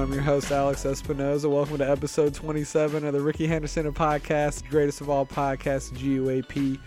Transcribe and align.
I'm 0.00 0.12
your 0.12 0.22
host, 0.22 0.50
Alex 0.50 0.82
Espinoza. 0.84 1.48
Welcome 1.48 1.78
to 1.78 1.88
episode 1.88 2.34
27 2.34 3.04
of 3.04 3.12
the 3.12 3.20
Rickey 3.20 3.46
Henderson 3.46 3.92
podcast, 3.92 4.68
greatest 4.68 5.00
of 5.00 5.08
all 5.08 5.24
podcasts, 5.24 5.92
GOAP. 5.92 6.80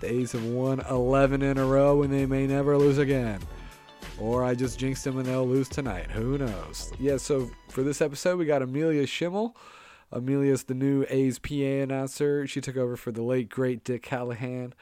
The 0.00 0.12
A's 0.12 0.32
have 0.32 0.44
won 0.44 0.80
11 0.80 1.42
in 1.42 1.58
a 1.58 1.64
row 1.64 2.02
and 2.02 2.12
they 2.12 2.26
may 2.26 2.46
never 2.46 2.76
lose 2.76 2.98
again. 2.98 3.40
Or 4.18 4.44
I 4.44 4.54
just 4.54 4.78
jinxed 4.78 5.04
them 5.04 5.18
and 5.18 5.26
they'll 5.26 5.46
lose 5.46 5.68
tonight. 5.68 6.10
Who 6.10 6.38
knows? 6.38 6.92
Yeah, 6.98 7.18
so 7.18 7.48
for 7.68 7.82
this 7.82 8.00
episode, 8.00 8.38
we 8.38 8.46
got 8.46 8.62
Amelia 8.62 9.06
Schimmel. 9.06 9.56
Amelia's 10.10 10.64
the 10.64 10.74
new 10.74 11.06
A's 11.08 11.38
PA 11.38 11.54
announcer. 11.54 12.46
She 12.46 12.60
took 12.60 12.76
over 12.76 12.96
for 12.96 13.12
the 13.12 13.22
late, 13.22 13.48
great 13.48 13.84
Dick 13.84 14.02
Callahan. 14.02 14.74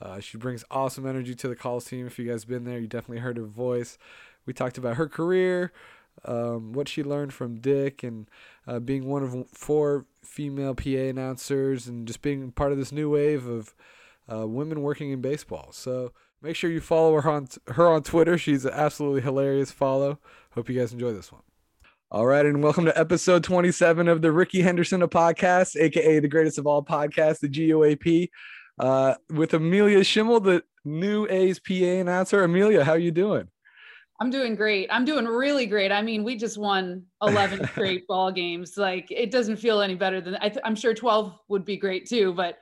Uh, 0.00 0.20
she 0.20 0.38
brings 0.38 0.64
awesome 0.70 1.06
energy 1.06 1.34
to 1.34 1.48
the 1.48 1.56
Coliseum. 1.56 2.06
If 2.06 2.18
you 2.18 2.30
guys 2.30 2.44
been 2.44 2.64
there, 2.64 2.78
you 2.78 2.86
definitely 2.86 3.18
heard 3.18 3.36
her 3.38 3.44
voice. 3.44 3.98
We 4.46 4.52
talked 4.52 4.78
about 4.78 4.96
her 4.96 5.08
career, 5.08 5.72
um, 6.24 6.72
what 6.72 6.88
she 6.88 7.02
learned 7.02 7.32
from 7.32 7.60
Dick, 7.60 8.02
and 8.02 8.28
uh, 8.66 8.78
being 8.80 9.06
one 9.06 9.22
of 9.22 9.48
four 9.50 10.06
female 10.22 10.74
PA 10.74 10.88
announcers, 10.88 11.86
and 11.86 12.06
just 12.06 12.22
being 12.22 12.52
part 12.52 12.72
of 12.72 12.78
this 12.78 12.92
new 12.92 13.10
wave 13.10 13.46
of 13.46 13.74
uh, 14.32 14.46
women 14.46 14.82
working 14.82 15.10
in 15.10 15.20
baseball. 15.20 15.70
So 15.72 16.12
make 16.42 16.56
sure 16.56 16.70
you 16.70 16.80
follow 16.80 17.20
her 17.20 17.30
on 17.30 17.48
her 17.68 17.88
on 17.88 18.02
Twitter. 18.02 18.38
She's 18.38 18.64
an 18.64 18.72
absolutely 18.74 19.22
hilarious 19.22 19.70
follow. 19.70 20.18
Hope 20.52 20.68
you 20.68 20.78
guys 20.78 20.92
enjoy 20.92 21.12
this 21.12 21.32
one. 21.32 21.42
All 22.10 22.24
right, 22.24 22.46
and 22.46 22.62
welcome 22.62 22.86
to 22.86 22.98
episode 22.98 23.44
27 23.44 24.08
of 24.08 24.22
the 24.22 24.32
Rickey 24.32 24.62
Henderson 24.62 25.02
podcast, 25.02 25.76
aka 25.76 26.20
the 26.20 26.28
greatest 26.28 26.56
of 26.56 26.66
all 26.66 26.82
podcasts, 26.82 27.40
the 27.40 27.48
GOAP, 27.48 28.30
uh, 28.78 29.14
with 29.28 29.52
Amelia 29.52 30.02
Schimmel, 30.02 30.40
the 30.40 30.62
new 30.86 31.26
A's 31.28 31.60
PA 31.60 31.74
announcer. 31.74 32.42
Amelia, 32.42 32.82
how 32.82 32.92
are 32.92 32.98
you 32.98 33.10
doing? 33.10 33.48
I'm 34.20 34.30
doing 34.30 34.56
great. 34.56 34.88
I'm 34.90 35.04
doing 35.04 35.26
really 35.26 35.66
great. 35.66 35.92
I 35.92 36.02
mean, 36.02 36.24
we 36.24 36.36
just 36.36 36.58
won 36.58 37.04
11 37.22 37.68
straight 37.68 38.06
ball 38.06 38.32
games. 38.32 38.76
Like 38.76 39.10
it 39.10 39.30
doesn't 39.30 39.56
feel 39.56 39.80
any 39.80 39.94
better 39.94 40.20
than 40.20 40.36
I 40.36 40.52
am 40.64 40.74
sure 40.74 40.94
12 40.94 41.38
would 41.48 41.64
be 41.64 41.76
great 41.76 42.08
too. 42.08 42.32
But 42.32 42.58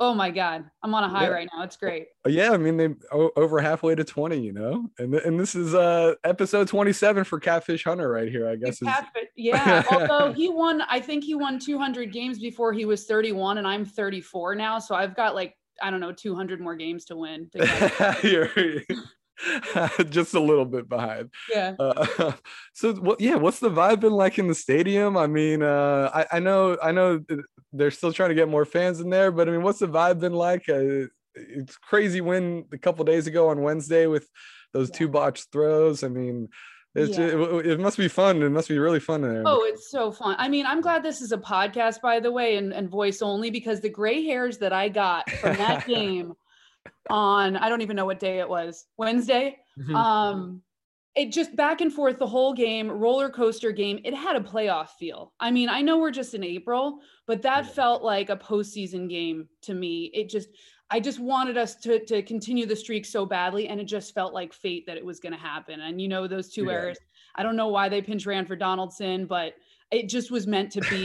oh 0.00 0.14
my 0.14 0.30
god, 0.30 0.64
I'm 0.82 0.94
on 0.94 1.04
a 1.04 1.08
high 1.08 1.24
yeah. 1.24 1.30
right 1.30 1.48
now. 1.52 1.62
It's 1.64 1.76
great. 1.76 2.08
Uh, 2.26 2.30
yeah, 2.30 2.52
I 2.52 2.58
mean 2.58 2.76
they 2.76 2.94
over 3.10 3.58
halfway 3.60 3.94
to 3.94 4.04
20, 4.04 4.38
you 4.38 4.52
know, 4.52 4.86
and 4.98 5.14
and 5.14 5.40
this 5.40 5.54
is 5.54 5.74
uh 5.74 6.14
episode 6.24 6.68
27 6.68 7.24
for 7.24 7.40
Catfish 7.40 7.84
Hunter 7.84 8.10
right 8.10 8.30
here. 8.30 8.48
I 8.48 8.56
guess. 8.56 8.78
Catfish, 8.78 9.28
yeah. 9.36 9.84
Although 9.90 10.32
he 10.32 10.50
won, 10.50 10.82
I 10.82 11.00
think 11.00 11.24
he 11.24 11.34
won 11.34 11.58
200 11.58 12.12
games 12.12 12.38
before 12.38 12.72
he 12.72 12.84
was 12.84 13.06
31, 13.06 13.58
and 13.58 13.66
I'm 13.66 13.84
34 13.84 14.54
now, 14.54 14.78
so 14.78 14.94
I've 14.94 15.16
got 15.16 15.34
like 15.34 15.54
I 15.80 15.90
don't 15.90 16.00
know 16.00 16.12
200 16.12 16.60
more 16.60 16.76
games 16.76 17.06
to 17.06 17.16
win. 17.16 17.50
To 17.58 18.84
just 20.10 20.34
a 20.34 20.40
little 20.40 20.64
bit 20.64 20.88
behind. 20.88 21.30
Yeah. 21.50 21.74
Uh, 21.78 22.32
so 22.72 22.94
what? 22.94 23.20
Yeah. 23.20 23.36
What's 23.36 23.60
the 23.60 23.70
vibe 23.70 24.00
been 24.00 24.12
like 24.12 24.38
in 24.38 24.48
the 24.48 24.54
stadium? 24.54 25.16
I 25.16 25.26
mean, 25.26 25.62
uh, 25.62 26.10
I, 26.12 26.36
I 26.36 26.40
know, 26.40 26.76
I 26.82 26.92
know 26.92 27.20
they're 27.72 27.90
still 27.90 28.12
trying 28.12 28.30
to 28.30 28.34
get 28.34 28.48
more 28.48 28.64
fans 28.64 29.00
in 29.00 29.10
there, 29.10 29.30
but 29.30 29.48
I 29.48 29.52
mean, 29.52 29.62
what's 29.62 29.78
the 29.78 29.88
vibe 29.88 30.20
been 30.20 30.34
like? 30.34 30.68
Uh, 30.68 31.06
it's 31.34 31.76
crazy 31.76 32.20
win 32.20 32.64
a 32.72 32.78
couple 32.78 33.04
days 33.04 33.26
ago 33.26 33.48
on 33.48 33.62
Wednesday 33.62 34.06
with 34.06 34.28
those 34.72 34.88
yeah. 34.90 34.96
two 34.96 35.08
botched 35.08 35.52
throws. 35.52 36.02
I 36.02 36.08
mean, 36.08 36.48
it's 36.94 37.18
yeah. 37.18 37.26
it, 37.26 37.66
it, 37.66 37.80
must 37.80 37.96
be 37.96 38.08
fun. 38.08 38.42
It 38.42 38.50
must 38.50 38.68
be 38.68 38.78
really 38.78 39.00
fun 39.00 39.22
in 39.22 39.30
there. 39.30 39.42
Oh, 39.46 39.64
it's 39.64 39.90
so 39.90 40.10
fun. 40.10 40.36
I 40.38 40.48
mean, 40.48 40.66
I'm 40.66 40.80
glad 40.80 41.02
this 41.02 41.20
is 41.20 41.32
a 41.32 41.38
podcast, 41.38 42.00
by 42.00 42.18
the 42.18 42.32
way, 42.32 42.56
and, 42.56 42.72
and 42.72 42.88
voice 42.88 43.22
only 43.22 43.50
because 43.50 43.80
the 43.80 43.88
gray 43.88 44.24
hairs 44.24 44.58
that 44.58 44.72
I 44.72 44.88
got 44.88 45.30
from 45.30 45.56
that 45.56 45.86
game 45.86 46.34
on 47.10 47.56
I 47.56 47.68
don't 47.68 47.82
even 47.82 47.96
know 47.96 48.06
what 48.06 48.20
day 48.20 48.38
it 48.38 48.48
was, 48.48 48.86
Wednesday. 48.96 49.58
Mm-hmm. 49.78 49.94
Um 49.94 50.62
it 51.14 51.32
just 51.32 51.56
back 51.56 51.80
and 51.80 51.92
forth 51.92 52.18
the 52.18 52.26
whole 52.26 52.54
game, 52.54 52.88
roller 52.88 53.28
coaster 53.28 53.72
game. 53.72 53.98
It 54.04 54.14
had 54.14 54.36
a 54.36 54.40
playoff 54.40 54.90
feel. 55.00 55.32
I 55.40 55.50
mean, 55.50 55.68
I 55.68 55.82
know 55.82 55.98
we're 55.98 56.12
just 56.12 56.34
in 56.34 56.44
April, 56.44 57.00
but 57.26 57.42
that 57.42 57.64
yeah. 57.64 57.70
felt 57.72 58.04
like 58.04 58.30
a 58.30 58.36
postseason 58.36 59.08
game 59.10 59.48
to 59.62 59.74
me. 59.74 60.12
It 60.14 60.28
just 60.28 60.48
I 60.90 61.00
just 61.00 61.18
wanted 61.18 61.58
us 61.58 61.74
to 61.76 62.04
to 62.06 62.22
continue 62.22 62.66
the 62.66 62.76
streak 62.76 63.04
so 63.04 63.26
badly, 63.26 63.68
and 63.68 63.80
it 63.80 63.84
just 63.84 64.14
felt 64.14 64.32
like 64.32 64.52
fate 64.52 64.86
that 64.86 64.96
it 64.96 65.04
was 65.04 65.18
going 65.20 65.32
to 65.32 65.38
happen. 65.38 65.80
And 65.80 66.00
you 66.00 66.08
know, 66.08 66.26
those 66.26 66.52
two 66.52 66.66
yeah. 66.66 66.72
errors. 66.72 66.98
I 67.34 67.42
don't 67.42 67.56
know 67.56 67.68
why 67.68 67.88
they 67.88 68.00
pinch 68.00 68.26
ran 68.26 68.46
for 68.46 68.56
Donaldson, 68.56 69.26
but 69.26 69.54
it 69.90 70.08
just 70.08 70.30
was 70.30 70.46
meant 70.46 70.70
to 70.72 70.80
be, 70.82 71.04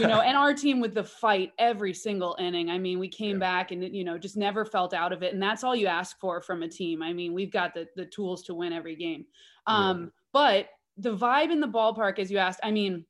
you 0.00 0.06
know, 0.06 0.20
and 0.24 0.36
our 0.36 0.54
team 0.54 0.80
with 0.80 0.94
the 0.94 1.02
fight 1.02 1.52
every 1.58 1.92
single 1.92 2.36
inning. 2.38 2.70
I 2.70 2.78
mean, 2.78 2.98
we 2.98 3.08
came 3.08 3.36
yeah. 3.36 3.40
back 3.40 3.72
and, 3.72 3.82
you 3.94 4.04
know, 4.04 4.16
just 4.16 4.36
never 4.36 4.64
felt 4.64 4.94
out 4.94 5.12
of 5.12 5.22
it. 5.22 5.34
And 5.34 5.42
that's 5.42 5.64
all 5.64 5.74
you 5.74 5.88
ask 5.88 6.18
for 6.20 6.40
from 6.40 6.62
a 6.62 6.68
team. 6.68 7.02
I 7.02 7.12
mean, 7.12 7.34
we've 7.34 7.50
got 7.50 7.74
the, 7.74 7.88
the 7.96 8.06
tools 8.06 8.42
to 8.44 8.54
win 8.54 8.72
every 8.72 8.94
game. 8.94 9.24
Um, 9.66 10.00
yeah. 10.00 10.06
But 10.32 10.68
the 10.98 11.16
vibe 11.16 11.50
in 11.50 11.60
the 11.60 11.66
ballpark, 11.66 12.20
as 12.20 12.30
you 12.30 12.38
asked, 12.38 12.60
I 12.62 12.70
mean, 12.70 13.04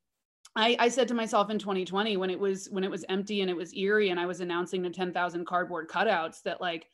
I, 0.56 0.76
I 0.78 0.88
said 0.88 1.08
to 1.08 1.14
myself 1.14 1.50
in 1.50 1.58
2020 1.58 2.16
when 2.16 2.30
it 2.30 2.38
was 2.38 2.68
when 2.70 2.84
it 2.84 2.90
was 2.90 3.04
empty 3.08 3.40
and 3.40 3.50
it 3.50 3.56
was 3.56 3.74
eerie 3.74 4.10
and 4.10 4.20
I 4.20 4.26
was 4.26 4.40
announcing 4.40 4.82
the 4.82 4.90
10,000 4.90 5.46
cardboard 5.46 5.88
cutouts 5.88 6.42
that 6.42 6.60
like 6.60 6.88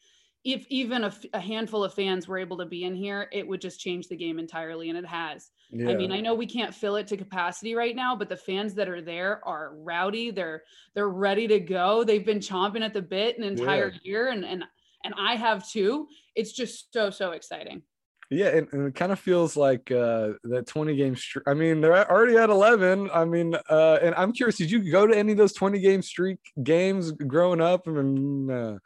if 0.52 0.66
even 0.68 1.04
a, 1.04 1.12
a, 1.34 1.40
handful 1.40 1.84
of 1.84 1.92
fans 1.92 2.26
were 2.26 2.38
able 2.38 2.56
to 2.56 2.64
be 2.64 2.84
in 2.84 2.94
here, 2.94 3.28
it 3.32 3.46
would 3.46 3.60
just 3.60 3.80
change 3.80 4.08
the 4.08 4.16
game 4.16 4.38
entirely. 4.38 4.88
And 4.88 4.98
it 4.98 5.04
has. 5.04 5.50
Yeah. 5.70 5.90
I 5.90 5.94
mean, 5.94 6.10
I 6.10 6.20
know 6.20 6.34
we 6.34 6.46
can't 6.46 6.74
fill 6.74 6.96
it 6.96 7.06
to 7.08 7.16
capacity 7.18 7.74
right 7.74 7.94
now, 7.94 8.16
but 8.16 8.30
the 8.30 8.36
fans 8.36 8.74
that 8.74 8.88
are 8.88 9.02
there 9.02 9.46
are 9.46 9.74
rowdy. 9.76 10.30
They're 10.30 10.62
they're 10.94 11.10
ready 11.10 11.46
to 11.48 11.60
go. 11.60 12.02
They've 12.02 12.24
been 12.24 12.38
chomping 12.38 12.82
at 12.82 12.94
the 12.94 13.02
bit 13.02 13.36
an 13.36 13.44
entire 13.44 13.88
yeah. 13.88 13.98
year, 14.02 14.28
and 14.28 14.44
and 14.44 14.64
and 15.04 15.14
I 15.18 15.36
have 15.36 15.68
too. 15.68 16.08
It's 16.34 16.52
just 16.52 16.92
so 16.92 17.10
so 17.10 17.32
exciting. 17.32 17.82
Yeah, 18.30 18.48
and, 18.48 18.68
and 18.72 18.88
it 18.88 18.94
kind 18.94 19.10
of 19.10 19.18
feels 19.18 19.56
like 19.56 19.90
uh, 19.90 20.32
that 20.44 20.66
20 20.66 20.94
game 20.96 21.16
streak. 21.16 21.48
I 21.48 21.54
mean, 21.54 21.80
they're 21.80 22.10
already 22.10 22.36
at 22.36 22.50
11. 22.50 23.08
I 23.10 23.24
mean, 23.24 23.54
uh, 23.70 23.98
and 24.02 24.14
I'm 24.16 24.32
curious, 24.32 24.58
did 24.58 24.70
you 24.70 24.90
go 24.90 25.06
to 25.06 25.16
any 25.16 25.32
of 25.32 25.38
those 25.38 25.54
20 25.54 25.78
game 25.78 26.02
streak 26.02 26.38
games 26.62 27.10
growing 27.10 27.62
up? 27.62 27.88
I 27.88 27.90
mean, 27.90 28.50
uh, 28.50 28.78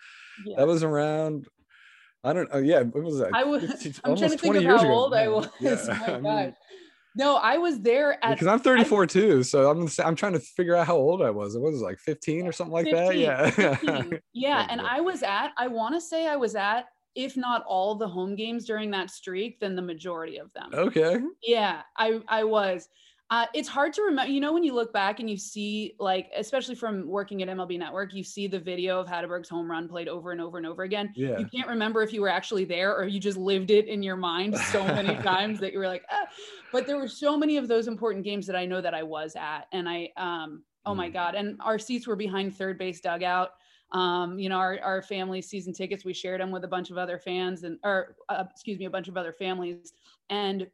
yeah. 0.46 0.56
that 0.56 0.66
was 0.66 0.82
around 0.82 1.46
I 2.24 2.32
don't 2.32 2.52
know. 2.52 2.60
Yeah, 2.60 2.80
it 2.80 2.94
was 2.94 3.16
like 3.16 3.34
I 3.34 3.44
was. 3.44 3.64
I'm 4.04 4.16
trying 4.16 4.30
to 4.30 4.38
think 4.38 4.56
of 4.56 4.64
how 4.64 4.78
ago. 4.78 4.92
old 4.92 5.14
I 5.14 5.28
was. 5.28 5.48
Yeah. 5.60 5.76
Oh 6.08 6.20
my 6.20 6.44
God. 6.44 6.54
No, 7.14 7.36
I 7.36 7.58
was 7.58 7.78
there 7.80 8.24
at 8.24 8.30
because 8.30 8.46
I'm 8.46 8.60
34 8.60 9.02
I, 9.02 9.06
too, 9.06 9.42
so 9.42 9.70
I'm 9.70 9.86
I'm 10.02 10.16
trying 10.16 10.32
to 10.32 10.40
figure 10.40 10.74
out 10.74 10.86
how 10.86 10.96
old 10.96 11.20
I 11.20 11.30
was. 11.30 11.54
It 11.54 11.60
was 11.60 11.82
like 11.82 11.98
15 11.98 12.46
or 12.46 12.52
something 12.52 12.72
like 12.72 12.86
15, 12.86 13.26
that. 13.26 13.58
Yeah, 13.58 14.18
yeah. 14.32 14.66
and 14.70 14.80
I 14.80 15.00
was 15.00 15.22
at. 15.22 15.50
I 15.58 15.68
want 15.68 15.94
to 15.94 16.00
say 16.00 16.26
I 16.26 16.36
was 16.36 16.54
at, 16.54 16.86
if 17.14 17.36
not 17.36 17.64
all 17.66 17.96
the 17.96 18.08
home 18.08 18.34
games 18.34 18.64
during 18.64 18.90
that 18.92 19.10
streak, 19.10 19.60
then 19.60 19.76
the 19.76 19.82
majority 19.82 20.38
of 20.38 20.50
them. 20.54 20.70
Okay. 20.72 21.18
Yeah, 21.42 21.82
I 21.98 22.20
I 22.28 22.44
was. 22.44 22.88
Uh, 23.32 23.46
it's 23.54 23.68
hard 23.68 23.94
to 23.94 24.02
remember. 24.02 24.30
You 24.30 24.42
know, 24.42 24.52
when 24.52 24.62
you 24.62 24.74
look 24.74 24.92
back 24.92 25.18
and 25.18 25.30
you 25.30 25.38
see, 25.38 25.94
like, 25.98 26.30
especially 26.36 26.74
from 26.74 27.08
working 27.08 27.42
at 27.42 27.48
MLB 27.48 27.78
Network, 27.78 28.12
you 28.12 28.22
see 28.22 28.46
the 28.46 28.58
video 28.58 29.00
of 29.00 29.08
Hatteberg's 29.08 29.48
home 29.48 29.70
run 29.70 29.88
played 29.88 30.06
over 30.06 30.32
and 30.32 30.40
over 30.40 30.58
and 30.58 30.66
over 30.66 30.82
again. 30.82 31.14
Yeah. 31.16 31.38
You 31.38 31.46
can't 31.46 31.66
remember 31.66 32.02
if 32.02 32.12
you 32.12 32.20
were 32.20 32.28
actually 32.28 32.66
there 32.66 32.94
or 32.94 33.06
you 33.06 33.18
just 33.18 33.38
lived 33.38 33.70
it 33.70 33.88
in 33.88 34.02
your 34.02 34.16
mind 34.16 34.58
so 34.58 34.84
many 34.84 35.14
times 35.22 35.60
that 35.60 35.72
you 35.72 35.78
were 35.78 35.86
like, 35.86 36.04
ah. 36.10 36.26
but 36.72 36.86
there 36.86 36.98
were 36.98 37.08
so 37.08 37.34
many 37.38 37.56
of 37.56 37.68
those 37.68 37.88
important 37.88 38.22
games 38.22 38.46
that 38.48 38.54
I 38.54 38.66
know 38.66 38.82
that 38.82 38.92
I 38.92 39.02
was 39.02 39.34
at. 39.34 39.62
And 39.72 39.88
I, 39.88 40.10
um, 40.18 40.62
oh 40.84 40.94
my 40.94 41.08
mm. 41.08 41.14
God. 41.14 41.34
And 41.34 41.58
our 41.62 41.78
seats 41.78 42.06
were 42.06 42.16
behind 42.16 42.54
third 42.54 42.76
base 42.76 43.00
dugout. 43.00 43.52
Um, 43.92 44.38
you 44.38 44.50
know, 44.50 44.58
our, 44.58 44.78
our 44.82 45.00
family 45.00 45.40
season 45.40 45.72
tickets, 45.72 46.04
we 46.04 46.12
shared 46.12 46.42
them 46.42 46.50
with 46.50 46.64
a 46.64 46.68
bunch 46.68 46.90
of 46.90 46.98
other 46.98 47.18
fans 47.18 47.64
and, 47.64 47.78
or 47.82 48.14
uh, 48.28 48.44
excuse 48.50 48.78
me, 48.78 48.84
a 48.84 48.90
bunch 48.90 49.08
of 49.08 49.16
other 49.16 49.32
families. 49.32 49.94
And 50.28 50.66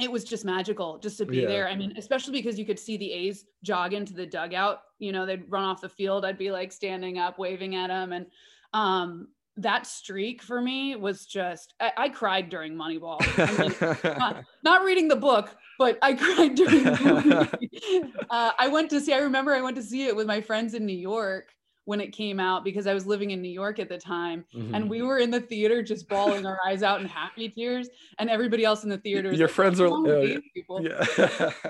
it 0.00 0.10
was 0.10 0.24
just 0.24 0.44
magical 0.44 0.98
just 0.98 1.18
to 1.18 1.26
be 1.26 1.38
yeah. 1.38 1.48
there. 1.48 1.68
I 1.68 1.76
mean, 1.76 1.94
especially 1.96 2.32
because 2.32 2.58
you 2.58 2.66
could 2.66 2.78
see 2.78 2.96
the 2.96 3.12
A's 3.12 3.44
jog 3.62 3.92
into 3.92 4.12
the 4.12 4.26
dugout. 4.26 4.80
You 4.98 5.12
know, 5.12 5.24
they'd 5.24 5.48
run 5.48 5.64
off 5.64 5.80
the 5.80 5.88
field. 5.88 6.24
I'd 6.24 6.38
be 6.38 6.50
like 6.50 6.72
standing 6.72 7.18
up, 7.18 7.38
waving 7.38 7.76
at 7.76 7.88
them. 7.88 8.12
And 8.12 8.26
um, 8.72 9.28
that 9.56 9.86
streak 9.86 10.42
for 10.42 10.60
me 10.60 10.96
was 10.96 11.26
just, 11.26 11.74
I, 11.78 11.92
I 11.96 12.08
cried 12.08 12.48
during 12.48 12.74
Moneyball. 12.74 13.18
I 13.38 14.02
mean, 14.02 14.18
not, 14.18 14.44
not, 14.64 14.84
reading 14.84 15.06
the 15.06 15.16
book, 15.16 15.56
but 15.78 15.96
I 16.02 16.14
cried 16.14 16.56
during 16.56 16.82
the 16.82 17.48
movie. 17.60 18.12
uh, 18.30 18.50
I 18.58 18.66
went 18.66 18.90
to 18.90 19.00
see, 19.00 19.12
I 19.12 19.18
remember 19.18 19.54
I 19.54 19.62
went 19.62 19.76
to 19.76 19.82
see 19.82 20.06
it 20.06 20.16
with 20.16 20.26
my 20.26 20.40
friends 20.40 20.74
in 20.74 20.86
New 20.86 20.98
York 20.98 21.54
when 21.84 22.00
it 22.00 22.12
came 22.12 22.40
out 22.40 22.64
because 22.64 22.86
I 22.86 22.94
was 22.94 23.06
living 23.06 23.30
in 23.30 23.42
New 23.42 23.50
York 23.50 23.78
at 23.78 23.88
the 23.88 23.98
time. 23.98 24.44
Mm-hmm. 24.54 24.74
And 24.74 24.90
we 24.90 25.02
were 25.02 25.18
in 25.18 25.30
the 25.30 25.40
theater 25.40 25.82
just 25.82 26.08
bawling 26.08 26.46
our 26.46 26.58
eyes 26.66 26.82
out 26.82 27.00
in 27.00 27.06
happy 27.06 27.48
tears. 27.48 27.88
And 28.18 28.30
everybody 28.30 28.64
else 28.64 28.84
in 28.84 28.90
the 28.90 28.98
theater. 28.98 29.32
Your 29.32 29.48
like, 29.48 29.54
friends 29.54 29.80
are, 29.80 29.88
uh, 29.88 30.38
yeah. 30.80 31.50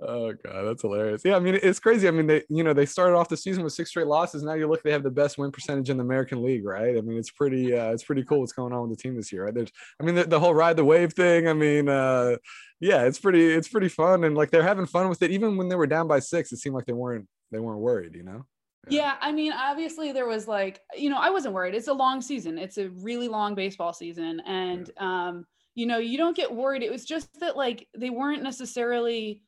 oh 0.00 0.32
god, 0.32 0.62
that's 0.64 0.82
hilarious. 0.82 1.22
Yeah, 1.24 1.36
I 1.36 1.40
mean 1.40 1.58
it's 1.62 1.80
crazy. 1.80 2.08
I 2.08 2.10
mean 2.10 2.26
they, 2.26 2.42
you 2.48 2.64
know, 2.64 2.72
they 2.72 2.86
started 2.86 3.16
off 3.16 3.28
the 3.28 3.36
season 3.36 3.64
with 3.64 3.72
six 3.72 3.90
straight 3.90 4.06
losses. 4.06 4.42
Now 4.42 4.54
you 4.54 4.66
look, 4.68 4.82
they 4.82 4.92
have 4.92 5.02
the 5.02 5.10
best 5.10 5.38
win 5.38 5.50
percentage 5.50 5.90
in 5.90 5.96
the 5.96 6.04
American 6.04 6.42
League, 6.42 6.64
right? 6.64 6.96
I 6.96 7.00
mean 7.00 7.18
it's 7.18 7.30
pretty, 7.30 7.74
uh, 7.76 7.92
it's 7.92 8.04
pretty 8.04 8.24
cool 8.24 8.40
what's 8.40 8.52
going 8.52 8.72
on 8.72 8.88
with 8.88 8.96
the 8.96 9.02
team 9.02 9.16
this 9.16 9.32
year, 9.32 9.44
right? 9.44 9.54
There's, 9.54 9.70
I 10.00 10.04
mean 10.04 10.14
the, 10.14 10.24
the 10.24 10.40
whole 10.40 10.54
ride 10.54 10.76
the 10.76 10.84
wave 10.84 11.12
thing. 11.12 11.48
I 11.48 11.52
mean, 11.52 11.88
uh, 11.88 12.36
yeah, 12.80 13.04
it's 13.04 13.18
pretty, 13.18 13.46
it's 13.46 13.68
pretty 13.68 13.88
fun, 13.88 14.24
and 14.24 14.36
like 14.36 14.50
they're 14.50 14.62
having 14.62 14.86
fun 14.86 15.08
with 15.08 15.22
it. 15.22 15.30
Even 15.30 15.56
when 15.56 15.68
they 15.68 15.76
were 15.76 15.86
down 15.86 16.06
by 16.06 16.20
six, 16.20 16.52
it 16.52 16.58
seemed 16.58 16.74
like 16.74 16.86
they 16.86 16.92
weren't, 16.92 17.26
they 17.50 17.58
weren't 17.58 17.80
worried, 17.80 18.14
you 18.14 18.22
know. 18.22 18.44
Yeah. 18.88 19.16
I 19.20 19.32
mean, 19.32 19.52
obviously 19.52 20.12
there 20.12 20.26
was 20.26 20.48
like, 20.48 20.80
you 20.96 21.10
know, 21.10 21.18
I 21.18 21.30
wasn't 21.30 21.54
worried. 21.54 21.74
It's 21.74 21.88
a 21.88 21.92
long 21.92 22.20
season. 22.20 22.58
It's 22.58 22.78
a 22.78 22.90
really 22.90 23.28
long 23.28 23.54
baseball 23.54 23.92
season. 23.92 24.40
And 24.46 24.90
yeah. 24.96 25.28
um, 25.28 25.46
you 25.74 25.86
know, 25.86 25.98
you 25.98 26.18
don't 26.18 26.36
get 26.36 26.52
worried. 26.52 26.82
It 26.82 26.90
was 26.90 27.04
just 27.04 27.40
that 27.40 27.56
like 27.56 27.86
they 27.96 28.10
weren't 28.10 28.42
necessarily 28.42 29.42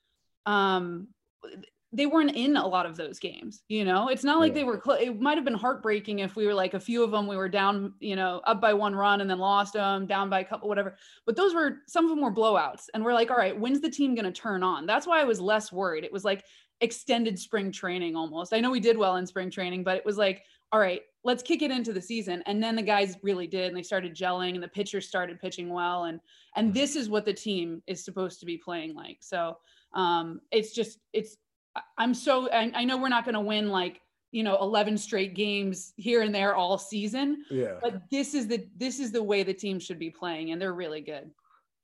um 0.46 1.08
they 1.92 2.06
weren't 2.06 2.36
in 2.36 2.56
a 2.56 2.66
lot 2.66 2.86
of 2.86 2.96
those 2.96 3.18
games 3.18 3.62
you 3.68 3.84
know 3.84 4.08
it's 4.08 4.22
not 4.22 4.38
like 4.38 4.50
yeah. 4.50 4.60
they 4.60 4.64
were 4.64 4.80
cl- 4.82 4.98
it 4.98 5.20
might 5.20 5.36
have 5.36 5.44
been 5.44 5.54
heartbreaking 5.54 6.20
if 6.20 6.36
we 6.36 6.46
were 6.46 6.54
like 6.54 6.74
a 6.74 6.80
few 6.80 7.02
of 7.02 7.10
them 7.10 7.26
we 7.26 7.36
were 7.36 7.48
down 7.48 7.92
you 8.00 8.14
know 8.14 8.40
up 8.46 8.60
by 8.60 8.72
one 8.72 8.94
run 8.94 9.20
and 9.20 9.28
then 9.28 9.38
lost 9.38 9.72
them 9.72 10.06
down 10.06 10.30
by 10.30 10.40
a 10.40 10.44
couple 10.44 10.68
whatever 10.68 10.96
but 11.26 11.36
those 11.36 11.52
were 11.52 11.78
some 11.86 12.04
of 12.04 12.10
them 12.10 12.20
were 12.20 12.32
blowouts 12.32 12.84
and 12.94 13.04
we're 13.04 13.14
like 13.14 13.30
all 13.30 13.36
right 13.36 13.58
when's 13.58 13.80
the 13.80 13.90
team 13.90 14.14
going 14.14 14.24
to 14.24 14.32
turn 14.32 14.62
on 14.62 14.86
that's 14.86 15.06
why 15.06 15.20
i 15.20 15.24
was 15.24 15.40
less 15.40 15.72
worried 15.72 16.04
it 16.04 16.12
was 16.12 16.24
like 16.24 16.44
extended 16.80 17.38
spring 17.38 17.70
training 17.70 18.16
almost 18.16 18.52
i 18.52 18.60
know 18.60 18.70
we 18.70 18.80
did 18.80 18.96
well 18.96 19.16
in 19.16 19.26
spring 19.26 19.50
training 19.50 19.84
but 19.84 19.96
it 19.96 20.04
was 20.04 20.16
like 20.16 20.42
all 20.72 20.80
right 20.80 21.02
let's 21.24 21.42
kick 21.42 21.62
it 21.62 21.70
into 21.70 21.92
the 21.92 22.00
season 22.00 22.42
and 22.46 22.62
then 22.62 22.74
the 22.74 22.82
guys 22.82 23.16
really 23.22 23.46
did 23.46 23.68
and 23.68 23.76
they 23.76 23.82
started 23.82 24.14
gelling 24.14 24.54
and 24.54 24.62
the 24.62 24.68
pitchers 24.68 25.06
started 25.06 25.40
pitching 25.40 25.68
well 25.68 26.04
and 26.04 26.20
and 26.56 26.68
mm-hmm. 26.68 26.74
this 26.74 26.96
is 26.96 27.08
what 27.08 27.24
the 27.24 27.32
team 27.32 27.82
is 27.86 28.04
supposed 28.04 28.40
to 28.40 28.46
be 28.46 28.56
playing 28.56 28.94
like 28.94 29.18
so 29.20 29.56
um 29.94 30.40
it's 30.50 30.74
just 30.74 30.98
it's 31.12 31.36
I'm 31.98 32.14
so 32.14 32.50
I, 32.50 32.70
I 32.74 32.84
know 32.84 32.96
we're 32.96 33.08
not 33.08 33.24
going 33.24 33.34
to 33.34 33.40
win 33.40 33.68
like 33.68 34.00
you 34.32 34.42
know 34.42 34.58
11 34.60 34.96
straight 34.98 35.34
games 35.34 35.92
here 35.96 36.22
and 36.22 36.34
there 36.34 36.54
all 36.54 36.78
season. 36.78 37.44
Yeah. 37.50 37.78
But 37.82 38.02
this 38.10 38.34
is 38.34 38.46
the 38.46 38.66
this 38.76 39.00
is 39.00 39.12
the 39.12 39.22
way 39.22 39.42
the 39.42 39.54
team 39.54 39.78
should 39.78 39.98
be 39.98 40.10
playing, 40.10 40.50
and 40.50 40.60
they're 40.60 40.74
really 40.74 41.00
good. 41.00 41.30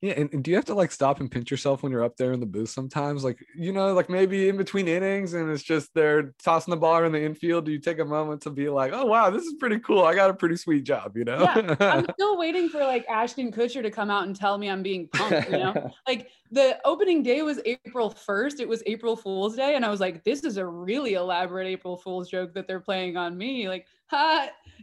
Yeah, 0.01 0.13
and, 0.15 0.31
and, 0.31 0.43
do 0.43 0.51
you 0.51 0.57
have 0.57 0.65
to 0.65 0.75
like 0.75 0.91
stop 0.91 1.21
and 1.21 1.31
pinch 1.31 1.49
yourself 1.49 1.81
when 1.81 1.91
you're 1.91 2.03
up 2.03 2.17
there 2.17 2.31
in 2.31 2.39
the 2.39 2.45
booth 2.45 2.69
sometimes? 2.69 3.23
Like, 3.23 3.43
you 3.55 3.73
know, 3.73 3.93
like 3.95 4.11
maybe 4.11 4.47
in 4.47 4.55
between 4.55 4.87
innings 4.87 5.33
and 5.33 5.49
it's 5.49 5.63
just 5.63 5.91
they're 5.95 6.35
tossing 6.43 6.71
the 6.71 6.77
ball 6.77 7.03
in 7.03 7.11
the 7.11 7.23
infield. 7.23 7.65
Do 7.65 7.71
you 7.71 7.79
take 7.79 7.97
a 7.97 8.05
moment 8.05 8.41
to 8.43 8.51
be 8.51 8.69
like, 8.69 8.91
oh 8.93 9.05
wow, 9.05 9.31
this 9.31 9.43
is 9.43 9.55
pretty 9.55 9.79
cool. 9.79 10.03
I 10.03 10.13
got 10.13 10.29
a 10.29 10.35
pretty 10.35 10.55
sweet 10.55 10.83
job, 10.83 11.17
you 11.17 11.23
know? 11.23 11.39
Yeah. 11.41 11.75
I'm 11.79 12.05
still 12.13 12.37
waiting 12.37 12.69
for 12.69 12.79
like 12.81 13.07
Ashton 13.09 13.51
Kutcher 13.51 13.81
to 13.81 13.89
come 13.89 14.11
out 14.11 14.27
and 14.27 14.35
tell 14.35 14.59
me 14.59 14.69
I'm 14.69 14.83
being 14.83 15.07
punked, 15.07 15.45
you 15.49 15.57
know? 15.57 15.91
like 16.07 16.29
the 16.51 16.79
opening 16.85 17.23
day 17.23 17.41
was 17.41 17.59
April 17.65 18.11
1st. 18.11 18.59
It 18.59 18.67
was 18.67 18.83
April 18.85 19.15
Fool's 19.15 19.55
Day. 19.55 19.75
And 19.75 19.83
I 19.83 19.89
was 19.89 19.99
like, 19.99 20.23
this 20.23 20.43
is 20.43 20.57
a 20.57 20.65
really 20.65 21.15
elaborate 21.15 21.65
April 21.65 21.97
Fool's 21.97 22.29
joke 22.29 22.53
that 22.53 22.67
they're 22.67 22.79
playing 22.79 23.17
on 23.17 23.35
me. 23.35 23.67
Like, 23.67 23.87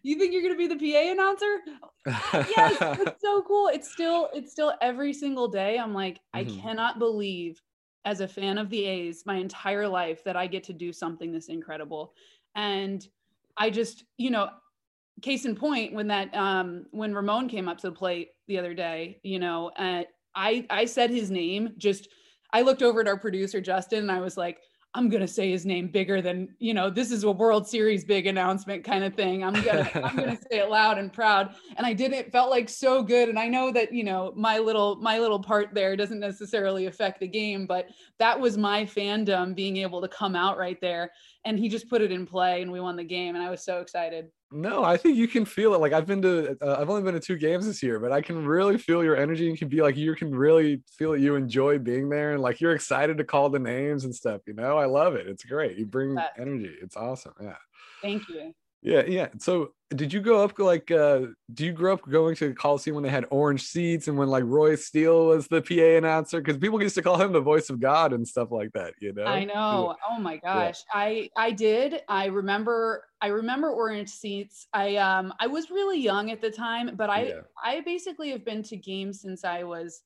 you 0.02 0.18
think 0.18 0.32
you're 0.32 0.42
gonna 0.42 0.56
be 0.56 0.66
the 0.66 0.76
PA 0.76 1.12
announcer? 1.12 1.58
yes, 2.56 2.76
it's 3.00 3.22
so 3.22 3.42
cool. 3.46 3.68
It's 3.68 3.90
still, 3.90 4.28
it's 4.34 4.52
still 4.52 4.74
every 4.80 5.12
single 5.12 5.48
day. 5.48 5.78
I'm 5.78 5.94
like, 5.94 6.16
mm-hmm. 6.34 6.38
I 6.38 6.60
cannot 6.60 6.98
believe 6.98 7.60
as 8.04 8.20
a 8.20 8.28
fan 8.28 8.58
of 8.58 8.68
the 8.70 8.84
A's 8.84 9.24
my 9.24 9.36
entire 9.36 9.88
life 9.88 10.22
that 10.24 10.36
I 10.36 10.46
get 10.46 10.64
to 10.64 10.72
do 10.72 10.92
something 10.92 11.32
this 11.32 11.48
incredible. 11.48 12.12
And 12.54 13.06
I 13.56 13.70
just, 13.70 14.04
you 14.18 14.30
know, 14.30 14.50
case 15.22 15.44
in 15.44 15.54
point, 15.54 15.92
when 15.92 16.08
that 16.08 16.34
um 16.34 16.86
when 16.90 17.14
Ramon 17.14 17.48
came 17.48 17.68
up 17.68 17.78
to 17.78 17.88
the 17.88 17.96
plate 17.96 18.30
the 18.46 18.58
other 18.58 18.74
day, 18.74 19.20
you 19.22 19.38
know, 19.38 19.70
uh, 19.78 20.02
I 20.34 20.66
I 20.70 20.84
said 20.84 21.10
his 21.10 21.30
name 21.30 21.70
just 21.78 22.08
I 22.52 22.62
looked 22.62 22.82
over 22.82 23.00
at 23.00 23.08
our 23.08 23.18
producer 23.18 23.60
Justin 23.60 24.00
and 24.00 24.12
I 24.12 24.20
was 24.20 24.36
like, 24.36 24.60
I'm 24.96 25.08
gonna 25.08 25.26
say 25.26 25.50
his 25.50 25.66
name 25.66 25.88
bigger 25.88 26.22
than 26.22 26.54
you 26.60 26.72
know. 26.72 26.88
This 26.88 27.10
is 27.10 27.24
a 27.24 27.30
World 27.30 27.66
Series 27.66 28.04
big 28.04 28.28
announcement 28.28 28.84
kind 28.84 29.02
of 29.02 29.14
thing. 29.14 29.42
I'm 29.42 29.52
gonna 29.52 29.90
I'm 29.94 30.16
gonna 30.16 30.36
say 30.50 30.60
it 30.60 30.70
loud 30.70 30.98
and 30.98 31.12
proud. 31.12 31.56
And 31.76 31.84
I 31.84 31.92
did 31.92 32.12
it. 32.12 32.30
Felt 32.30 32.50
like 32.50 32.68
so 32.68 33.02
good. 33.02 33.28
And 33.28 33.36
I 33.36 33.48
know 33.48 33.72
that 33.72 33.92
you 33.92 34.04
know 34.04 34.32
my 34.36 34.58
little 34.58 34.94
my 34.96 35.18
little 35.18 35.40
part 35.40 35.74
there 35.74 35.96
doesn't 35.96 36.20
necessarily 36.20 36.86
affect 36.86 37.18
the 37.18 37.26
game, 37.26 37.66
but 37.66 37.88
that 38.20 38.38
was 38.38 38.56
my 38.56 38.84
fandom 38.84 39.54
being 39.54 39.78
able 39.78 40.00
to 40.00 40.08
come 40.08 40.36
out 40.36 40.58
right 40.58 40.80
there. 40.80 41.10
And 41.44 41.58
he 41.58 41.68
just 41.68 41.90
put 41.90 42.00
it 42.00 42.12
in 42.12 42.24
play, 42.24 42.62
and 42.62 42.70
we 42.70 42.80
won 42.80 42.94
the 42.94 43.04
game. 43.04 43.34
And 43.34 43.44
I 43.44 43.50
was 43.50 43.64
so 43.64 43.80
excited. 43.80 44.30
No, 44.56 44.84
I 44.84 44.96
think 44.96 45.16
you 45.16 45.26
can 45.26 45.44
feel 45.44 45.74
it. 45.74 45.80
Like 45.80 45.92
I've 45.92 46.06
been 46.06 46.22
to, 46.22 46.56
uh, 46.62 46.76
I've 46.80 46.88
only 46.88 47.02
been 47.02 47.14
to 47.14 47.20
two 47.20 47.36
games 47.36 47.66
this 47.66 47.82
year, 47.82 47.98
but 47.98 48.12
I 48.12 48.22
can 48.22 48.46
really 48.46 48.78
feel 48.78 49.02
your 49.02 49.16
energy. 49.16 49.46
You 49.46 49.56
can 49.56 49.66
be 49.68 49.82
like, 49.82 49.96
you 49.96 50.14
can 50.14 50.32
really 50.32 50.80
feel 50.96 51.10
that 51.10 51.20
you 51.20 51.34
enjoy 51.34 51.80
being 51.80 52.08
there, 52.08 52.34
and 52.34 52.40
like 52.40 52.60
you're 52.60 52.74
excited 52.74 53.18
to 53.18 53.24
call 53.24 53.50
the 53.50 53.58
names 53.58 54.04
and 54.04 54.14
stuff. 54.14 54.42
You 54.46 54.54
know, 54.54 54.78
I 54.78 54.84
love 54.86 55.16
it. 55.16 55.26
It's 55.26 55.42
great. 55.42 55.76
You 55.76 55.86
bring 55.86 56.16
energy. 56.38 56.72
It's 56.80 56.96
awesome. 56.96 57.34
Yeah. 57.42 57.56
Thank 58.00 58.28
you. 58.28 58.54
Yeah, 58.80 59.02
yeah. 59.06 59.28
So, 59.38 59.72
did 59.96 60.12
you 60.12 60.20
grow 60.20 60.42
up 60.42 60.58
like? 60.58 60.90
uh 60.90 61.20
Do 61.52 61.64
you 61.64 61.72
grow 61.72 61.94
up 61.94 62.08
going 62.08 62.34
to 62.36 62.48
the 62.48 62.54
Coliseum 62.54 62.94
when 62.94 63.04
they 63.04 63.10
had 63.10 63.26
orange 63.30 63.62
seats 63.62 64.08
and 64.08 64.16
when 64.18 64.28
like 64.28 64.44
Roy 64.44 64.76
Steele 64.76 65.26
was 65.26 65.48
the 65.48 65.62
PA 65.62 65.98
announcer? 65.98 66.40
Because 66.40 66.58
people 66.58 66.82
used 66.82 66.94
to 66.96 67.02
call 67.02 67.20
him 67.20 67.32
the 67.32 67.40
voice 67.40 67.70
of 67.70 67.80
God 67.80 68.12
and 68.12 68.26
stuff 68.26 68.50
like 68.50 68.72
that. 68.72 68.94
You 69.00 69.12
know. 69.12 69.24
I 69.24 69.44
know. 69.44 69.94
Yeah. 69.96 70.06
Oh 70.10 70.20
my 70.20 70.36
gosh, 70.36 70.82
yeah. 70.94 71.00
I 71.00 71.30
I 71.36 71.50
did. 71.50 72.02
I 72.08 72.26
remember. 72.26 73.04
I 73.20 73.28
remember 73.28 73.70
orange 73.70 74.10
seats. 74.10 74.66
I 74.72 74.96
um 74.96 75.32
I 75.40 75.46
was 75.46 75.70
really 75.70 75.98
young 75.98 76.30
at 76.30 76.40
the 76.40 76.50
time, 76.50 76.94
but 76.96 77.08
I 77.10 77.22
yeah. 77.24 77.40
I 77.62 77.80
basically 77.80 78.30
have 78.30 78.44
been 78.44 78.62
to 78.64 78.76
games 78.76 79.20
since 79.20 79.44
I 79.44 79.62
was 79.62 80.02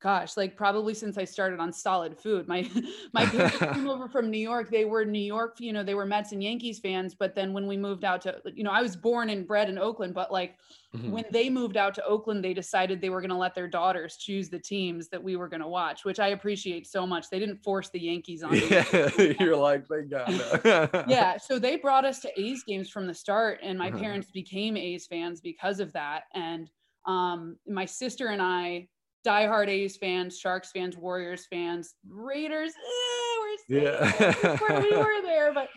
gosh, 0.00 0.36
like 0.36 0.56
probably 0.56 0.94
since 0.94 1.18
I 1.18 1.24
started 1.24 1.60
on 1.60 1.72
solid 1.72 2.18
food. 2.18 2.48
My 2.48 2.68
my 3.12 3.26
parents 3.26 3.58
came 3.74 3.88
over 3.88 4.08
from 4.08 4.30
New 4.30 4.38
York. 4.38 4.70
They 4.70 4.86
were 4.86 5.04
New 5.04 5.18
York, 5.18 5.56
you 5.60 5.72
know, 5.72 5.82
they 5.82 5.94
were 5.94 6.06
Mets 6.06 6.32
and 6.32 6.42
Yankees 6.42 6.78
fans. 6.78 7.14
But 7.14 7.34
then 7.34 7.52
when 7.52 7.66
we 7.66 7.76
moved 7.76 8.04
out 8.04 8.22
to, 8.22 8.40
you 8.54 8.64
know, 8.64 8.70
I 8.70 8.80
was 8.80 8.96
born 8.96 9.28
and 9.30 9.46
bred 9.46 9.68
in 9.68 9.78
Oakland, 9.78 10.14
but 10.14 10.32
like 10.32 10.56
mm-hmm. 10.96 11.10
when 11.10 11.24
they 11.30 11.50
moved 11.50 11.76
out 11.76 11.94
to 11.94 12.04
Oakland, 12.04 12.42
they 12.42 12.54
decided 12.54 13.00
they 13.00 13.10
were 13.10 13.20
going 13.20 13.30
to 13.30 13.36
let 13.36 13.54
their 13.54 13.68
daughters 13.68 14.16
choose 14.16 14.48
the 14.48 14.58
teams 14.58 15.08
that 15.08 15.22
we 15.22 15.36
were 15.36 15.48
going 15.48 15.60
to 15.60 15.68
watch, 15.68 16.04
which 16.04 16.18
I 16.18 16.28
appreciate 16.28 16.86
so 16.86 17.06
much. 17.06 17.28
They 17.30 17.38
didn't 17.38 17.62
force 17.62 17.90
the 17.90 18.00
Yankees 18.00 18.42
on. 18.42 18.50
Yeah, 18.70 19.10
you're 19.40 19.56
like, 19.56 19.86
thank 19.88 20.10
God. 20.10 21.04
yeah, 21.08 21.36
so 21.38 21.58
they 21.58 21.76
brought 21.76 22.04
us 22.04 22.20
to 22.20 22.40
A's 22.40 22.62
games 22.62 22.88
from 22.88 23.06
the 23.06 23.14
start, 23.14 23.58
and 23.62 23.76
my 23.78 23.88
uh-huh. 23.88 23.98
parents 23.98 24.30
became 24.30 24.76
A's 24.76 25.06
fans 25.06 25.40
because 25.40 25.80
of 25.80 25.92
that. 25.94 26.24
And 26.34 26.70
um, 27.06 27.56
my 27.66 27.84
sister 27.84 28.28
and 28.28 28.40
I 28.40 28.86
diehard 29.26 29.68
A's 29.68 29.96
fans, 29.96 30.38
Sharks 30.38 30.70
fans, 30.72 30.96
Warriors 30.96 31.46
fans, 31.50 31.94
Raiders. 32.08 32.72
Eh, 32.72 33.36
we're 33.68 33.78
yeah. 33.78 34.80
we 34.80 34.96
were 34.96 35.22
there, 35.22 35.52
but 35.52 35.68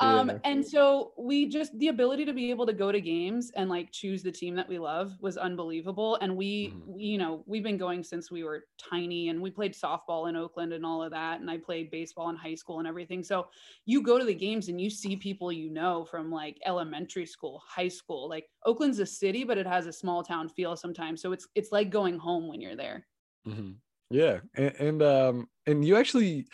um 0.00 0.28
yeah. 0.28 0.38
and 0.44 0.66
so 0.66 1.12
we 1.16 1.46
just 1.46 1.76
the 1.78 1.88
ability 1.88 2.24
to 2.24 2.32
be 2.32 2.50
able 2.50 2.66
to 2.66 2.72
go 2.72 2.90
to 2.90 3.00
games 3.00 3.52
and 3.56 3.70
like 3.70 3.90
choose 3.92 4.22
the 4.22 4.32
team 4.32 4.54
that 4.56 4.68
we 4.68 4.78
love 4.78 5.12
was 5.20 5.36
unbelievable 5.36 6.16
and 6.20 6.34
we, 6.34 6.68
mm-hmm. 6.68 6.94
we, 6.94 7.02
you 7.02 7.18
know 7.18 7.42
we've 7.46 7.62
been 7.62 7.76
going 7.76 8.02
since 8.02 8.30
we 8.30 8.42
were 8.42 8.64
tiny 8.78 9.28
and 9.28 9.40
we 9.40 9.50
played 9.50 9.72
softball 9.72 10.28
in 10.28 10.36
oakland 10.36 10.72
and 10.72 10.84
all 10.84 11.02
of 11.02 11.10
that 11.10 11.40
and 11.40 11.50
i 11.50 11.56
played 11.56 11.90
baseball 11.90 12.28
in 12.30 12.36
high 12.36 12.54
school 12.54 12.78
and 12.78 12.88
everything 12.88 13.22
so 13.22 13.46
you 13.86 14.02
go 14.02 14.18
to 14.18 14.24
the 14.24 14.34
games 14.34 14.68
and 14.68 14.80
you 14.80 14.90
see 14.90 15.16
people 15.16 15.52
you 15.52 15.70
know 15.70 16.04
from 16.04 16.30
like 16.30 16.58
elementary 16.66 17.26
school 17.26 17.62
high 17.66 17.88
school 17.88 18.28
like 18.28 18.48
oakland's 18.66 18.98
a 18.98 19.06
city 19.06 19.44
but 19.44 19.58
it 19.58 19.66
has 19.66 19.86
a 19.86 19.92
small 19.92 20.22
town 20.22 20.48
feel 20.48 20.76
sometimes 20.76 21.22
so 21.22 21.32
it's 21.32 21.46
it's 21.54 21.72
like 21.72 21.90
going 21.90 22.18
home 22.18 22.48
when 22.48 22.60
you're 22.60 22.76
there 22.76 23.06
mm-hmm. 23.46 23.70
yeah 24.10 24.38
and, 24.56 24.74
and 24.78 25.02
um 25.02 25.48
and 25.66 25.84
you 25.84 25.96
actually 25.96 26.46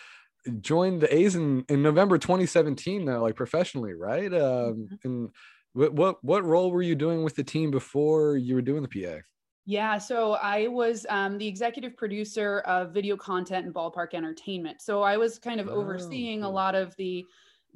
joined 0.60 1.02
the 1.02 1.14
A's 1.14 1.36
in, 1.36 1.64
in 1.68 1.82
November 1.82 2.18
2017 2.18 3.04
now, 3.04 3.20
like 3.22 3.36
professionally, 3.36 3.94
right? 3.94 4.32
Um, 4.32 4.88
mm-hmm. 4.88 4.94
And 5.04 5.30
what, 5.72 5.92
what 5.92 6.24
what 6.24 6.44
role 6.44 6.70
were 6.70 6.82
you 6.82 6.94
doing 6.94 7.22
with 7.22 7.36
the 7.36 7.44
team 7.44 7.70
before 7.70 8.36
you 8.36 8.54
were 8.54 8.62
doing 8.62 8.82
the 8.82 8.88
PA? 8.88 9.18
Yeah, 9.66 9.98
so 9.98 10.32
I 10.34 10.66
was 10.66 11.06
um, 11.08 11.38
the 11.38 11.46
executive 11.46 11.96
producer 11.96 12.60
of 12.60 12.92
video 12.92 13.16
content 13.16 13.66
and 13.66 13.74
ballpark 13.74 14.14
entertainment. 14.14 14.80
So 14.80 15.02
I 15.02 15.16
was 15.16 15.38
kind 15.38 15.60
of 15.60 15.68
oh, 15.68 15.72
overseeing 15.72 16.40
cool. 16.40 16.50
a 16.50 16.52
lot 16.52 16.74
of 16.74 16.96
the 16.96 17.24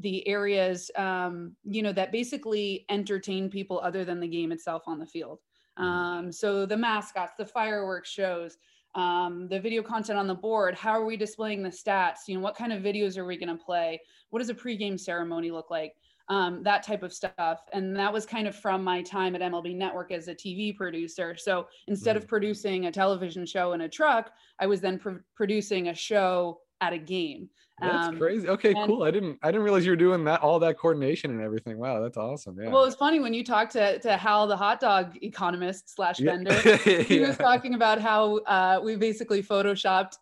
the 0.01 0.27
areas, 0.27 0.91
um, 0.97 1.55
you 1.63 1.83
know, 1.83 1.93
that 1.93 2.11
basically 2.11 2.85
entertain 2.89 3.49
people 3.49 3.81
other 3.81 4.05
than 4.05 4.19
the 4.19 4.27
game 4.27 4.51
itself 4.51 4.83
on 4.87 4.99
the 4.99 5.07
field. 5.07 5.39
Mm-hmm. 5.79 5.89
Um, 5.89 6.33
so 6.33 6.67
the 6.67 6.77
mascots, 6.77 7.35
the 7.39 7.47
fireworks 7.47 8.11
shows, 8.11 8.57
um, 8.95 9.49
the 9.49 9.59
video 9.59 9.83
content 9.83 10.19
on 10.19 10.27
the 10.27 10.35
board 10.35 10.75
how 10.75 10.91
are 10.91 11.05
we 11.05 11.17
displaying 11.17 11.63
the 11.63 11.69
stats? 11.69 12.29
You 12.29 12.37
know 12.37 12.41
what 12.41 12.57
kind 12.57 12.73
of 12.73 12.83
videos 12.83 13.17
are 13.17 13.25
we 13.25 13.37
going 13.37 13.57
to 13.57 13.63
play? 13.63 14.01
What 14.31 14.39
does 14.39 14.51
a 14.51 14.55
pregame 14.55 14.99
ceremony 14.99 15.51
look 15.51 15.71
like? 15.71 15.95
Um, 16.29 16.63
that 16.63 16.83
type 16.83 17.03
of 17.03 17.13
stuff. 17.13 17.61
And 17.75 17.95
that 17.97 18.11
was 18.11 18.25
kind 18.25 18.49
of 18.49 18.57
from 18.57 18.83
my 18.83 19.03
time 19.03 19.35
at 19.35 19.43
mlb 19.43 19.77
network 19.77 20.11
as 20.11 20.29
a 20.29 20.35
tv 20.35 20.75
producer. 20.75 21.37
So 21.37 21.67
instead 21.87 22.17
of 22.17 22.25
mm. 22.25 22.29
producing 22.29 22.87
a 22.87 22.93
television 22.93 23.45
show 23.45 23.73
in 23.73 23.83
a 23.83 23.89
truck 23.89 24.33
i 24.59 24.67
was 24.67 24.81
then 24.81 24.99
pr- 24.99 25.25
producing 25.35 25.89
a 25.89 25.95
show 25.95 26.61
at 26.85 26.93
a 26.93 26.99
game 26.99 27.49
that's 27.81 28.09
um, 28.09 28.19
crazy. 28.19 28.49
Okay, 28.49 28.73
and, 28.73 28.87
cool. 28.87 29.03
I 29.03 29.11
didn't 29.11 29.39
I 29.43 29.49
didn't 29.49 29.65
realize 29.65 29.85
you 29.85 29.91
were 29.93 29.97
doing 29.97 30.25
that 30.25 30.43
all 30.43 30.61
that 30.61 30.79
coordination 30.79 31.33
and 31.33 31.41
everything. 31.41 31.79
Wow, 31.79 32.01
that's 32.01 32.17
awesome. 32.17 32.57
Yeah. 32.61 32.69
Well, 32.69 32.85
it's 32.85 32.95
funny 32.95 33.19
when 33.19 33.35
you 33.35 33.43
talk 33.43 33.69
to 33.71 33.99
to 33.99 34.17
Hal, 34.17 34.47
the 34.47 34.57
hot 34.57 34.79
dog 34.79 35.17
economist 35.23 35.95
slash 35.95 36.19
vendor. 36.19 36.53
Yeah. 36.65 37.03
he 37.03 37.21
yeah. 37.21 37.29
was 37.29 37.37
talking 37.37 37.75
about 37.75 38.01
how 38.01 38.39
uh, 38.39 38.81
we 38.83 38.97
basically 38.97 39.43
photoshopped 39.43 40.15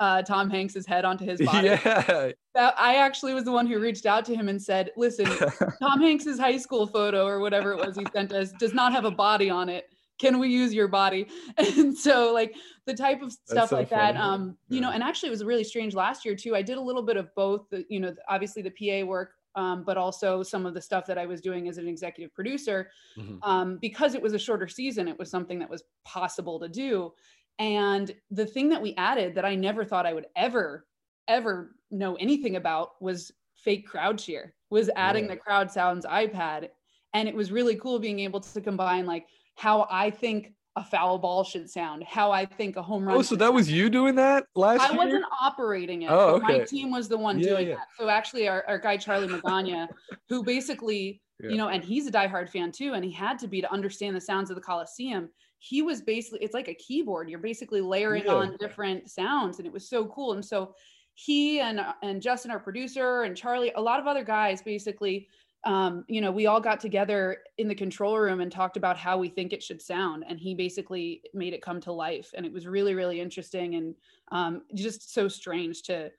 uh, 0.00 0.22
Tom 0.22 0.50
Hanks's 0.50 0.86
head 0.86 1.04
onto 1.04 1.24
his 1.24 1.40
body. 1.40 1.68
Yeah. 1.68 2.32
That 2.54 2.74
I 2.78 2.96
actually 2.96 3.32
was 3.32 3.44
the 3.44 3.52
one 3.52 3.66
who 3.66 3.78
reached 3.78 4.06
out 4.06 4.24
to 4.26 4.34
him 4.34 4.48
and 4.48 4.60
said, 4.60 4.90
"Listen, 4.96 5.26
Tom 5.82 6.00
Hanks's 6.00 6.38
high 6.38 6.56
school 6.58 6.86
photo 6.86 7.26
or 7.26 7.40
whatever 7.40 7.72
it 7.72 7.78
was 7.78 7.96
he 7.96 8.04
sent 8.12 8.32
us 8.32 8.52
does 8.52 8.74
not 8.74 8.92
have 8.92 9.04
a 9.04 9.10
body 9.10 9.48
on 9.48 9.68
it." 9.68 9.88
Can 10.20 10.38
we 10.38 10.48
use 10.48 10.74
your 10.74 10.88
body 10.88 11.26
and 11.56 11.96
so 11.96 12.32
like 12.32 12.54
the 12.86 12.94
type 12.94 13.22
of 13.22 13.32
stuff 13.32 13.70
so 13.70 13.76
like 13.76 13.88
funny. 13.88 14.12
that 14.12 14.20
um 14.20 14.56
you 14.68 14.80
know 14.80 14.90
and 14.90 15.02
actually 15.02 15.28
it 15.28 15.30
was 15.32 15.44
really 15.44 15.64
strange 15.64 15.94
last 15.94 16.24
year 16.24 16.34
too 16.34 16.54
i 16.54 16.62
did 16.62 16.76
a 16.76 16.80
little 16.80 17.02
bit 17.02 17.16
of 17.16 17.34
both 17.34 17.68
the 17.70 17.84
you 17.88 17.98
know 17.98 18.14
obviously 18.28 18.62
the 18.62 18.70
pa 18.70 19.06
work 19.06 19.32
um, 19.56 19.82
but 19.84 19.96
also 19.96 20.42
some 20.42 20.66
of 20.66 20.74
the 20.74 20.80
stuff 20.80 21.06
that 21.06 21.18
I 21.18 21.26
was 21.26 21.40
doing 21.40 21.68
as 21.68 21.78
an 21.78 21.88
executive 21.88 22.34
producer. 22.34 22.90
Mm-hmm. 23.18 23.42
Um, 23.42 23.78
because 23.78 24.14
it 24.14 24.22
was 24.22 24.32
a 24.32 24.38
shorter 24.38 24.68
season, 24.68 25.08
it 25.08 25.18
was 25.18 25.30
something 25.30 25.58
that 25.58 25.68
was 25.68 25.84
possible 26.04 26.60
to 26.60 26.68
do. 26.68 27.12
And 27.58 28.14
the 28.30 28.46
thing 28.46 28.68
that 28.70 28.80
we 28.80 28.94
added 28.96 29.34
that 29.34 29.44
I 29.44 29.54
never 29.54 29.84
thought 29.84 30.06
I 30.06 30.14
would 30.14 30.26
ever, 30.36 30.86
ever 31.28 31.74
know 31.90 32.14
anything 32.16 32.56
about 32.56 33.00
was 33.02 33.32
fake 33.54 33.86
crowd 33.86 34.18
cheer, 34.18 34.54
was 34.70 34.88
adding 34.96 35.24
Yeah. 35.24 35.32
the 35.32 35.36
crowd 35.36 35.70
sounds 35.70 36.06
iPad. 36.06 36.70
And 37.12 37.28
it 37.28 37.34
was 37.34 37.50
really 37.50 37.74
cool 37.76 37.98
being 37.98 38.20
able 38.20 38.40
to 38.40 38.60
combine 38.60 39.04
like 39.04 39.26
how 39.60 39.86
I 39.90 40.08
think 40.08 40.54
a 40.74 40.82
foul 40.82 41.18
ball 41.18 41.44
should 41.44 41.68
sound, 41.68 42.02
how 42.04 42.32
I 42.32 42.46
think 42.46 42.76
a 42.76 42.82
home 42.82 43.04
run. 43.06 43.14
Oh, 43.18 43.20
so 43.20 43.36
that 43.36 43.44
sound. 43.46 43.56
was 43.56 43.70
you 43.70 43.90
doing 43.90 44.14
that 44.14 44.46
last 44.54 44.80
year? 44.80 44.88
I 44.88 44.92
year? 44.92 45.04
wasn't 45.04 45.24
operating 45.38 46.02
it. 46.02 46.10
Oh, 46.10 46.40
but 46.40 46.48
My 46.48 46.58
team 46.60 46.90
was 46.90 47.08
the 47.08 47.18
one 47.18 47.38
Yeah, 47.38 47.48
doing 47.50 47.68
yeah. 47.68 47.74
that. 47.74 47.88
So 47.98 48.08
actually, 48.08 48.48
our, 48.48 48.64
our 48.66 48.78
guy 48.78 48.96
Charlie 48.96 49.28
Magana, 49.28 49.86
who 50.30 50.42
basically, 50.42 51.20
Yeah. 51.42 51.50
you 51.50 51.56
know, 51.58 51.68
and 51.68 51.84
he's 51.84 52.06
a 52.06 52.10
diehard 52.10 52.48
fan 52.48 52.72
too, 52.72 52.94
and 52.94 53.04
he 53.04 53.12
had 53.12 53.38
to 53.40 53.48
be 53.48 53.60
to 53.60 53.70
understand 53.70 54.16
the 54.16 54.20
sounds 54.22 54.48
of 54.48 54.56
the 54.56 54.62
Coliseum. 54.62 55.28
He 55.58 55.82
was 55.82 56.00
basically, 56.00 56.38
it's 56.42 56.54
like 56.54 56.68
a 56.68 56.74
keyboard. 56.74 57.28
You're 57.28 57.38
basically 57.38 57.82
layering 57.82 58.26
on 58.30 58.56
different 58.58 59.10
sounds, 59.10 59.58
and 59.58 59.66
it 59.66 59.72
was 59.74 59.86
so 59.86 60.06
cool. 60.06 60.32
And 60.32 60.42
so 60.42 60.74
he 61.12 61.60
and 61.60 61.80
uh, 61.80 61.92
and 62.02 62.22
Justin, 62.22 62.50
our 62.50 62.60
producer, 62.60 63.24
and 63.24 63.36
Charlie, 63.36 63.72
a 63.76 63.80
lot 63.80 64.00
of 64.00 64.06
other 64.06 64.24
guys, 64.24 64.62
basically. 64.62 65.28
Um, 65.64 66.04
you 66.08 66.20
know, 66.20 66.32
we 66.32 66.46
all 66.46 66.60
got 66.60 66.80
together 66.80 67.38
in 67.58 67.68
the 67.68 67.74
control 67.74 68.18
room 68.18 68.40
and 68.40 68.50
talked 68.50 68.78
about 68.78 68.96
how 68.96 69.18
we 69.18 69.28
think 69.28 69.52
it 69.52 69.62
should 69.62 69.82
sound, 69.82 70.24
and 70.26 70.38
he 70.38 70.54
basically 70.54 71.22
made 71.34 71.52
it 71.52 71.60
come 71.60 71.80
to 71.82 71.92
life, 71.92 72.30
and 72.34 72.46
it 72.46 72.52
was 72.52 72.66
really, 72.66 72.94
really 72.94 73.20
interesting 73.20 73.74
and 73.74 73.94
um, 74.32 74.62
just 74.74 75.12
so 75.12 75.28
strange 75.28 75.82
to 75.82 76.10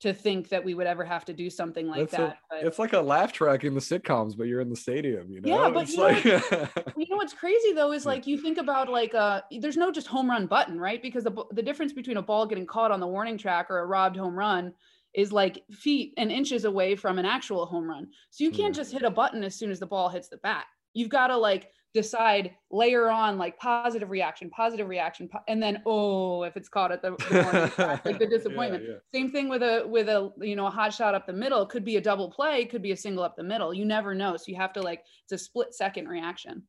to 0.00 0.14
think 0.14 0.48
that 0.48 0.64
we 0.64 0.72
would 0.72 0.86
ever 0.86 1.04
have 1.04 1.26
to 1.26 1.34
do 1.34 1.50
something 1.50 1.86
like 1.86 2.10
so- 2.10 2.16
that. 2.16 2.38
but 2.48 2.64
It's 2.64 2.78
like 2.78 2.94
a 2.94 3.00
laugh 3.00 3.32
track 3.32 3.64
in 3.64 3.74
the 3.74 3.80
sitcoms, 3.80 4.36
but 4.36 4.44
you're 4.44 4.62
in 4.62 4.70
the 4.70 4.76
stadium, 4.76 5.30
you 5.30 5.42
know? 5.42 5.64
Yeah, 5.64 5.70
but 5.70 5.82
it's 5.82 5.92
you 5.92 5.98
know 5.98 6.68
you 6.96 7.06
know 7.10 7.16
what's 7.16 7.34
crazy 7.34 7.72
though 7.74 7.92
is 7.92 8.06
like 8.06 8.26
you 8.26 8.38
think 8.38 8.56
about 8.56 8.88
like 8.88 9.14
uh 9.14 9.42
there's 9.60 9.76
no 9.76 9.92
just 9.92 10.06
home 10.06 10.30
run 10.30 10.46
button, 10.46 10.80
right? 10.80 11.02
Because 11.02 11.24
the 11.24 11.44
the 11.52 11.62
difference 11.62 11.92
between 11.92 12.16
a 12.16 12.22
ball 12.22 12.46
getting 12.46 12.66
caught 12.66 12.90
on 12.90 13.00
the 13.00 13.06
warning 13.06 13.36
track 13.36 13.70
or 13.70 13.78
a 13.78 13.86
robbed 13.86 14.16
home 14.16 14.34
run 14.34 14.72
is 15.14 15.32
like 15.32 15.62
feet 15.70 16.14
and 16.16 16.30
inches 16.30 16.64
away 16.64 16.94
from 16.96 17.18
an 17.18 17.26
actual 17.26 17.66
home 17.66 17.88
run. 17.88 18.08
So 18.30 18.44
you 18.44 18.50
can't 18.50 18.74
hmm. 18.74 18.80
just 18.80 18.92
hit 18.92 19.02
a 19.02 19.10
button 19.10 19.42
as 19.44 19.54
soon 19.54 19.70
as 19.70 19.80
the 19.80 19.86
ball 19.86 20.08
hits 20.08 20.28
the 20.28 20.38
bat. 20.38 20.64
You've 20.94 21.08
got 21.08 21.28
to 21.28 21.36
like 21.36 21.70
decide 21.92 22.52
layer 22.70 23.10
on 23.10 23.36
like 23.36 23.58
positive 23.58 24.10
reaction, 24.10 24.50
positive 24.50 24.88
reaction, 24.88 25.28
po- 25.28 25.42
and 25.48 25.62
then 25.62 25.82
oh, 25.86 26.44
if 26.44 26.56
it's 26.56 26.68
caught 26.68 26.92
at 26.92 27.02
the, 27.02 27.10
the 27.30 28.00
like 28.04 28.18
the 28.18 28.24
Yeah, 28.30 28.30
disappointment. 28.30 28.84
yeah. 28.86 28.96
Same 29.12 29.30
thing 29.30 29.48
with 29.48 29.62
a 29.62 29.84
with 29.86 30.08
a 30.08 30.32
you 30.40 30.56
know 30.56 30.66
a 30.66 30.70
hot 30.70 30.94
shot 30.94 31.14
up 31.14 31.26
the 31.26 31.32
middle. 31.32 31.62
It 31.62 31.68
could 31.68 31.84
be 31.84 31.96
a 31.96 32.00
double 32.00 32.30
play, 32.30 32.64
could 32.64 32.82
be 32.82 32.92
a 32.92 32.96
single 32.96 33.24
up 33.24 33.36
the 33.36 33.42
middle. 33.42 33.74
You 33.74 33.84
never 33.84 34.14
know. 34.14 34.36
So 34.36 34.44
you 34.46 34.56
have 34.56 34.72
to 34.74 34.82
like 34.82 35.02
it's 35.24 35.32
a 35.32 35.38
split 35.38 35.74
second 35.74 36.08
reaction. 36.08 36.62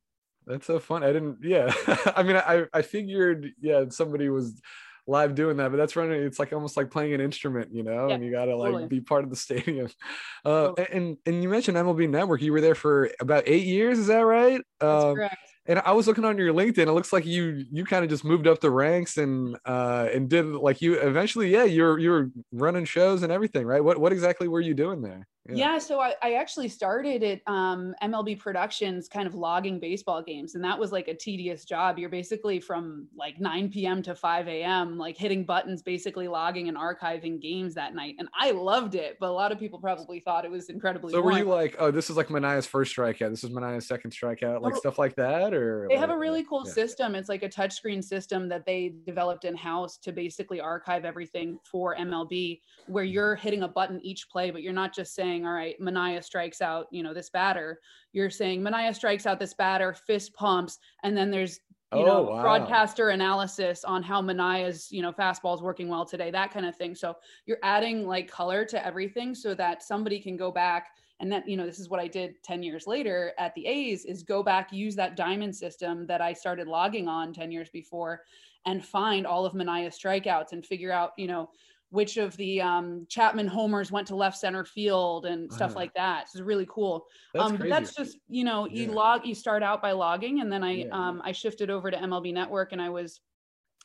That's 0.46 0.66
so 0.66 0.80
fun. 0.80 1.04
I 1.04 1.12
didn't. 1.12 1.38
Yeah, 1.42 1.72
I 2.16 2.22
mean, 2.22 2.36
I 2.36 2.64
I 2.72 2.82
figured 2.82 3.52
yeah 3.60 3.84
somebody 3.90 4.28
was 4.28 4.60
live 5.06 5.34
doing 5.34 5.56
that, 5.56 5.70
but 5.70 5.76
that's 5.76 5.96
running. 5.96 6.22
It's 6.22 6.38
like 6.38 6.52
almost 6.52 6.76
like 6.76 6.90
playing 6.90 7.12
an 7.14 7.20
instrument, 7.20 7.74
you 7.74 7.82
know, 7.82 8.08
Yeah, 8.08 8.14
and 8.14 8.24
you 8.24 8.30
got 8.30 8.44
to 8.46 8.56
like 8.56 8.70
totally. 8.72 8.88
be 8.88 9.00
part 9.00 9.24
of 9.24 9.30
the 9.30 9.36
stadium. 9.36 9.88
Uh, 10.44 10.68
Totally. 10.74 10.88
and 10.92 11.16
and 11.26 11.42
you 11.42 11.48
mentioned 11.48 11.76
MLB 11.76 12.08
Network. 12.10 12.42
You 12.42 12.52
were 12.52 12.60
there 12.60 12.74
for 12.74 13.10
about 13.20 13.44
eight 13.46 13.64
years. 13.64 13.96
Is 13.98 14.08
that 14.08 14.20
right? 14.22 14.60
That's 14.80 15.04
Um, 15.04 15.14
correct. 15.14 15.36
and 15.66 15.78
I 15.84 15.92
was 15.92 16.08
looking 16.08 16.24
on 16.24 16.36
your 16.36 16.52
LinkedIn. 16.52 16.88
It 16.88 16.92
looks 16.92 17.12
like 17.12 17.24
you 17.24 17.64
you 17.70 17.84
kind 17.84 18.02
of 18.04 18.10
just 18.10 18.24
moved 18.24 18.48
up 18.48 18.60
the 18.60 18.70
ranks 18.70 19.18
and 19.18 19.56
uh 19.64 20.08
and 20.12 20.28
did 20.28 20.46
like 20.46 20.82
you 20.82 20.94
eventually. 20.94 21.50
Yeah, 21.52 21.62
you're 21.62 21.96
you're 21.98 22.30
running 22.50 22.84
shows 22.86 23.22
and 23.22 23.30
everything, 23.32 23.66
right? 23.66 23.84
What 23.84 23.98
what 23.98 24.12
exactly 24.12 24.48
were 24.48 24.60
you 24.60 24.74
doing 24.74 25.00
there? 25.00 25.28
Yeah, 25.48 25.78
so 25.78 26.00
I, 26.00 26.14
I 26.22 26.34
actually 26.34 26.68
started 26.68 27.22
at 27.22 27.40
um, 27.46 27.94
MLB 28.02 28.38
Productions, 28.38 29.08
kind 29.08 29.26
of 29.26 29.34
logging 29.34 29.80
baseball 29.80 30.22
games, 30.22 30.54
and 30.54 30.62
that 30.64 30.78
was 30.78 30.92
like 30.92 31.08
a 31.08 31.14
tedious 31.14 31.64
job. 31.64 31.98
You're 31.98 32.08
basically 32.08 32.60
from 32.60 33.08
like 33.14 33.40
9 33.40 33.70
p.m. 33.70 34.02
to 34.04 34.14
5 34.14 34.46
a.m., 34.48 34.98
like 34.98 35.16
hitting 35.16 35.44
buttons, 35.44 35.82
basically 35.82 36.28
logging 36.28 36.68
and 36.68 36.76
archiving 36.76 37.40
games 37.40 37.74
that 37.74 37.94
night, 37.94 38.14
and 38.18 38.28
I 38.38 38.52
loved 38.52 38.94
it. 38.94 39.16
But 39.20 39.30
a 39.30 39.32
lot 39.32 39.50
of 39.52 39.58
people 39.58 39.80
probably 39.80 40.20
thought 40.20 40.44
it 40.44 40.50
was 40.50 40.68
incredibly. 40.68 41.12
So 41.12 41.20
were 41.20 41.32
you 41.32 41.44
like, 41.44 41.76
oh, 41.78 41.90
this 41.90 42.08
is 42.08 42.16
like 42.16 42.28
Manaea's 42.28 42.66
first 42.66 42.94
strikeout. 42.96 43.30
This 43.30 43.44
is 43.44 43.50
Manaea's 43.50 43.86
second 43.86 44.12
strikeout, 44.12 44.62
like 44.62 44.74
Oh, 44.74 44.76
stuff 44.76 44.98
like 44.98 45.16
that, 45.16 45.52
or 45.54 45.88
they 45.88 45.96
have 45.96 46.10
a 46.10 46.16
really 46.18 46.44
cool 46.44 46.64
yeah. 46.64 46.72
system. 46.72 47.14
It's 47.14 47.28
like 47.28 47.42
a 47.42 47.48
touchscreen 47.48 48.02
system 48.02 48.48
that 48.48 48.64
they 48.64 48.94
developed 49.04 49.44
in 49.44 49.56
house 49.56 49.98
to 49.98 50.12
basically 50.12 50.60
archive 50.60 51.04
everything 51.04 51.58
for 51.64 51.94
MLB, 51.94 52.62
where 52.86 53.04
Mm-hmm. 53.04 53.12
you're 53.12 53.36
hitting 53.36 53.62
a 53.62 53.68
button 53.68 54.00
each 54.02 54.28
play, 54.30 54.50
but 54.50 54.62
you're 54.62 54.72
not 54.72 54.94
just 54.94 55.14
saying, 55.14 55.31
all 55.40 55.52
right, 55.52 55.80
Manaea 55.80 56.22
strikes 56.22 56.60
out, 56.60 56.86
you 56.90 57.02
know, 57.02 57.14
this 57.14 57.30
batter. 57.30 57.80
You're 58.12 58.30
saying 58.30 58.60
Manaea 58.62 58.94
strikes 58.94 59.26
out 59.26 59.40
this 59.40 59.54
batter, 59.54 59.94
fist 59.94 60.34
pumps, 60.34 60.78
and 61.02 61.16
then 61.16 61.30
there's 61.30 61.60
you 61.94 62.04
Oh, 62.04 62.04
know 62.04 62.22
wow. 62.22 62.42
broadcaster 62.42 63.10
analysis 63.10 63.84
on 63.84 64.02
how 64.02 64.22
Manaea's 64.22 64.90
you 64.90 65.02
know 65.02 65.12
fastball 65.12 65.54
is 65.54 65.62
working 65.62 65.88
well 65.88 66.04
today, 66.04 66.30
that 66.30 66.52
kind 66.52 66.66
of 66.66 66.76
thing. 66.76 66.94
So 66.94 67.16
you're 67.46 67.58
adding 67.62 68.06
like 68.06 68.30
color 68.30 68.64
to 68.66 68.86
everything 68.86 69.34
so 69.34 69.54
that 69.54 69.82
somebody 69.82 70.20
can 70.20 70.36
go 70.36 70.50
back 70.50 70.88
and 71.20 71.30
that 71.32 71.48
you 71.48 71.56
know 71.56 71.64
this 71.64 71.78
is 71.78 71.88
what 71.88 72.00
i 72.00 72.06
did 72.06 72.34
10 72.42 72.62
years 72.62 72.86
later 72.86 73.32
at 73.38 73.54
the 73.54 73.66
a's 73.66 74.04
is 74.04 74.22
go 74.22 74.42
back 74.42 74.72
use 74.72 74.94
that 74.96 75.16
diamond 75.16 75.54
system 75.54 76.06
that 76.06 76.20
i 76.20 76.32
started 76.32 76.66
logging 76.66 77.08
on 77.08 77.32
10 77.32 77.50
years 77.50 77.70
before 77.70 78.22
and 78.66 78.84
find 78.84 79.26
all 79.26 79.46
of 79.46 79.54
manaea's 79.54 79.98
strikeouts 79.98 80.52
and 80.52 80.66
figure 80.66 80.92
out 80.92 81.12
you 81.16 81.26
know 81.28 81.48
which 81.92 82.16
of 82.16 82.34
the 82.38 82.58
um, 82.60 83.06
chapman 83.08 83.46
homers 83.46 83.92
went 83.92 84.06
to 84.06 84.16
left 84.16 84.38
center 84.38 84.64
field 84.64 85.26
and 85.26 85.52
stuff 85.52 85.72
Uh-huh. 85.72 85.80
like 85.80 85.94
that 85.94 86.22
it's 86.22 86.40
really 86.40 86.66
cool 86.68 87.06
That's 87.34 87.44
um, 87.50 87.56
but 87.58 87.68
that's 87.68 87.94
just 87.94 88.18
you 88.28 88.44
know 88.44 88.66
you 88.66 88.86
Yeah. 88.88 88.94
log 88.94 89.26
you 89.26 89.34
start 89.34 89.62
out 89.62 89.82
by 89.82 89.92
logging 89.92 90.40
and 90.40 90.50
then 90.50 90.64
i 90.64 90.72
Yeah, 90.78 90.86
yeah. 90.86 91.08
um, 91.08 91.20
i 91.24 91.32
shifted 91.32 91.68
over 91.70 91.90
to 91.90 91.96
mlb 91.98 92.32
network 92.32 92.72
and 92.72 92.80
i 92.82 92.88
was 92.88 93.20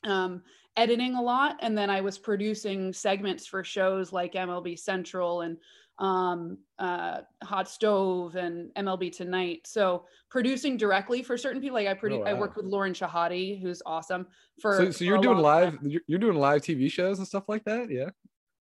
um, 0.06 0.44
editing 0.78 1.16
a 1.16 1.22
lot 1.22 1.58
and 1.62 1.78
then 1.78 1.90
i 1.90 2.00
was 2.02 2.18
producing 2.18 2.94
segments 2.94 3.46
for 3.46 3.64
shows 3.64 4.14
like 4.14 4.34
mlb 4.34 4.80
central 4.80 5.42
and 5.42 5.58
um, 6.00 6.58
uh, 6.80 7.22
hot 7.44 7.68
stove 7.70 8.36
and 8.36 8.72
mlb 8.76 9.12
tonight 9.16 9.62
so 9.66 10.06
producing 10.30 10.78
directly 10.78 11.24
for 11.24 11.38
certain 11.38 11.60
people 11.62 11.74
like 11.76 11.88
i 11.88 11.94
produ- 11.94 12.26
i 12.28 12.32
Oh, 12.32 12.36
wow. 12.36 12.42
worked 12.42 12.56
with 12.58 12.66
lauren 12.66 12.94
shehadi 12.94 13.60
who's 13.62 13.82
awesome 13.86 14.28
for 14.62 14.78
so, 14.78 14.92
so 14.92 15.04
you're 15.06 15.18
doing 15.18 15.36
time. 15.38 15.44
live 15.44 15.78
you're, 15.82 16.02
you're 16.08 16.20
doing 16.20 16.38
live 16.38 16.62
tv 16.62 16.92
shows 16.92 17.18
and 17.18 17.28
stuff 17.28 17.50
like 17.50 17.64
that 17.66 17.90
yeah 17.90 18.10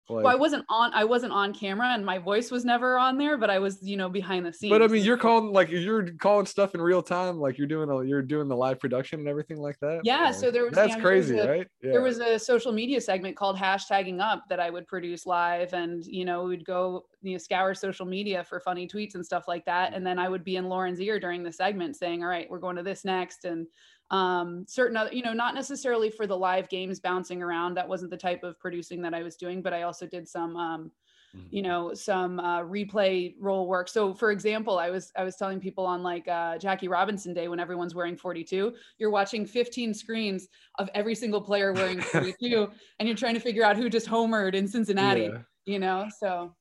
like, 0.09 0.23
well 0.25 0.33
i 0.33 0.35
wasn't 0.35 0.63
on 0.69 0.91
i 0.93 1.03
wasn't 1.03 1.31
on 1.31 1.53
camera 1.53 1.87
and 1.93 2.05
my 2.05 2.17
voice 2.17 2.51
was 2.51 2.65
never 2.65 2.97
on 2.97 3.17
there 3.17 3.37
but 3.37 3.49
i 3.49 3.57
was 3.59 3.79
you 3.81 3.95
know 3.95 4.09
behind 4.09 4.45
the 4.45 4.51
scenes. 4.51 4.69
but 4.69 4.81
i 4.81 4.87
mean 4.87 5.03
you're 5.03 5.17
calling 5.17 5.51
like 5.51 5.69
you're 5.69 6.11
calling 6.19 6.45
stuff 6.45 6.75
in 6.75 6.81
real 6.81 7.01
time 7.01 7.39
like 7.39 7.57
you're 7.57 7.67
doing 7.67 7.89
a, 7.89 8.03
you're 8.03 8.21
doing 8.21 8.47
the 8.47 8.55
live 8.55 8.79
production 8.79 9.19
and 9.19 9.27
everything 9.27 9.57
like 9.57 9.79
that? 9.79 10.01
Yeah, 10.03 10.25
Like, 10.25 10.35
so 10.35 10.51
there 10.51 10.65
was- 10.65 10.73
that's 10.73 10.89
yeah, 10.89 10.95
there 11.01 11.15
was 11.15 11.27
crazy 11.27 11.39
a- 11.39 11.49
right? 11.49 11.67
yeah. 11.81 11.91
there 11.91 12.01
was 12.01 12.19
a 12.19 12.37
social 12.37 12.71
media 12.71 12.99
segment 12.99 13.35
called 13.35 13.57
hashtagging 13.57 14.19
up 14.21 14.43
that 14.49 14.59
I 14.59 14.69
would 14.69 14.87
produce 14.87 15.25
live 15.25 15.73
and 15.73 16.05
you 16.05 16.25
know 16.25 16.43
we'd 16.43 16.65
go 16.65 17.05
you 17.21 17.33
know 17.33 17.37
scour 17.37 17.73
social 17.73 18.05
media 18.05 18.43
for 18.43 18.59
funny 18.59 18.87
tweets 18.87 19.15
and 19.15 19.25
stuff 19.25 19.45
like 19.47 19.65
that. 19.65 19.91
Mm. 19.91 19.97
And 19.97 20.07
then 20.07 20.19
I 20.19 20.27
would 20.29 20.43
be 20.43 20.57
in 20.57 20.65
Lauren's 20.65 20.99
ear 20.99 21.19
during 21.19 21.43
the 21.43 21.51
segment 21.51 21.95
saying 21.95 22.23
all 22.23 22.29
right 22.29 22.49
we're 22.49 22.59
going 22.59 22.75
to 22.75 22.83
this 22.83 23.05
next. 23.05 23.45
And 23.45 23.67
um 24.13 24.65
certain 24.67 24.95
other 24.95 25.11
you 25.13 25.23
know 25.23 25.33
not 25.33 25.55
necessarily 25.55 26.09
for 26.09 26.25
the 26.27 26.37
live 26.37 26.69
games 26.69 26.99
bouncing 26.99 27.41
around 27.41 27.73
that 27.73 27.87
wasn't 27.93 28.11
the 28.11 28.17
type 28.27 28.43
of 28.43 28.57
producing 28.59 29.01
that 29.01 29.13
I 29.13 29.23
was 29.23 29.35
doing 29.35 29.61
but 29.61 29.73
I 29.73 29.81
also 29.83 30.05
did 30.07 30.27
some 30.27 30.55
um 30.55 30.91
Mhm. 31.35 31.47
you 31.49 31.63
know 31.63 31.95
some 31.95 32.39
uh, 32.39 32.61
replay 32.61 33.33
role 33.39 33.67
work 33.67 33.87
so 33.89 34.13
for 34.13 34.29
example 34.29 34.77
i 34.77 34.91
was 34.91 35.11
i 35.15 35.23
was 35.23 35.35
telling 35.35 35.59
people 35.59 35.83
on 35.83 36.03
like 36.03 36.27
uh, 36.27 36.59
jackie 36.59 36.87
robinson 36.87 37.33
day 37.33 37.47
when 37.47 37.59
everyone's 37.59 37.95
wearing 37.95 38.15
42 38.15 38.71
you're 38.99 39.09
watching 39.09 39.43
15 39.43 39.95
screens 39.95 40.47
of 40.77 40.91
every 40.93 41.15
single 41.15 41.41
player 41.41 41.73
wearing 41.73 41.99
42 42.01 42.69
and 42.99 43.07
you're 43.07 43.17
trying 43.17 43.33
to 43.33 43.39
figure 43.39 43.63
out 43.63 43.75
who 43.75 43.89
just 43.89 44.07
homered 44.07 44.53
in 44.53 44.67
cincinnati 44.67 45.21
Yeah. 45.33 45.41
you 45.65 45.79
know 45.79 46.07
so 46.19 46.55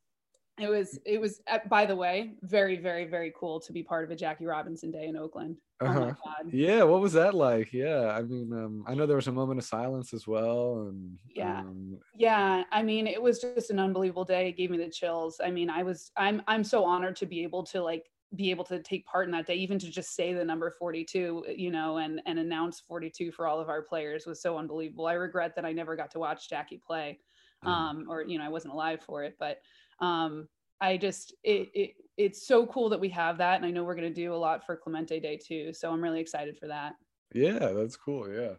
it 0.60 0.68
was 0.68 0.98
it 1.06 1.20
was 1.20 1.40
uh, 1.48 1.58
by 1.68 1.86
the 1.86 1.96
way 1.96 2.34
very 2.42 2.76
very 2.76 3.04
very 3.06 3.32
cool 3.38 3.58
to 3.60 3.72
be 3.72 3.82
part 3.82 4.04
of 4.04 4.10
a 4.10 4.16
jackie 4.16 4.44
robinson 4.46 4.90
day 4.90 5.06
in 5.06 5.16
oakland 5.16 5.56
oh 5.86 5.86
my 5.86 5.90
Uh-huh. 5.90 6.14
god 6.24 6.52
yeah 6.52 6.82
what 6.82 7.00
was 7.00 7.14
that 7.14 7.34
like 7.34 7.72
yeah 7.72 8.08
i 8.16 8.22
mean 8.22 8.52
um 8.52 8.84
i 8.86 8.94
know 8.94 9.06
there 9.06 9.16
was 9.16 9.28
a 9.28 9.32
moment 9.32 9.58
of 9.58 9.64
silence 9.64 10.12
as 10.12 10.26
well 10.26 10.88
and 10.88 11.18
Yeah. 11.34 11.60
um, 11.60 11.98
yeah 12.14 12.64
i 12.70 12.82
mean 12.82 13.06
it 13.06 13.20
was 13.20 13.40
just 13.40 13.70
an 13.70 13.78
unbelievable 13.78 14.24
day 14.24 14.48
it 14.48 14.56
gave 14.56 14.70
me 14.70 14.76
the 14.78 14.90
chills 14.90 15.40
i 15.42 15.50
mean 15.50 15.70
i 15.70 15.82
was 15.82 16.10
i'm 16.16 16.42
i'm 16.46 16.62
so 16.64 16.84
honored 16.84 17.16
to 17.16 17.26
be 17.26 17.42
able 17.42 17.62
to 17.64 17.82
like 17.82 18.10
be 18.34 18.50
able 18.50 18.64
to 18.64 18.80
take 18.82 19.04
part 19.06 19.26
in 19.26 19.30
that 19.32 19.46
day 19.46 19.54
even 19.54 19.78
to 19.78 19.90
just 19.90 20.14
say 20.14 20.32
the 20.32 20.44
number 20.44 20.70
42 20.70 21.44
you 21.48 21.70
know 21.70 21.96
and 21.98 22.20
and 22.26 22.38
announce 22.38 22.80
42 22.80 23.32
for 23.32 23.46
all 23.46 23.60
of 23.60 23.68
our 23.68 23.82
players 23.82 24.26
was 24.26 24.40
so 24.42 24.58
unbelievable 24.58 25.06
i 25.06 25.14
regret 25.14 25.54
that 25.56 25.64
i 25.64 25.72
never 25.72 25.96
got 25.96 26.10
to 26.10 26.18
watch 26.18 26.48
jackie 26.48 26.80
play 26.86 27.18
Mhm. 27.64 27.70
um 27.70 28.06
or 28.08 28.22
you 28.22 28.38
know 28.38 28.44
i 28.44 28.48
wasn't 28.48 28.72
alive 28.72 29.00
for 29.02 29.22
it 29.24 29.36
but 29.38 29.58
um 30.00 30.48
i 30.80 30.96
just 30.96 31.34
it, 31.44 31.70
it 31.74 31.90
it's 32.16 32.46
so 32.46 32.66
cool 32.66 32.88
that 32.88 33.00
we 33.00 33.08
have 33.08 33.38
that 33.38 33.56
and 33.56 33.66
i 33.66 33.70
know 33.70 33.84
we're 33.84 33.94
going 33.94 34.08
to 34.08 34.14
do 34.14 34.34
a 34.34 34.36
lot 34.36 34.64
for 34.64 34.76
clemente 34.76 35.18
day 35.20 35.36
too 35.36 35.72
so 35.72 35.90
i'm 35.90 36.02
really 36.02 36.20
excited 36.20 36.56
for 36.58 36.68
that 36.68 36.94
Yeah, 37.34 37.72
that's 37.72 37.96
cool. 37.96 38.28
Yeah. 38.28 38.56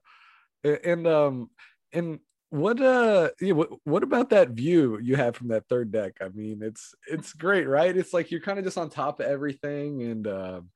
And 0.83 1.05
um 1.07 1.49
and 1.91 2.19
what 2.49 2.81
uh 2.81 3.31
yeah, 3.41 3.53
what, 3.53 3.69
what 3.83 4.03
about 4.03 4.29
that 4.29 4.49
view 4.49 4.99
you 4.99 5.15
have 5.15 5.35
from 5.35 5.49
that 5.49 5.67
third 5.67 5.91
deck? 5.91 6.13
I 6.21 6.29
mean, 6.29 6.61
it's 6.63 6.95
it's 7.07 7.33
great, 7.33 7.67
right? 7.67 7.95
It's 7.95 8.13
like 8.13 8.31
you're 8.31 8.41
kind 8.41 8.59
of 8.59 8.65
just 8.65 8.77
on 8.77 8.89
top 8.89 9.19
of 9.19 9.25
everything 9.25 10.01
and 10.03 10.27
um 10.27 10.69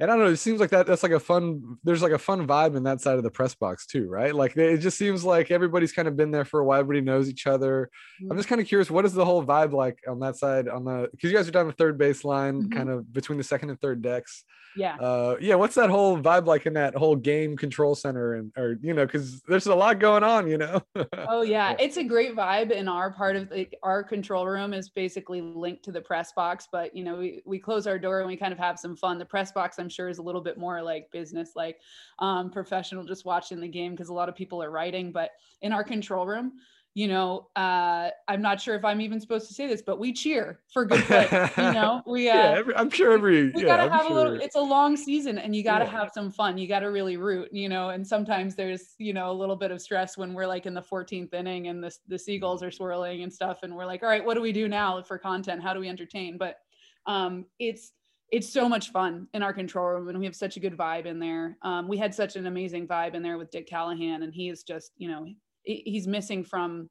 and 0.00 0.10
I 0.10 0.14
don't 0.16 0.24
know, 0.24 0.30
it 0.30 0.36
seems 0.38 0.58
like 0.60 0.70
that 0.70 0.86
that's 0.86 1.02
like 1.02 1.12
a 1.12 1.20
fun 1.20 1.76
there's 1.84 2.02
like 2.02 2.12
a 2.12 2.18
fun 2.18 2.46
vibe 2.46 2.76
in 2.76 2.82
that 2.84 3.00
side 3.00 3.16
of 3.18 3.22
the 3.22 3.30
press 3.30 3.54
box 3.54 3.86
too, 3.86 4.08
right? 4.08 4.34
Like 4.34 4.56
it 4.56 4.78
just 4.78 4.98
seems 4.98 5.24
like 5.24 5.50
everybody's 5.50 5.92
kind 5.92 6.08
of 6.08 6.16
been 6.16 6.30
there 6.30 6.44
for 6.44 6.60
a 6.60 6.64
while, 6.64 6.80
everybody 6.80 7.04
knows 7.04 7.28
each 7.28 7.46
other. 7.46 7.90
Mm-hmm. 8.22 8.32
I'm 8.32 8.36
just 8.38 8.48
kind 8.48 8.60
of 8.60 8.66
curious, 8.66 8.90
what 8.90 9.04
is 9.04 9.12
the 9.12 9.24
whole 9.24 9.44
vibe 9.44 9.72
like 9.72 9.98
on 10.08 10.18
that 10.20 10.36
side 10.36 10.68
on 10.68 10.84
the 10.84 11.08
because 11.12 11.30
you 11.30 11.36
guys 11.36 11.46
are 11.48 11.52
down 11.52 11.66
the 11.66 11.72
third 11.74 11.98
baseline, 11.98 12.64
Mhm. 12.64 12.72
kind 12.74 12.88
of 12.90 13.12
between 13.12 13.38
the 13.38 13.44
second 13.44 13.70
and 13.70 13.80
third 13.80 14.02
decks. 14.02 14.44
Yeah. 14.76 14.94
Uh 15.00 15.34
yeah, 15.40 15.56
what's 15.56 15.74
that 15.74 15.90
whole 15.90 16.16
vibe 16.16 16.46
like 16.46 16.64
in 16.64 16.74
that 16.74 16.94
whole 16.94 17.16
game 17.16 17.56
control 17.56 17.96
center 17.96 18.34
and 18.34 18.52
or 18.56 18.78
you 18.80 18.94
know, 18.94 19.04
because 19.04 19.42
there's 19.48 19.66
a 19.66 19.74
lot 19.74 19.98
going 19.98 20.22
on, 20.22 20.48
you 20.48 20.58
know. 20.58 20.80
Oh 21.32 21.42
yeah, 21.42 21.70
Yeah. 21.70 21.76
it's 21.80 21.96
a 21.96 22.04
great 22.04 22.36
vibe 22.36 22.70
in 22.70 22.86
our 22.86 23.10
part 23.12 23.34
of 23.36 23.48
the, 23.50 23.68
our 23.82 24.02
control 24.04 24.46
room 24.46 24.72
is 24.72 24.88
basically 24.88 25.40
linked 25.40 25.84
to 25.86 25.92
the 25.92 26.00
press 26.00 26.32
box, 26.32 26.68
but 26.70 26.94
you 26.96 27.02
know, 27.04 27.16
we, 27.16 27.42
we 27.44 27.58
close 27.58 27.86
our 27.88 27.98
door 27.98 28.20
and 28.20 28.28
we 28.28 28.36
kind 28.36 28.52
of 28.52 28.58
have 28.60 28.78
some 28.78 28.94
fun. 28.96 29.18
The 29.18 29.24
press 29.24 29.50
box 29.50 29.78
I'm 29.80 29.88
sure 29.90 30.08
is 30.08 30.18
a 30.18 30.22
little 30.22 30.40
bit 30.40 30.58
more 30.58 30.82
like 30.82 31.10
business 31.10 31.52
like 31.56 31.80
um 32.18 32.50
professional 32.50 33.04
just 33.04 33.24
watching 33.24 33.60
the 33.60 33.68
game 33.68 33.92
because 33.92 34.08
a 34.08 34.14
lot 34.14 34.28
of 34.28 34.34
people 34.34 34.62
are 34.62 34.70
writing, 34.70 35.12
but 35.12 35.30
in 35.62 35.72
our 35.72 35.84
control 35.84 36.26
room, 36.26 36.52
you 36.94 37.08
know, 37.08 37.50
uh 37.56 38.10
I'm 38.28 38.42
not 38.42 38.60
sure 38.60 38.74
if 38.76 38.84
I'm 38.84 39.00
even 39.00 39.20
supposed 39.20 39.48
to 39.48 39.54
say 39.54 39.66
this, 39.66 39.82
but 39.82 39.98
we 39.98 40.12
cheer 40.12 40.62
for 40.72 40.84
good 40.84 41.04
play. 41.04 41.36
you 41.56 41.70
know, 41.72 42.02
we 42.06 42.30
uh 42.30 42.32
yeah, 42.32 42.56
every, 42.58 42.74
I'm 42.74 42.90
sure 42.90 43.12
every 43.12 43.52
we 43.52 43.64
yeah, 43.64 43.64
gotta 43.64 43.84
I'm 43.84 43.92
have 43.92 44.06
a 44.06 44.08
little 44.08 44.36
it's 44.40 44.54
a 44.54 44.60
long 44.60 44.96
season 44.96 45.36
and 45.38 45.56
you 45.56 45.64
gotta 45.64 45.84
Yeah. 45.84 45.90
have 45.90 46.10
some 46.14 46.30
fun 46.30 46.56
you 46.56 46.68
gotta 46.68 46.88
really 46.90 47.16
root 47.16 47.48
you 47.52 47.68
know 47.68 47.88
and 47.90 48.06
sometimes 48.06 48.54
there's 48.54 48.94
you 48.98 49.12
know 49.12 49.30
a 49.30 49.34
little 49.34 49.56
bit 49.56 49.72
of 49.72 49.82
stress 49.82 50.16
when 50.16 50.34
we're 50.34 50.46
like 50.46 50.66
in 50.66 50.74
the 50.74 50.82
14th 50.82 51.34
inning 51.34 51.66
and 51.66 51.82
the, 51.82 51.96
the 52.06 52.18
seagulls 52.18 52.62
are 52.62 52.70
swirling 52.70 53.22
and 53.22 53.32
stuff 53.32 53.60
and 53.64 53.74
we're 53.74 53.86
like 53.86 54.02
all 54.04 54.08
right 54.08 54.24
what 54.24 54.34
do 54.34 54.40
we 54.40 54.52
do 54.52 54.68
now 54.68 55.02
for 55.02 55.18
content 55.18 55.62
how 55.62 55.74
do 55.74 55.80
we 55.80 55.88
entertain 55.88 56.38
but 56.38 56.58
um 57.06 57.46
it's 57.58 57.92
it's 58.30 58.52
so 58.52 58.68
much 58.68 58.90
fun 58.90 59.26
in 59.34 59.42
our 59.42 59.52
control 59.52 59.88
room 59.88 60.08
and 60.08 60.18
we 60.18 60.24
have 60.24 60.36
such 60.36 60.56
a 60.56 60.60
good 60.60 60.76
vibe 60.76 61.06
in 61.06 61.18
there. 61.18 61.56
Um, 61.62 61.88
we 61.88 61.98
had 61.98 62.14
such 62.14 62.36
an 62.36 62.46
amazing 62.46 62.86
vibe 62.86 63.14
in 63.14 63.22
there 63.22 63.38
with 63.38 63.50
dick 63.50 63.68
callahan 63.68 64.22
and 64.22 64.32
he 64.32 64.48
is 64.48 64.62
just 64.62 64.92
you 64.96 65.08
know 65.08 65.26
he's 65.62 66.06
missing 66.06 66.44
from 66.44 66.88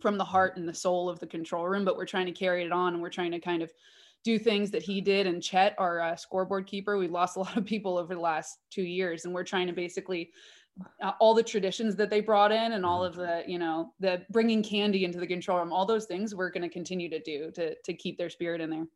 from 0.00 0.16
the 0.16 0.24
heart 0.24 0.56
and 0.56 0.68
the 0.68 0.74
soul 0.74 1.08
of 1.08 1.18
the 1.18 1.26
control 1.26 1.66
room 1.68 1.84
but 1.84 1.96
we're 1.96 2.06
trying 2.06 2.26
to 2.26 2.32
carry 2.32 2.64
it 2.64 2.72
on 2.72 2.94
and 2.94 3.02
we're 3.02 3.10
trying 3.10 3.32
to 3.32 3.40
kind 3.40 3.62
of 3.62 3.70
do 4.24 4.38
things 4.38 4.70
that 4.70 4.82
he 4.82 5.00
did. 5.00 5.26
And 5.26 5.42
Chet, 5.42 5.74
our 5.78 6.00
uh, 6.00 6.16
scoreboard 6.16 6.66
keeper. 6.66 6.98
We 6.98 7.08
lost 7.08 7.36
a 7.36 7.40
lot 7.40 7.56
of 7.56 7.64
people 7.64 7.96
over 7.96 8.14
the 8.14 8.20
last 8.20 8.58
two 8.70 8.82
years, 8.82 9.24
and 9.24 9.34
we're 9.34 9.44
trying 9.44 9.66
to 9.68 9.72
basically 9.72 10.30
uh, 11.02 11.12
all 11.18 11.34
the 11.34 11.42
traditions 11.42 11.96
that 11.96 12.10
they 12.10 12.20
brought 12.20 12.52
in 12.52 12.72
and 12.72 12.84
all 12.86 13.04
of 13.04 13.16
the 13.16 13.42
you 13.46 13.58
know 13.58 13.92
the 13.98 14.22
bringing 14.30 14.62
candy 14.62 15.04
into 15.04 15.18
the 15.18 15.26
control 15.26 15.58
room 15.58 15.72
all 15.72 15.84
those 15.84 16.04
things 16.04 16.36
we're 16.36 16.50
going 16.50 16.62
to 16.62 16.68
continue 16.68 17.10
to 17.10 17.18
do 17.18 17.50
to 17.50 17.74
to 17.82 17.92
keep 17.92 18.16
their 18.16 18.30
spirit 18.30 18.60
in 18.60 18.70
there 18.70 18.86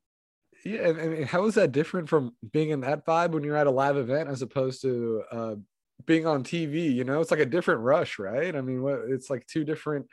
Yeah, 0.64 0.92
mean, 0.92 1.23
how 1.25 1.47
is 1.47 1.54
that 1.54 1.73
different 1.73 2.09
from 2.09 2.37
being 2.52 2.71
in 2.71 2.81
that 2.81 3.04
vibe 3.04 3.33
when 3.33 3.42
you're 3.42 3.57
at 3.57 3.66
a 3.66 3.71
live 3.71 3.97
event 3.97 4.28
as 4.28 4.42
opposed 4.42 4.83
to 4.83 5.23
uh, 5.31 5.54
being 6.07 6.26
on 6.26 6.45
TV? 6.45 6.92
You 6.92 7.04
know, 7.04 7.21
it's 7.21 7.31
like 7.33 7.40
a 7.40 7.47
different 7.47 7.81
rush, 7.81 8.19
right? 8.19 8.54
I 8.54 8.61
mean, 8.61 8.83
what 8.83 9.00
it's 9.09 9.28
like 9.28 9.47
two 9.47 9.64
different. 9.64 10.07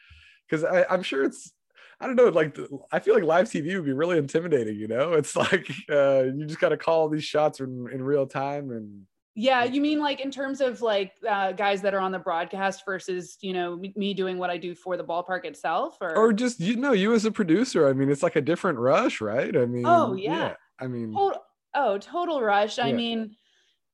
Because 0.50 0.65
I'm 0.89 1.03
sure 1.03 1.24
it's, 1.24 1.51
I 2.00 2.08
don't 2.08 2.15
know, 2.15 2.29
like 2.29 2.58
I 2.91 3.00
feel 3.00 3.13
like 3.13 3.24
live 3.24 3.46
TV 3.46 3.75
would 3.75 3.86
be 3.86 3.94
really 3.94 4.18
intimidating. 4.18 4.75
You 4.77 4.88
know, 4.88 5.13
it's 5.13 5.36
like 5.36 5.70
uh, 5.91 6.24
you 6.24 6.46
just 6.48 6.60
got 6.60 6.70
to 6.70 6.77
call 6.77 7.10
these 7.10 7.24
shots 7.24 7.60
in, 7.60 7.88
in 7.91 8.01
real 8.01 8.25
time, 8.25 8.72
and 8.72 9.03
yeah 9.39 9.63
you 9.63 9.79
mean 9.79 10.00
like 10.00 10.19
in 10.19 10.29
terms 10.29 10.60
of 10.60 10.81
like 10.81 11.13
uh, 11.27 11.51
guys 11.53 11.81
that 11.81 11.93
are 11.93 12.00
on 12.00 12.12
the 12.12 12.19
broadcast 12.19 12.84
versus 12.86 13.38
you 13.41 13.53
know 13.53 13.77
me- 13.96 14.13
doing 14.13 14.38
what 14.38 14.50
i 14.50 14.58
do 14.58 14.75
for 14.75 14.98
the 14.98 15.03
ballpark 15.03 15.46
itself 15.46 15.98
or, 16.01 16.15
or 16.17 16.34
just 16.34 16.60
you 16.60 16.75
know, 16.75 16.91
you 16.91 17.13
as 17.13 17.25
a 17.25 17.31
producer. 17.31 17.88
I 17.88 17.93
mean, 17.93 18.10
it's 18.10 18.22
like 18.24 18.36
a 18.36 18.41
different 18.41 18.77
rush, 18.79 19.22
right? 19.22 19.55
I 19.55 19.65
mean, 19.65 19.86
Oh, 19.86 20.13
yeah. 20.13 20.55
I 20.79 20.88
mean, 20.88 21.13
total, 21.13 21.41
oh 21.75 21.98
total 22.00 22.41
rush 22.41 22.80
i 22.80 22.91
mean 22.91 23.36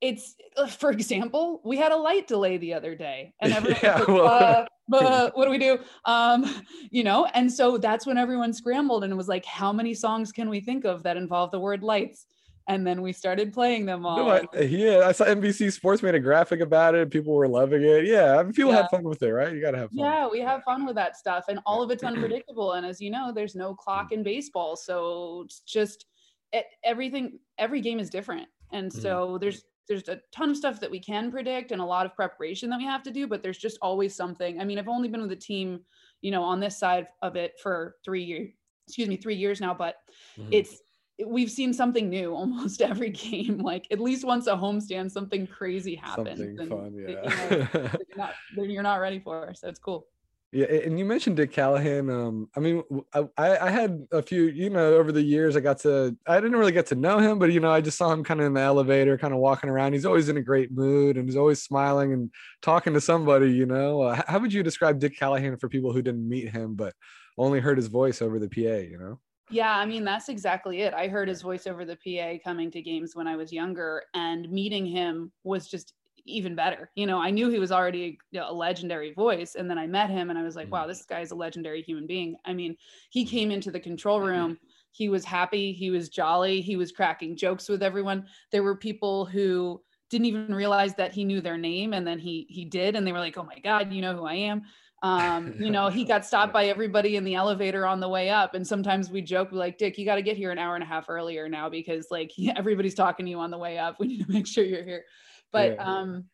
it's 0.00 0.34
uh, 0.56 0.66
for 0.66 0.90
example 0.90 1.60
we 1.64 1.76
had 1.76 1.92
a 1.92 1.96
light 1.96 2.26
delay 2.26 2.56
the 2.56 2.72
other 2.74 2.94
day 2.94 3.32
and 3.40 3.52
everyone 3.58 3.80
Yeah, 3.82 3.98
like, 3.98 4.08
well- 4.08 4.26
uh, 4.26 4.66
uh, 4.96 5.30
what 5.34 5.44
do 5.46 5.50
we 5.50 5.58
do 5.58 5.78
um 6.06 6.44
you 6.90 7.04
know 7.04 7.26
and 7.34 7.52
so 7.52 7.76
that's 7.76 8.06
when 8.06 8.16
everyone 8.18 8.52
scrambled 8.52 9.04
and 9.04 9.12
it 9.12 9.16
was 9.16 9.28
like 9.28 9.44
how 9.44 9.72
many 9.72 9.94
songs 9.94 10.32
can 10.32 10.48
we 10.48 10.60
think 10.60 10.84
of 10.84 11.02
that 11.02 11.16
involve 11.16 11.50
the 11.50 11.60
word 11.60 11.82
lights 11.82 12.26
and 12.68 12.86
then 12.86 13.02
we 13.02 13.12
started 13.12 13.52
playing 13.52 13.86
them 13.86 14.04
all 14.04 14.16
No, 14.16 14.30
I, 14.30 14.60
yeah, 14.62 15.02
I 15.06 15.12
saw 15.12 15.24
NBC 15.24 15.72
Sports 15.72 16.02
made 16.02 16.14
a 16.14 16.20
graphic 16.20 16.60
about 16.60 16.94
it. 16.94 17.10
People 17.10 17.32
were 17.34 17.48
loving 17.48 17.82
it. 17.82 18.06
Yeah, 18.06 18.36
I 18.38 18.42
mean, 18.42 18.52
people 18.52 18.70
Yeah. 18.72 18.78
had 18.82 18.90
fun 18.90 19.04
with 19.04 19.22
it, 19.22 19.32
right? 19.32 19.52
You 19.54 19.60
got 19.60 19.72
to 19.72 19.78
have 19.78 19.90
fun. 19.90 19.98
yeah 19.98 20.28
we 20.28 20.40
have 20.40 20.62
fun 20.64 20.84
with 20.86 20.96
that 20.96 21.16
stuff 21.16 21.44
and 21.48 21.60
all 21.66 21.82
of 21.82 21.90
it's 21.90 22.02
unpredictable 22.12 22.72
and 22.72 22.84
as 22.86 23.00
you 23.00 23.10
know 23.10 23.32
there's 23.32 23.54
no 23.54 23.74
clock 23.74 24.10
in 24.12 24.22
baseball 24.22 24.76
so 24.76 25.42
it's 25.44 25.60
just 25.60 26.06
it, 26.52 26.66
everything 26.84 27.38
every 27.58 27.80
game 27.80 27.98
is 27.98 28.10
different 28.10 28.48
and 28.72 28.90
Mhm. 28.90 29.00
so 29.02 29.38
there's 29.38 29.64
there's 29.88 30.08
a 30.08 30.20
ton 30.32 30.50
of 30.50 30.56
stuff 30.56 30.80
that 30.80 30.90
we 30.90 30.98
can 30.98 31.30
predict 31.30 31.70
and 31.70 31.80
a 31.80 31.84
lot 31.84 32.06
of 32.06 32.14
preparation 32.16 32.68
that 32.70 32.78
we 32.78 32.84
have 32.84 33.02
to 33.04 33.10
do 33.12 33.26
but 33.28 33.42
there's 33.42 33.58
just 33.58 33.78
always 33.82 34.14
something 34.16 34.60
i 34.60 34.64
mean 34.64 34.78
i've 34.78 34.88
only 34.88 35.08
been 35.08 35.20
with 35.20 35.30
the 35.30 35.36
team 35.36 35.80
you 36.22 36.30
know 36.32 36.42
on 36.42 36.58
this 36.60 36.76
side 36.78 37.06
of 37.22 37.36
it 37.36 37.52
for 37.62 37.96
three 38.04 38.24
years 38.24 38.50
excuse 38.88 39.08
me 39.08 39.16
three 39.16 39.36
years 39.36 39.60
now 39.60 39.72
but 39.74 39.96
Mhm. 40.38 40.48
it's 40.52 40.82
we've 41.24 41.50
seen 41.50 41.72
something 41.72 42.08
new 42.08 42.34
almost 42.34 42.82
every 42.82 43.10
game 43.10 43.58
like 43.58 43.86
at 43.90 44.00
least 44.00 44.24
once 44.24 44.46
a 44.46 44.52
homestand 44.52 45.10
something 45.10 45.46
crazy 45.46 45.94
happens 45.94 46.38
Something 46.38 46.60
and, 46.60 46.68
fun, 46.68 46.94
you 46.94 47.06
know, 47.06 47.22
yeah. 47.74 47.96
you're 48.08 48.16
not, 48.16 48.34
you're 48.56 48.82
not 48.82 48.96
ready 48.96 49.18
for 49.18 49.52
so 49.54 49.68
it's 49.68 49.78
cool 49.78 50.06
Yeah, 50.52 50.66
and 50.66 50.98
you 50.98 51.04
mentioned 51.04 51.36
Dick 51.36 51.52
Callahan. 51.52 52.08
Um, 52.08 52.48
I 52.56 52.60
mean, 52.60 52.82
I, 53.12 53.26
I 53.36 53.68
had 53.68 54.06
a 54.12 54.22
few, 54.22 54.44
you 54.44 54.70
know, 54.70 54.94
over 54.94 55.10
the 55.10 55.20
years, 55.20 55.56
I 55.56 55.60
got 55.60 55.78
to, 55.80 56.16
I 56.26 56.36
didn't 56.36 56.56
really 56.56 56.72
get 56.72 56.86
to 56.86 56.94
know 56.94 57.18
him, 57.18 57.38
but 57.38 57.52
you 57.52 57.60
know, 57.60 57.70
I 57.70 57.80
just 57.80 57.98
saw 57.98 58.12
him 58.12 58.22
kind 58.22 58.40
of 58.40 58.46
in 58.46 58.54
the 58.54 58.60
elevator, 58.60 59.18
kind 59.18 59.34
of 59.34 59.40
walking 59.40 59.68
around. 59.68 59.92
He's 59.94 60.06
always 60.06 60.28
in 60.28 60.36
a 60.36 60.42
great 60.42 60.70
mood 60.70 61.16
and 61.16 61.28
he's 61.28 61.36
always 61.36 61.62
smiling 61.62 62.12
and 62.12 62.30
talking 62.62 62.94
to 62.94 63.00
somebody. 63.00 63.50
You 63.50 63.66
know, 63.66 64.02
uh, 64.02 64.22
how 64.28 64.38
would 64.38 64.52
you 64.52 64.62
describe 64.62 65.00
Dick 65.00 65.18
Callahan 65.18 65.56
for 65.56 65.68
people 65.68 65.92
who 65.92 66.00
didn't 66.00 66.26
meet 66.26 66.48
him 66.48 66.74
but 66.74 66.94
only 67.36 67.60
heard 67.60 67.76
his 67.76 67.88
voice 67.88 68.22
over 68.22 68.38
the 68.38 68.48
PA? 68.48 68.60
You 68.60 68.98
know. 68.98 69.20
Yeah, 69.50 69.76
I 69.76 69.86
mean, 69.86 70.04
that's 70.04 70.28
exactly 70.28 70.82
it. 70.82 70.92
I 70.92 71.08
heard 71.08 71.28
his 71.28 71.42
voice 71.42 71.66
over 71.66 71.84
the 71.84 71.96
PA 71.96 72.42
coming 72.42 72.70
to 72.72 72.82
games 72.82 73.14
when 73.14 73.28
I 73.28 73.36
was 73.36 73.52
younger, 73.52 74.02
and 74.14 74.50
meeting 74.50 74.84
him 74.84 75.30
was 75.44 75.68
just 75.68 75.94
even 76.24 76.54
better. 76.54 76.90
You 76.96 77.06
know, 77.06 77.20
I 77.20 77.30
knew 77.30 77.48
he 77.48 77.58
was 77.58 77.72
already 77.72 78.18
you 78.30 78.40
know, 78.40 78.50
a 78.50 78.52
legendary 78.52 79.12
voice, 79.12 79.54
and 79.54 79.70
then 79.70 79.78
I 79.78 79.86
met 79.86 80.10
him 80.10 80.30
and 80.30 80.38
I 80.38 80.42
was 80.42 80.56
like, 80.56 80.70
wow, 80.70 80.80
mm-hmm. 80.80 80.88
this 80.88 81.04
guy 81.04 81.20
is 81.20 81.30
a 81.30 81.36
legendary 81.36 81.82
human 81.82 82.06
being. 82.06 82.36
I 82.44 82.52
mean, 82.52 82.76
he 83.10 83.22
mm-hmm. 83.22 83.30
came 83.30 83.50
into 83.50 83.70
the 83.70 83.80
control 83.80 84.18
mm-hmm. 84.18 84.28
room, 84.28 84.58
he 84.92 85.08
was 85.08 85.24
happy, 85.24 85.72
he 85.72 85.90
was 85.90 86.08
jolly, 86.08 86.60
he 86.60 86.76
was 86.76 86.92
cracking 86.92 87.36
jokes 87.36 87.68
with 87.68 87.82
everyone. 87.82 88.26
There 88.50 88.62
were 88.62 88.76
people 88.76 89.26
who 89.26 89.80
didn't 90.08 90.26
even 90.26 90.54
realize 90.54 90.94
that 90.94 91.12
he 91.12 91.24
knew 91.24 91.40
their 91.40 91.58
name 91.58 91.92
and 91.92 92.06
then 92.06 92.18
he 92.18 92.46
he 92.48 92.64
did 92.64 92.94
and 92.94 93.06
they 93.06 93.12
were 93.12 93.18
like, 93.18 93.36
"Oh 93.36 93.42
my 93.42 93.58
god, 93.58 93.92
you 93.92 94.00
know 94.00 94.16
who 94.16 94.24
I 94.24 94.34
am." 94.34 94.62
Um 95.02 95.54
you 95.58 95.70
know 95.70 95.88
he 95.88 96.04
got 96.04 96.24
stopped 96.24 96.52
by 96.54 96.66
everybody 96.66 97.16
in 97.16 97.24
the 97.24 97.34
elevator 97.34 97.84
on 97.86 98.00
the 98.00 98.08
way 98.08 98.30
up 98.30 98.54
and 98.54 98.66
sometimes 98.66 99.10
we 99.10 99.20
joke 99.20 99.52
like 99.52 99.76
dick 99.76 99.98
you 99.98 100.06
got 100.06 100.14
to 100.14 100.22
get 100.22 100.38
here 100.38 100.50
an 100.50 100.58
hour 100.58 100.74
and 100.74 100.82
a 100.82 100.86
half 100.86 101.10
earlier 101.10 101.48
now 101.48 101.68
because 101.68 102.06
like 102.10 102.32
everybody's 102.56 102.94
talking 102.94 103.26
to 103.26 103.30
you 103.30 103.38
on 103.38 103.50
the 103.50 103.58
way 103.58 103.76
up 103.76 103.96
we 104.00 104.06
need 104.06 104.24
to 104.24 104.32
make 104.32 104.46
sure 104.46 104.64
you're 104.64 104.84
here 104.84 105.04
but 105.52 105.74
Yeah. 105.76 105.84
um 105.84 106.24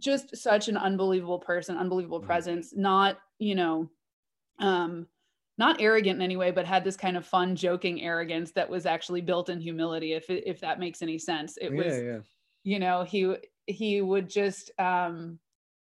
just 0.00 0.36
such 0.36 0.68
an 0.68 0.76
unbelievable 0.76 1.38
person 1.38 1.76
unbelievable 1.76 2.20
Mhm. 2.20 2.26
presence 2.26 2.74
not 2.74 3.18
you 3.38 3.54
know 3.54 3.88
um 4.58 5.06
not 5.56 5.80
arrogant 5.80 6.16
in 6.16 6.22
any 6.22 6.36
way 6.36 6.50
but 6.50 6.66
had 6.66 6.82
this 6.84 6.96
kind 6.96 7.16
of 7.16 7.24
fun 7.24 7.54
joking 7.54 8.02
arrogance 8.02 8.50
that 8.52 8.68
was 8.68 8.84
actually 8.84 9.20
built 9.20 9.48
in 9.48 9.60
humility 9.60 10.12
if 10.14 10.28
if 10.28 10.60
that 10.60 10.80
makes 10.80 11.02
any 11.02 11.18
sense 11.18 11.56
it 11.60 11.72
was 11.72 11.94
yeah, 11.94 12.02
yeah. 12.02 12.18
you 12.64 12.78
know 12.80 13.04
he 13.04 13.36
he 13.66 14.00
would 14.00 14.28
just 14.28 14.72
um 14.80 15.38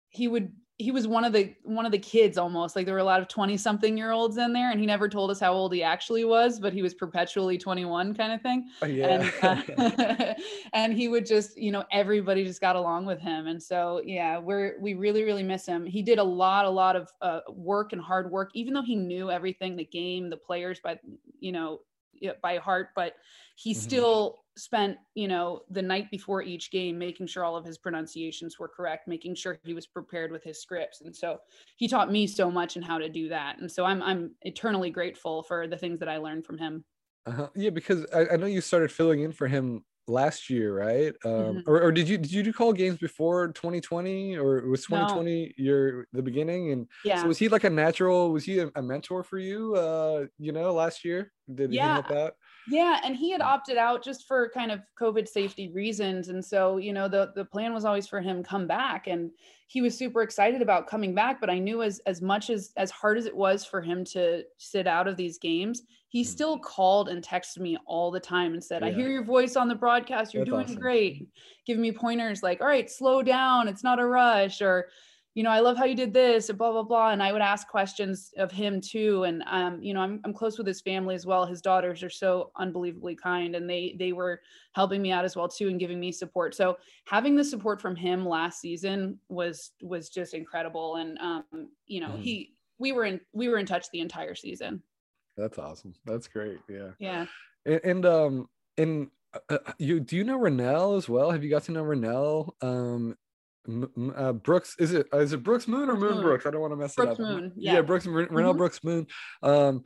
he 0.09 0.29
would 0.29 0.53
he 0.79 0.91
was 0.91 1.07
one 1.07 1.25
of 1.25 1.33
the 1.33 1.55
one 1.63 1.87
of 1.87 1.93
the 1.93 1.99
kids 1.99 2.37
almost 2.37 2.75
like 2.75 2.85
there 2.85 2.95
were 2.95 3.01
a 3.01 3.05
lot 3.05 3.21
of 3.21 3.29
20 3.29 3.57
something 3.57 3.97
year 3.97 4.11
olds 4.11 4.37
in 4.39 4.53
there 4.53 4.73
and 4.73 4.81
he 4.81 4.87
never 4.87 5.09
told 5.09 5.31
us 5.31 5.39
how 5.39 5.53
old 5.53 5.73
he 5.73 5.83
actually 5.85 6.25
was 6.25 6.59
but 6.59 6.73
he 6.73 6.83
was 6.83 6.95
perpetually 6.95 7.57
21 7.57 8.13
kind 8.15 8.33
of 8.33 8.41
thing 8.43 8.69
Oh, 8.83 8.87
yeah. 8.87 9.31
and 9.43 9.65
uh, 9.79 10.35
and 10.73 10.93
he 10.93 11.07
would 11.09 11.27
just 11.27 11.57
you 11.57 11.71
know 11.71 11.85
everybody 11.93 12.45
just 12.45 12.61
got 12.61 12.75
along 12.75 13.07
with 13.07 13.21
him 13.21 13.47
and 13.47 13.63
so 13.63 14.03
yeah 14.05 14.37
we're 14.39 14.75
we 14.81 14.95
really 14.95 15.23
really 15.23 15.45
miss 15.45 15.65
him 15.65 15.87
he 15.87 16.03
did 16.03 16.19
a 16.19 16.25
lot 16.25 16.65
a 16.65 16.71
lot 16.71 16.97
of 16.97 17.09
uh, 17.23 17.41
work 17.51 17.93
and 17.93 18.03
hard 18.03 18.31
work 18.31 18.51
even 18.55 18.75
though 18.75 18.83
he 18.83 18.97
knew 18.97 19.31
everything 19.31 19.77
the 19.77 19.85
game 19.85 20.29
the 20.29 20.37
players 20.37 20.81
by 20.81 20.99
you 21.39 21.53
know 21.53 21.81
by 22.43 22.57
heart 22.59 22.89
but 22.97 23.15
he 23.57 23.73
Mhm. 23.73 23.77
still 23.77 24.44
spent 24.57 24.99
you 25.15 25.27
know 25.27 25.65
the 25.71 25.83
night 25.83 26.11
before 26.11 26.41
each 26.43 26.71
game 26.71 26.97
making 26.99 27.27
sure 27.27 27.45
all 27.45 27.57
of 27.57 27.65
his 27.65 27.77
pronunciations 27.79 28.59
were 28.59 28.69
correct 28.69 29.09
making 29.09 29.35
sure 29.35 29.59
he 29.65 29.75
was 29.75 29.87
prepared 29.87 30.31
with 30.31 30.45
his 30.45 30.61
scripts 30.63 31.01
and 31.01 31.15
so 31.15 31.41
he 31.77 31.89
taught 31.89 32.11
me 32.13 32.27
so 32.27 32.51
much 32.51 32.77
and 32.77 32.85
how 32.85 32.97
to 32.99 33.09
do 33.09 33.29
that 33.29 33.59
and 33.59 33.71
so 33.71 33.85
i'm 33.85 34.01
i'm 34.03 34.35
eternally 34.43 34.91
grateful 34.91 35.43
for 35.43 35.67
the 35.67 35.77
things 35.79 35.99
that 35.99 36.09
i 36.09 36.19
learned 36.19 36.47
from 36.47 36.59
him 36.59 36.85
Uh-huh. 37.27 37.49
Yeah, 37.55 37.71
because 37.71 38.05
I, 38.13 38.27
I 38.35 38.37
know 38.37 38.47
you 38.47 38.61
started 38.61 38.93
filling 38.93 39.21
in 39.23 39.33
for 39.33 39.49
him 39.49 39.85
last 40.07 40.51
year, 40.51 40.77
right? 40.77 41.15
Um, 41.25 41.63
Mhm. 41.63 41.65
or, 41.67 41.81
or 41.83 41.91
did 41.91 42.07
you 42.07 42.19
did 42.19 42.31
you 42.31 42.43
do 42.43 42.53
call 42.53 42.75
games 42.75 42.99
before 42.99 43.49
2020 43.53 44.37
or 44.37 44.69
was 44.69 44.85
No. 44.89 45.25
2020 45.25 45.55
your 45.57 46.07
the 46.13 46.23
beginning? 46.23 46.71
And 46.73 46.87
yeah 47.03 47.15
so 47.15 47.29
was 47.29 47.39
he 47.39 47.49
like 47.49 47.65
a 47.65 47.71
natural? 47.71 48.31
Was 48.31 48.45
he 48.45 48.59
a, 48.59 48.83
mentor 48.83 49.23
for 49.25 49.39
you? 49.39 49.75
Uh, 49.75 50.27
you 50.39 50.53
know, 50.53 50.73
last 50.75 51.03
year. 51.05 51.33
Did 51.53 51.73
he 51.73 51.87
Yeah. 51.87 51.93
help 51.93 52.11
out? 52.11 52.35
Yeah, 52.67 53.01
and 53.05 53.15
he 53.15 53.31
had 53.31 53.43
opted 53.43 53.77
out 53.77 54.03
just 54.03 54.27
for 54.27 54.49
kind 54.49 54.71
of 54.73 54.81
COVID 54.99 55.29
safety 55.29 55.69
reasons, 55.69 56.29
and 56.29 56.43
so 56.43 56.79
you 56.79 56.95
know 56.95 57.09
the 57.09 57.31
the 57.35 57.45
plan 57.45 57.75
was 57.75 57.85
always 57.85 58.07
for 58.07 58.23
him 58.23 58.43
come 58.43 58.67
back, 58.67 59.07
and 59.07 59.33
he 59.69 59.83
was 59.83 59.97
super 59.99 60.23
excited 60.23 60.63
about 60.63 60.87
coming 60.87 61.15
back. 61.15 61.41
But 61.41 61.51
I 61.51 61.59
knew 61.59 61.83
as 61.83 61.99
as 62.07 62.23
much 62.23 62.49
as 62.49 62.73
as 62.79 62.91
hard 62.91 63.19
as 63.19 63.27
it 63.27 63.37
was 63.37 63.67
for 63.67 63.83
him 63.83 64.03
to 64.07 64.45
sit 64.57 64.87
out 64.87 65.07
of 65.07 65.17
these 65.19 65.37
games, 65.39 65.83
he 66.09 66.23
Mm. 66.23 66.25
still 66.25 66.59
called 66.59 67.11
and 67.11 67.23
texted 67.23 67.59
me 67.59 67.77
all 67.87 68.11
the 68.11 68.21
time 68.21 68.55
and 68.55 68.65
said, 68.65 68.83
"I 68.83 68.93
hear 68.93 69.11
your 69.11 69.25
voice 69.25 69.57
on 69.57 69.69
the 69.69 69.75
broadcast. 69.75 70.33
You're 70.33 70.43
That's 70.43 70.53
doing 70.53 70.73
awesome. 70.73 70.75
great." 70.75 71.29
Giving 71.67 71.83
me 71.83 71.93
pointers 71.93 72.43
like, 72.43 72.63
"All 72.63 72.67
right, 72.67 72.89
slow 72.91 73.23
down. 73.23 73.69
It's 73.69 73.85
not 73.85 74.01
a 74.01 74.07
rush," 74.07 74.63
or 74.63 74.89
you 75.35 75.43
know, 75.43 75.51
I 75.51 75.61
love 75.61 75.77
how 75.77 75.85
you 75.85 75.97
did 75.97 76.15
this, 76.15 76.49
and 76.49 76.57
blah 76.57 76.71
blah 76.73 76.83
blah. 76.85 77.11
And 77.11 77.23
I 77.23 77.33
would 77.33 77.43
ask 77.43 77.67
questions 77.69 78.33
of 78.37 78.51
him 78.53 78.81
too. 78.81 79.25
And 79.25 79.43
um, 79.47 79.83
you 79.83 79.93
know, 79.93 80.01
I'm 80.01 80.21
I'm 80.25 80.33
close 80.33 80.57
with 80.59 80.67
his 80.67 80.81
family 80.81 81.15
as 81.15 81.27
well. 81.27 81.45
His 81.45 81.61
daughters 81.61 82.03
are 82.03 82.11
so 82.11 82.53
unbelievably 82.57 83.17
kind, 83.17 83.57
and 83.57 83.69
they 83.69 83.97
they 83.99 84.13
were 84.13 84.41
helping 84.73 85.03
me 85.03 85.11
out 85.13 85.25
as 85.25 85.35
well 85.37 85.49
too, 85.49 85.69
and 85.69 85.81
giving 85.81 85.99
me 86.01 86.13
support. 86.13 86.55
So 86.55 86.79
having 87.07 87.35
the 87.37 87.45
support 87.45 87.81
from 87.81 87.97
him 87.97 88.25
last 88.27 88.61
season 88.61 89.19
was 89.29 89.73
was 89.83 90.09
just 90.09 90.35
incredible. 90.35 90.97
And 90.97 91.19
um, 91.19 91.45
you 91.87 92.01
know, 92.01 92.11
Mhm. 92.11 92.21
he 92.23 92.55
we 92.79 92.93
were 92.93 93.05
in 93.05 93.21
we 93.33 93.49
were 93.49 93.59
in 93.59 93.67
touch 93.67 93.91
the 93.91 94.01
entire 94.01 94.35
season. 94.35 94.83
That's 95.37 95.59
awesome. 95.59 95.95
That's 96.05 96.29
great. 96.29 96.59
Yeah. 96.69 96.91
Yeah. 97.01 97.27
And, 97.67 97.81
and 97.85 98.07
um 98.07 98.49
and 98.79 99.11
uh, 99.33 99.59
uh, 99.67 99.73
you 99.79 99.99
do 99.99 100.17
you 100.17 100.23
know 100.23 100.39
Renel 100.39 100.97
as 100.97 101.09
well? 101.09 101.33
Have 101.33 101.43
you 101.43 101.51
got 101.51 101.65
to 101.65 101.73
know 101.73 101.83
Renel? 101.83 102.55
Um 102.63 103.17
M- 103.67 104.13
uh, 104.17 104.33
Brooks 104.33 104.77
is 104.79 104.93
it 104.93 105.07
uh, 105.13 105.19
it 105.21 105.43
Brooks 105.43 105.67
Moon 105.67 105.89
or 105.89 105.97
Moon 105.97 106.15
Moon. 106.15 106.23
Brooks? 106.23 106.47
I 106.47 106.51
don't 106.51 106.61
want 106.61 106.73
to 106.73 106.77
mess 106.77 106.95
Brooks 106.95 107.19
it 107.19 107.23
up. 107.25 107.29
Moon, 107.41 107.53
Yeah, 107.57 107.75
yeah. 107.75 107.81
Brooks 107.83 108.07
Ren- 108.07 108.29
Mhm. 108.29 108.57
Brooks 108.57 108.85
Moon. 108.85 109.07
Um 109.43 109.85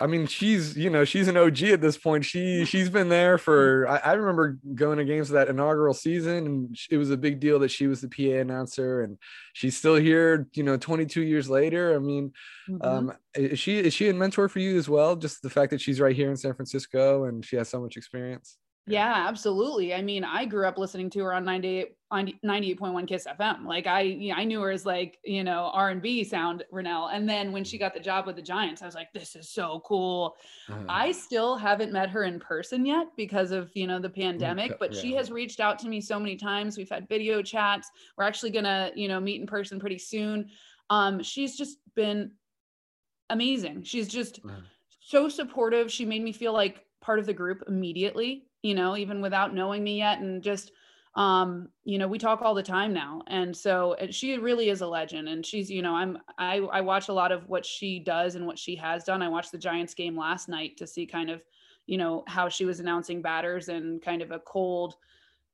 I 0.00 0.08
mean, 0.08 0.26
she's 0.26 0.76
you 0.76 0.90
know 0.90 1.04
she's 1.04 1.28
an 1.28 1.36
OG 1.36 1.62
at 1.70 1.80
this 1.80 1.96
point. 1.96 2.24
She 2.24 2.64
she's 2.64 2.90
been 2.90 3.08
there 3.08 3.38
for. 3.38 3.86
I, 3.88 3.98
I 3.98 4.12
remember 4.14 4.58
going 4.74 4.98
to 4.98 5.04
games 5.04 5.30
of 5.30 5.34
that 5.34 5.48
inaugural 5.48 5.94
season, 5.94 6.46
and 6.46 6.76
it 6.90 6.96
was 6.96 7.10
a 7.10 7.16
big 7.16 7.38
deal 7.38 7.60
that 7.60 7.68
she 7.70 7.86
was 7.86 8.00
the 8.00 8.08
PA 8.08 8.40
announcer, 8.40 9.02
and 9.02 9.16
she's 9.52 9.76
still 9.76 9.94
here. 9.94 10.48
You 10.54 10.64
know, 10.64 10.76
22 10.76 11.22
years 11.22 11.48
later. 11.48 11.94
I 11.94 12.00
mean, 12.00 12.32
Mhm. 12.68 12.84
um, 12.84 13.12
is 13.36 13.60
she 13.60 13.78
is 13.78 13.94
she 13.94 14.08
a 14.08 14.14
mentor 14.14 14.48
for 14.48 14.58
you 14.58 14.76
as 14.76 14.88
well? 14.88 15.14
Just 15.14 15.40
the 15.40 15.50
fact 15.50 15.70
that 15.70 15.80
she's 15.80 16.00
right 16.00 16.16
here 16.16 16.30
in 16.30 16.36
San 16.36 16.54
Francisco 16.54 17.26
and 17.26 17.44
she 17.44 17.54
has 17.54 17.68
so 17.68 17.80
much 17.80 17.96
experience. 17.96 18.56
Yeah, 18.86 19.26
absolutely. 19.28 19.94
I 19.94 20.02
mean, 20.02 20.24
I 20.24 20.44
grew 20.44 20.66
up 20.66 20.76
listening 20.76 21.08
to 21.10 21.20
her 21.20 21.32
on 21.32 21.44
98, 21.44 21.94
98.1 22.12 23.06
Kiss 23.06 23.28
FM. 23.28 23.64
Like 23.64 23.86
I, 23.86 24.00
you 24.00 24.30
know, 24.30 24.34
I 24.40 24.44
knew 24.44 24.60
her 24.60 24.72
as 24.72 24.84
like, 24.84 25.18
you 25.24 25.44
know, 25.44 25.70
R&B 25.72 26.24
sound 26.24 26.64
Renel. 26.72 27.08
And 27.14 27.28
then 27.28 27.52
when 27.52 27.62
she 27.62 27.78
got 27.78 27.94
the 27.94 28.00
job 28.00 28.26
with 28.26 28.34
the 28.34 28.42
Giants, 28.42 28.82
I 28.82 28.86
was 28.86 28.96
like, 28.96 29.12
this 29.12 29.36
is 29.36 29.48
so 29.48 29.82
cool. 29.86 30.34
Uh-huh. 30.68 30.84
I 30.88 31.12
still 31.12 31.56
haven't 31.56 31.92
met 31.92 32.10
her 32.10 32.24
in 32.24 32.40
person 32.40 32.84
yet 32.84 33.06
because 33.16 33.52
of, 33.52 33.70
you 33.74 33.86
know, 33.86 34.00
the 34.00 34.10
pandemic, 34.10 34.72
but 34.80 34.92
she 34.94 35.12
has 35.14 35.30
reached 35.30 35.60
out 35.60 35.78
to 35.78 35.88
me 35.88 36.00
so 36.00 36.18
many 36.18 36.34
times. 36.34 36.76
We've 36.76 36.90
had 36.90 37.08
video 37.08 37.40
chats. 37.40 37.88
We're 38.18 38.24
actually 38.24 38.50
going 38.50 38.64
to, 38.64 38.90
you 38.96 39.06
know, 39.06 39.20
meet 39.20 39.40
in 39.40 39.46
person 39.46 39.78
pretty 39.78 39.98
soon. 39.98 40.50
Um, 40.90 41.22
she's 41.22 41.56
just 41.56 41.78
been 41.94 42.32
amazing. 43.30 43.84
She's 43.84 44.08
just 44.08 44.40
Uh-huh. 44.44 44.60
so 45.00 45.28
supportive. 45.28 45.90
She 45.90 46.04
made 46.04 46.22
me 46.22 46.32
feel 46.32 46.52
like 46.52 46.84
part 47.02 47.18
of 47.18 47.26
the 47.26 47.34
group 47.34 47.62
immediately, 47.68 48.46
you 48.62 48.74
know, 48.74 48.96
even 48.96 49.20
without 49.20 49.54
knowing 49.54 49.84
me 49.84 49.98
yet. 49.98 50.20
And 50.20 50.42
just, 50.42 50.72
um, 51.14 51.68
you 51.84 51.98
know, 51.98 52.08
we 52.08 52.18
talk 52.18 52.40
all 52.40 52.54
the 52.54 52.62
time 52.62 52.94
now. 52.94 53.22
And 53.26 53.54
so 53.54 53.96
she 54.10 54.38
really 54.38 54.70
is 54.70 54.80
a 54.80 54.86
legend. 54.86 55.28
And 55.28 55.44
she's, 55.44 55.70
you 55.70 55.82
know, 55.82 55.94
I'm, 55.94 56.16
I, 56.38 56.58
I 56.58 56.80
watch 56.80 57.08
a 57.08 57.12
lot 57.12 57.32
of 57.32 57.48
what 57.48 57.66
she 57.66 57.98
does 57.98 58.34
and 58.34 58.46
what 58.46 58.58
she 58.58 58.74
has 58.76 59.04
done. 59.04 59.20
I 59.20 59.28
watched 59.28 59.52
the 59.52 59.58
Giants 59.58 59.92
game 59.92 60.16
last 60.16 60.48
night 60.48 60.78
to 60.78 60.86
see 60.86 61.04
kind 61.06 61.28
of, 61.28 61.42
you 61.86 61.98
know, 61.98 62.24
how 62.26 62.48
she 62.48 62.64
was 62.64 62.80
announcing 62.80 63.20
batters 63.20 63.68
and 63.68 64.00
kind 64.00 64.22
of 64.22 64.30
a 64.30 64.38
cold, 64.38 64.94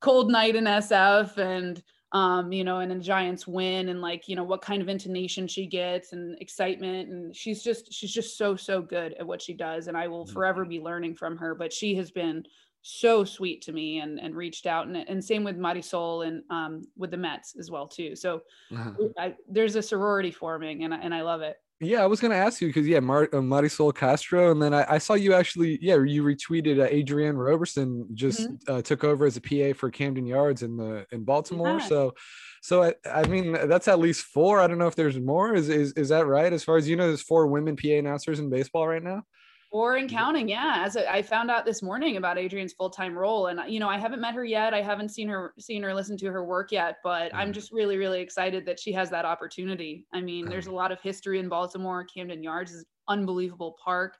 cold 0.00 0.30
night 0.30 0.54
in 0.54 0.64
SF 0.64 1.38
and, 1.38 1.82
um, 2.12 2.52
you 2.52 2.64
know, 2.64 2.78
and 2.80 2.90
a 2.92 2.98
Giants 2.98 3.46
win 3.46 3.88
and 3.88 4.00
like, 4.00 4.28
you 4.28 4.36
know, 4.36 4.44
what 4.44 4.62
kind 4.62 4.80
of 4.80 4.88
intonation 4.88 5.46
she 5.46 5.66
gets 5.66 6.12
and 6.12 6.40
excitement. 6.40 7.10
And 7.10 7.36
she's 7.36 7.62
just, 7.62 7.92
she's 7.92 8.12
just 8.12 8.38
so, 8.38 8.56
so 8.56 8.80
good 8.80 9.12
at 9.14 9.26
what 9.26 9.42
she 9.42 9.52
does. 9.54 9.88
And 9.88 9.96
I 9.96 10.08
will 10.08 10.24
Mhm. 10.24 10.38
forever 10.38 10.64
be 10.64 10.80
learning 10.80 11.16
from 11.16 11.36
her, 11.36 11.54
but 11.54 11.72
she 11.72 11.94
has 11.96 12.10
been 12.10 12.44
so 12.80 13.24
sweet 13.24 13.60
to 13.62 13.72
me 13.72 13.98
and, 14.00 14.18
and 14.18 14.34
reached 14.34 14.64
out 14.66 14.86
and, 14.86 14.96
and 14.96 15.22
same 15.22 15.44
with 15.44 15.56
Marisol 15.58 16.26
and, 16.26 16.44
um, 16.50 16.82
with 16.96 17.10
the 17.10 17.16
Mets 17.18 17.56
as 17.58 17.70
well 17.70 17.86
too. 17.86 18.16
So 18.16 18.42
Uh-huh. 18.70 18.98
I, 19.18 19.36
there's 19.48 19.76
a 19.76 19.82
sorority 19.82 20.30
forming 20.30 20.84
and 20.84 20.94
I, 20.94 20.98
and 20.98 21.14
I 21.14 21.22
love 21.22 21.42
it. 21.42 21.56
Yeah, 21.80 22.02
I 22.02 22.06
was 22.06 22.20
gonna 22.20 22.34
ask 22.34 22.60
you 22.60 22.66
because 22.66 22.88
yeah, 22.88 22.98
Mar- 22.98 23.28
uh, 23.32 23.36
Marisol 23.36 23.94
Castro, 23.94 24.50
and 24.50 24.60
then 24.60 24.74
I, 24.74 24.94
I 24.94 24.98
saw 24.98 25.14
you 25.14 25.32
actually 25.32 25.78
yeah 25.80 26.02
you 26.02 26.24
retweeted 26.24 26.80
uh, 26.80 26.92
Adrienne 26.92 27.36
Roberson 27.36 28.08
just 28.14 28.48
uh, 28.66 28.82
took 28.82 29.04
over 29.04 29.26
as 29.26 29.36
a 29.36 29.40
PA 29.40 29.78
for 29.78 29.88
Camden 29.88 30.26
Yards 30.26 30.62
in 30.62 30.76
the 30.76 31.06
in 31.12 31.22
Baltimore. 31.22 31.78
Yeah. 31.78 31.86
So, 31.86 32.14
so 32.62 32.82
I, 32.82 32.94
I 33.08 33.22
mean 33.28 33.52
that's 33.52 33.86
at 33.86 34.00
least 34.00 34.24
four. 34.26 34.60
I 34.60 34.66
don't 34.66 34.78
know 34.78 34.88
if 34.88 34.96
there's 34.96 35.20
more. 35.20 35.54
Is 35.54 35.68
is 35.68 35.92
is 35.92 36.08
that 36.08 36.26
right? 36.26 36.52
As 36.52 36.64
far 36.64 36.78
as 36.78 36.88
you 36.88 36.96
know, 36.96 37.06
there's 37.06 37.22
four 37.22 37.46
women 37.46 37.76
PA 37.76 37.90
announcers 37.90 38.40
in 38.40 38.50
baseball 38.50 38.88
right 38.88 39.02
now. 39.02 39.22
Or 39.70 39.98
in 39.98 40.08
counting, 40.08 40.48
yeah. 40.48 40.82
As 40.86 40.96
I 40.96 41.20
found 41.20 41.50
out 41.50 41.66
this 41.66 41.82
morning 41.82 42.16
about 42.16 42.38
Adrienne's 42.38 42.72
full 42.72 42.88
time 42.88 43.16
role, 43.16 43.48
and 43.48 43.60
you 43.70 43.78
know, 43.78 43.88
I 43.88 43.98
haven't 43.98 44.20
met 44.22 44.34
her 44.34 44.44
yet. 44.44 44.72
I 44.72 44.80
haven't 44.80 45.10
seen 45.10 45.28
her, 45.28 45.52
seen 45.58 45.82
her, 45.82 45.92
listen 45.92 46.16
to 46.18 46.32
her 46.32 46.42
work 46.42 46.72
yet. 46.72 46.96
But 47.04 47.32
I'm 47.36 47.48
Mhm. 47.48 47.52
just 47.52 47.70
really, 47.70 47.98
really 47.98 48.22
excited 48.22 48.64
that 48.64 48.80
she 48.80 48.92
has 48.92 49.10
that 49.10 49.26
opportunity. 49.26 50.06
I 50.10 50.22
mean, 50.22 50.48
there's 50.48 50.68
a 50.68 50.72
lot 50.72 50.90
of 50.90 51.02
history 51.02 51.38
in 51.38 51.50
Baltimore. 51.50 52.04
Camden 52.04 52.42
Yards 52.42 52.72
is 52.72 52.80
an 52.80 52.86
unbelievable 53.08 53.76
park. 53.84 54.16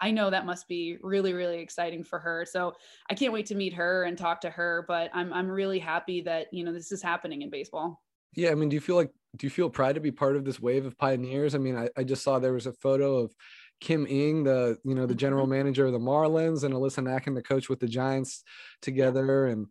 I 0.00 0.12
know 0.12 0.30
that 0.30 0.46
must 0.46 0.68
be 0.68 0.98
really, 1.02 1.32
really 1.32 1.58
exciting 1.58 2.04
for 2.04 2.20
her. 2.20 2.44
So 2.46 2.74
I 3.10 3.14
can't 3.14 3.32
wait 3.32 3.46
to 3.46 3.56
meet 3.56 3.72
her 3.74 4.04
and 4.04 4.16
talk 4.16 4.40
to 4.42 4.50
her. 4.50 4.84
But 4.86 5.10
I'm, 5.12 5.32
I'm 5.32 5.48
really 5.50 5.80
happy 5.80 6.20
that 6.22 6.52
you 6.52 6.62
know 6.64 6.72
this 6.72 6.92
is 6.92 7.02
happening 7.02 7.42
in 7.42 7.50
baseball. 7.50 8.00
Yeah, 8.36 8.50
I 8.50 8.54
mean, 8.54 8.68
do 8.68 8.74
you 8.74 8.80
feel 8.80 8.96
like 8.96 9.12
do 9.36 9.46
you 9.46 9.50
feel 9.50 9.70
pride 9.70 9.94
to 9.94 10.00
be 10.00 10.12
part 10.12 10.36
of 10.36 10.44
this 10.44 10.60
wave 10.60 10.86
of 10.86 10.96
pioneers? 10.96 11.54
I 11.54 11.58
mean, 11.58 11.76
I, 11.76 11.88
I 11.96 12.04
just 12.04 12.22
saw 12.22 12.38
there 12.38 12.52
was 12.52 12.66
a 12.66 12.72
photo 12.72 13.18
of 13.18 13.34
Kim 13.84 14.06
Ng, 14.08 14.44
the 14.44 14.78
you 14.82 14.94
know 14.94 15.04
the 15.04 15.14
general 15.14 15.46
manager 15.46 15.84
of 15.84 15.92
the 15.92 15.98
Marlins, 15.98 16.64
and 16.64 16.72
Alyssa 16.72 17.04
Nakken, 17.04 17.34
the 17.34 17.42
coach 17.42 17.68
with 17.68 17.80
the 17.80 17.86
Giants, 17.86 18.42
together. 18.80 19.46
And 19.46 19.66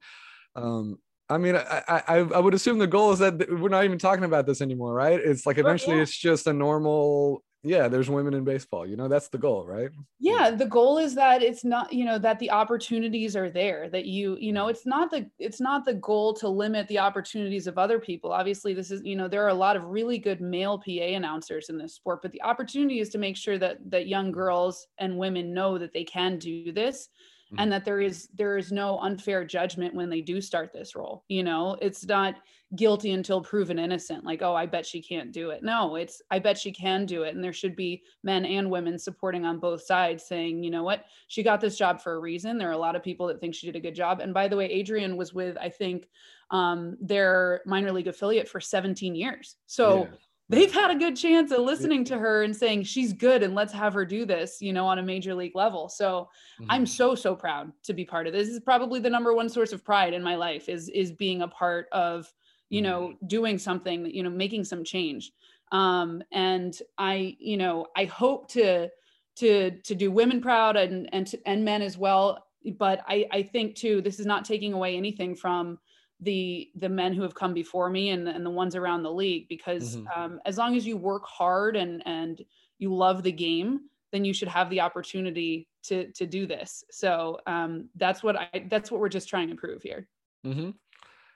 um, 0.56 1.00
I 1.30 1.40
mean, 1.40 1.56
I, 1.56 1.82
I 1.88 2.18
I 2.20 2.40
would 2.40 2.54
assume 2.54 2.78
the 2.78 2.86
goal 2.86 3.12
is 3.12 3.20
that 3.20 3.40
we're 3.50 3.70
not 3.70 3.86
even 3.86 3.98
talking 3.98 4.24
about 4.24 4.46
this 4.46 4.62
anymore, 4.62 4.94
right? 4.94 5.20
It's 5.20 5.48
like 5.48 5.58
eventually 5.58 5.96
yeah. 5.96 6.04
it's 6.04 6.16
just 6.16 6.46
a 6.46 6.54
normal. 6.54 7.44
Yeah, 7.64 7.88
there's 7.88 8.10
women 8.10 8.34
in 8.34 8.44
baseball. 8.44 8.86
You 8.86 8.98
know, 8.98 9.08
that's 9.08 9.30
the 9.30 9.38
goal, 9.38 9.66
right? 9.66 9.90
yeah 10.20 10.50
the 10.50 10.66
goal 10.66 10.98
is 10.98 11.16
that 11.16 11.44
it's 11.44 11.66
not 11.66 11.92
you 11.92 12.06
know 12.06 12.18
that 12.18 12.40
the 12.40 12.50
opportunities 12.50 13.36
are 13.36 13.50
there 13.50 13.90
that 13.90 14.06
you 14.06 14.38
you 14.40 14.54
know 14.54 14.70
it's 14.70 14.86
not 14.86 15.12
the 15.12 15.30
it's 15.38 15.60
not 15.60 15.84
the 15.84 15.94
goal 15.96 16.34
to 16.34 16.48
limit 16.48 16.88
the 16.88 16.98
opportunities 16.98 17.68
of 17.68 17.78
other 17.78 18.00
people 18.00 18.32
obviously 18.32 18.74
this 18.74 18.90
is 18.90 19.02
you 19.04 19.18
know 19.18 19.28
there 19.28 19.44
are 19.44 19.50
a 19.50 19.54
lot 19.54 19.76
of 19.76 19.84
really 19.84 20.18
good 20.18 20.40
male 20.40 20.78
pa 20.80 20.92
announcers 20.92 21.68
in 21.68 21.78
this 21.78 21.94
sport 21.94 22.22
but 22.22 22.32
the 22.32 22.42
opportunity 22.42 23.00
is 23.00 23.10
to 23.10 23.18
make 23.18 23.36
sure 23.36 23.58
that 23.58 23.78
that 23.90 24.08
young 24.08 24.32
girls 24.32 24.88
and 24.98 25.18
women 25.18 25.54
know 25.54 25.78
that 25.78 25.92
they 25.92 26.06
can 26.06 26.38
do 26.38 26.72
this 26.72 27.10
and 27.58 27.72
that 27.72 27.86
there 27.86 28.02
is 28.02 28.30
there 28.36 28.58
is 28.58 28.72
no 28.72 28.98
unfair 29.00 29.46
judgment 29.46 29.94
when 29.94 30.10
they 30.10 30.22
do 30.22 30.42
start 30.42 30.72
this 30.74 30.96
role 30.96 31.24
you 31.28 31.44
know? 31.44 31.78
It's 31.82 32.06
not 32.06 32.36
guilty 32.76 33.12
until 33.12 33.40
proven 33.40 33.78
innocent 33.78 34.26
like 34.26 34.42
oh 34.42 34.56
i 34.56 34.66
bet 34.66 34.86
she 34.86 35.02
can't 35.02 35.32
do 35.32 35.52
it. 35.52 35.64
No 35.64 35.96
it's 35.96 36.22
i 36.32 36.40
bet 36.40 36.58
she 36.58 36.72
can 36.72 37.06
do 37.06 37.24
it. 37.24 37.36
And 37.36 37.44
there 37.44 37.54
should 37.54 37.76
be 37.76 38.04
men 38.24 38.46
and 38.46 38.70
women 38.70 38.98
supporting 38.98 39.46
on 39.46 39.60
both 39.60 39.84
sides 39.84 40.26
saying 40.26 40.64
you 40.64 40.72
know 40.72 40.84
what? 40.84 41.06
She 41.28 41.44
got 41.44 41.62
this 41.62 41.78
job 41.78 42.02
for 42.02 42.14
a 42.14 42.20
reason. 42.20 42.58
There 42.58 42.70
are 42.70 42.74
a 42.74 42.78
lot 42.78 42.96
of 42.96 43.04
people 43.04 43.28
that 43.28 43.40
think 43.40 43.56
she 43.56 43.68
did 43.68 43.76
a 43.76 43.80
good 43.80 43.96
job. 43.96 44.20
And 44.20 44.34
by 44.34 44.48
the 44.48 44.58
way 44.58 44.80
adrienne 44.80 45.18
was 45.18 45.34
with 45.34 45.58
i 45.58 45.70
think 45.70 46.08
um, 46.52 46.98
their 47.02 47.62
minor 47.66 47.92
league 47.92 48.08
affiliate 48.08 48.48
for 48.48 48.62
17 48.62 49.16
years. 49.16 49.56
So 49.66 50.04
Yeah. 50.04 50.18
They've 50.50 50.74
had 50.74 50.92
a 50.92 50.96
good 50.96 51.16
chance 51.16 51.52
of 51.52 51.60
listening 51.62 52.04
to 52.06 52.18
her 52.18 52.44
and 52.44 52.56
saying 52.56 52.84
she's 52.84 53.14
good 53.14 53.44
and 53.44 53.56
let's 53.56 53.72
have 53.74 53.94
her 53.94 54.06
do 54.06 54.26
this 54.26 54.62
you 54.62 54.74
know 54.74 54.86
on 54.86 55.00
a 55.00 55.04
major 55.04 55.34
league 55.34 55.56
level. 55.56 55.90
So 55.90 56.30
i'm 56.70 56.84
Mhm. 56.86 56.88
so 56.88 57.16
so 57.16 57.36
proud 57.36 57.72
to 57.84 57.94
be 57.94 58.06
part 58.06 58.28
of 58.28 58.34
this. 58.34 58.48
this 58.48 58.56
is 58.56 58.64
probably 58.64 59.00
the 59.00 59.10
number 59.10 59.34
one 59.34 59.50
source 59.50 59.74
of 59.74 59.84
pride 59.84 60.14
in 60.14 60.22
my 60.24 60.36
life 60.36 60.70
is 60.70 60.90
is 60.90 61.12
being 61.12 61.42
a 61.42 61.48
part 61.48 61.88
of 61.92 62.32
you 62.70 62.82
know 62.82 63.14
doing 63.28 63.58
something 63.58 64.06
you 64.06 64.24
know 64.24 64.30
making 64.30 64.64
some 64.64 64.84
change. 64.84 65.32
Um 65.72 66.22
and 66.32 66.78
i 66.98 67.36
you 67.40 67.58
know 67.58 67.88
i 67.96 68.06
hope 68.06 68.48
to 68.50 68.90
to 69.38 69.72
to 69.82 69.96
do 69.96 70.12
women 70.12 70.42
proud 70.42 70.76
and 70.78 71.10
and 71.14 71.26
to, 71.28 71.40
and 71.48 71.64
men 71.66 71.82
as 71.82 71.98
well. 71.98 72.46
But 72.78 73.02
i 73.08 73.26
i 73.32 73.44
think 73.44 73.76
too 73.76 74.02
this 74.02 74.20
is 74.20 74.26
not 74.26 74.46
taking 74.46 74.74
away 74.74 74.96
anything 74.98 75.36
from 75.36 75.80
the 76.24 76.70
the 76.76 76.90
men 76.90 77.14
who 77.14 77.22
have 77.22 77.36
come 77.36 77.54
before 77.54 77.90
me 77.90 78.10
and, 78.10 78.28
and 78.28 78.46
the 78.46 78.50
ones 78.50 78.76
around 78.76 79.04
the 79.04 79.12
league 79.12 79.48
because 79.48 79.98
Mhm. 79.98 80.18
um, 80.18 80.40
as 80.46 80.58
long 80.58 80.76
as 80.76 80.86
you 80.86 80.98
work 80.98 81.26
hard 81.26 81.76
and 81.76 82.02
and 82.06 82.44
you 82.80 82.94
love 82.94 83.24
the 83.24 83.32
game 83.32 83.82
then 84.12 84.24
you 84.24 84.34
should 84.34 84.48
have 84.48 84.70
the 84.70 84.82
opportunity 84.82 85.68
to 85.84 86.12
to 86.14 86.26
do 86.26 86.46
this 86.46 86.84
so 86.92 87.40
um, 87.48 87.90
that's 87.96 88.24
what 88.24 88.36
i 88.36 88.48
that's 88.70 88.92
what 88.92 89.00
we're 89.02 89.10
just 89.10 89.30
trying 89.30 89.50
to 89.50 89.56
prove 89.56 89.82
here 89.82 90.08
mm-hmm. 90.46 90.72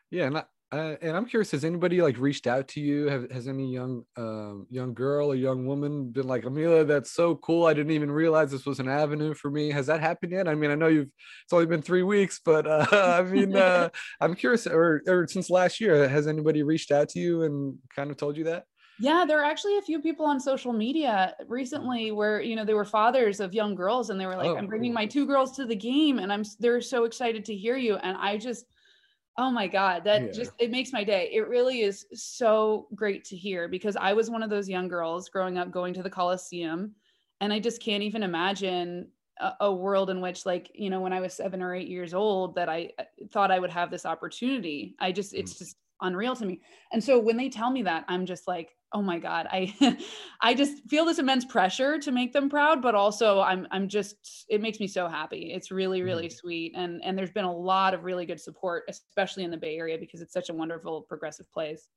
Yeah, 0.10 0.28
and 0.28 0.38
I, 0.38 0.44
Uh, 0.70 0.96
and 1.02 1.16
I'm 1.16 1.26
curious, 1.26 1.52
has 1.52 1.64
anybody 1.64 2.02
like 2.02 2.18
reached 2.18 2.46
out 2.46 2.68
to 2.70 2.82
you? 2.82 3.08
Have, 3.08 3.32
has 3.32 3.48
any 3.48 3.72
young 3.72 4.04
um, 4.18 4.68
young 4.70 4.94
girl 4.94 5.32
or 5.32 5.36
young 5.36 5.66
woman 5.66 6.10
been 6.12 6.28
like, 6.28 6.44
Amelia, 6.44 6.84
that's 6.84 7.12
so 7.12 7.36
cool. 7.36 7.66
I 7.66 7.74
didn't 7.74 7.94
even 7.94 8.12
realize 8.12 8.52
this 8.52 8.66
was 8.66 8.80
an 8.80 8.90
avenue 8.90 9.34
for 9.34 9.50
me. 9.50 9.72
Has 9.72 9.86
that 9.88 10.02
happened 10.02 10.34
yet? 10.34 10.48
I 10.48 10.56
mean, 10.56 10.70
I 10.70 10.76
know 10.76 10.88
you've 10.88 11.08
it's 11.46 11.54
only 11.54 11.68
been 11.68 11.82
three 11.82 12.04
weeks, 12.04 12.42
but 12.44 12.68
uh, 12.68 12.86
I 12.92 13.22
mean, 13.24 13.56
uh, 13.56 13.88
I'm 14.20 14.36
curious. 14.36 14.68
Or, 14.68 15.02
or 15.08 15.26
since 15.28 15.50
last 15.50 15.80
year, 15.80 16.08
has 16.10 16.28
anybody 16.28 16.64
reached 16.64 16.92
out 16.92 17.08
to 17.10 17.20
you 17.20 17.44
and 17.44 17.78
kind 17.96 18.12
of 18.12 18.18
told 18.18 18.36
you 18.36 18.44
that? 18.46 18.66
Yeah, 19.00 19.26
there 19.28 19.40
are 19.40 19.46
actually 19.46 19.78
a 19.78 19.82
few 19.82 20.02
people 20.02 20.26
on 20.26 20.40
social 20.40 20.74
media 20.74 21.36
recently 21.48 22.12
where 22.12 22.42
you 22.42 22.56
know 22.56 22.66
they 22.66 22.74
were 22.74 22.86
fathers 22.86 23.40
of 23.40 23.54
young 23.54 23.76
girls, 23.76 24.10
and 24.10 24.20
they 24.20 24.26
were 24.26 24.36
like, 24.36 24.48
Oh, 24.48 24.58
"I'm 24.58 24.68
bringing 24.68 24.94
my 24.94 25.06
two 25.06 25.26
girls 25.26 25.56
to 25.58 25.66
the 25.66 25.76
game, 25.76 26.20
and 26.20 26.34
I'm 26.34 26.44
they're 26.60 26.82
so 26.82 27.06
excited 27.06 27.46
to 27.46 27.56
hear 27.56 27.78
you." 27.78 27.96
And 27.96 28.18
I 28.18 28.38
just, 28.38 28.66
oh 29.38 29.52
my 29.52 29.68
god, 29.68 30.04
that 30.06 30.28
Yeah. 30.28 30.34
just 30.34 30.54
it 30.60 30.72
makes 30.72 30.92
my 30.94 31.04
day. 31.04 31.30
It 31.32 31.48
really 31.48 31.82
is 31.82 32.06
so 32.14 32.88
great 32.96 33.24
to 33.26 33.36
hear 33.38 33.68
because 33.68 33.96
I 33.96 34.14
was 34.14 34.30
one 34.30 34.44
of 34.44 34.50
those 34.50 34.70
young 34.70 34.88
girls 34.88 35.30
growing 35.30 35.58
up 35.58 35.72
going 35.72 35.94
to 35.96 36.04
the 36.04 36.10
Coliseum, 36.10 36.96
and 37.42 37.54
I 37.54 37.60
just 37.60 37.82
can't 37.82 38.04
even 38.04 38.24
imagine 38.24 39.12
a, 39.40 39.54
a 39.62 39.74
world 39.74 40.10
in 40.10 40.22
which 40.22 40.46
like 40.46 40.72
you 40.74 40.90
know 40.90 41.02
when 41.02 41.14
I 41.14 41.20
was 41.20 41.34
seven 41.34 41.62
or 41.62 41.76
eight 41.76 41.88
years 41.90 42.14
old 42.14 42.56
that 42.56 42.70
I 42.70 42.92
uh, 43.00 43.04
thought 43.32 43.52
I 43.52 43.60
would 43.60 43.70
have 43.72 43.92
this 43.92 44.06
opportunity. 44.06 44.96
I 45.00 45.12
just 45.12 45.34
it's 45.34 45.54
Mm. 45.54 45.58
just 45.58 45.78
unreal 46.02 46.36
to 46.36 46.46
me. 46.46 46.62
And 46.92 47.04
so 47.04 47.20
when 47.20 47.38
they 47.38 47.50
tell 47.50 47.72
me 47.72 47.84
that, 47.84 48.06
I'm 48.08 48.26
just 48.26 48.48
like, 48.48 48.77
oh 48.94 49.02
my 49.02 49.20
God, 49.20 49.48
I 49.52 49.74
I 50.42 50.54
just 50.54 50.88
feel 50.90 51.06
this 51.06 51.20
immense 51.20 51.46
pressure 51.46 52.00
to 52.00 52.12
make 52.12 52.34
them 52.34 52.50
proud, 52.50 52.82
but 52.82 52.96
also 52.96 53.42
I'm 53.42 53.68
I'm 53.72 53.88
just 53.88 54.46
it 54.50 54.62
makes 54.62 54.80
me 54.80 54.88
so 54.88 55.08
happy. 55.08 55.52
It's 55.54 55.72
really, 55.72 56.02
really 56.02 56.30
sweet. 56.30 56.74
And 56.76 57.04
and 57.04 57.18
there's 57.18 57.32
been 57.32 57.46
a 57.46 57.56
lot 57.56 57.94
of 57.94 58.04
really 58.04 58.26
good 58.26 58.40
support, 58.40 58.84
especially 58.90 59.44
in 59.44 59.52
the 59.52 59.58
Bay 59.58 59.78
Area, 59.78 59.98
because 59.98 60.22
it's 60.22 60.34
such 60.34 60.50
a 60.50 60.54
wonderful 60.54 61.02
progressive 61.02 61.52
place. 61.52 61.88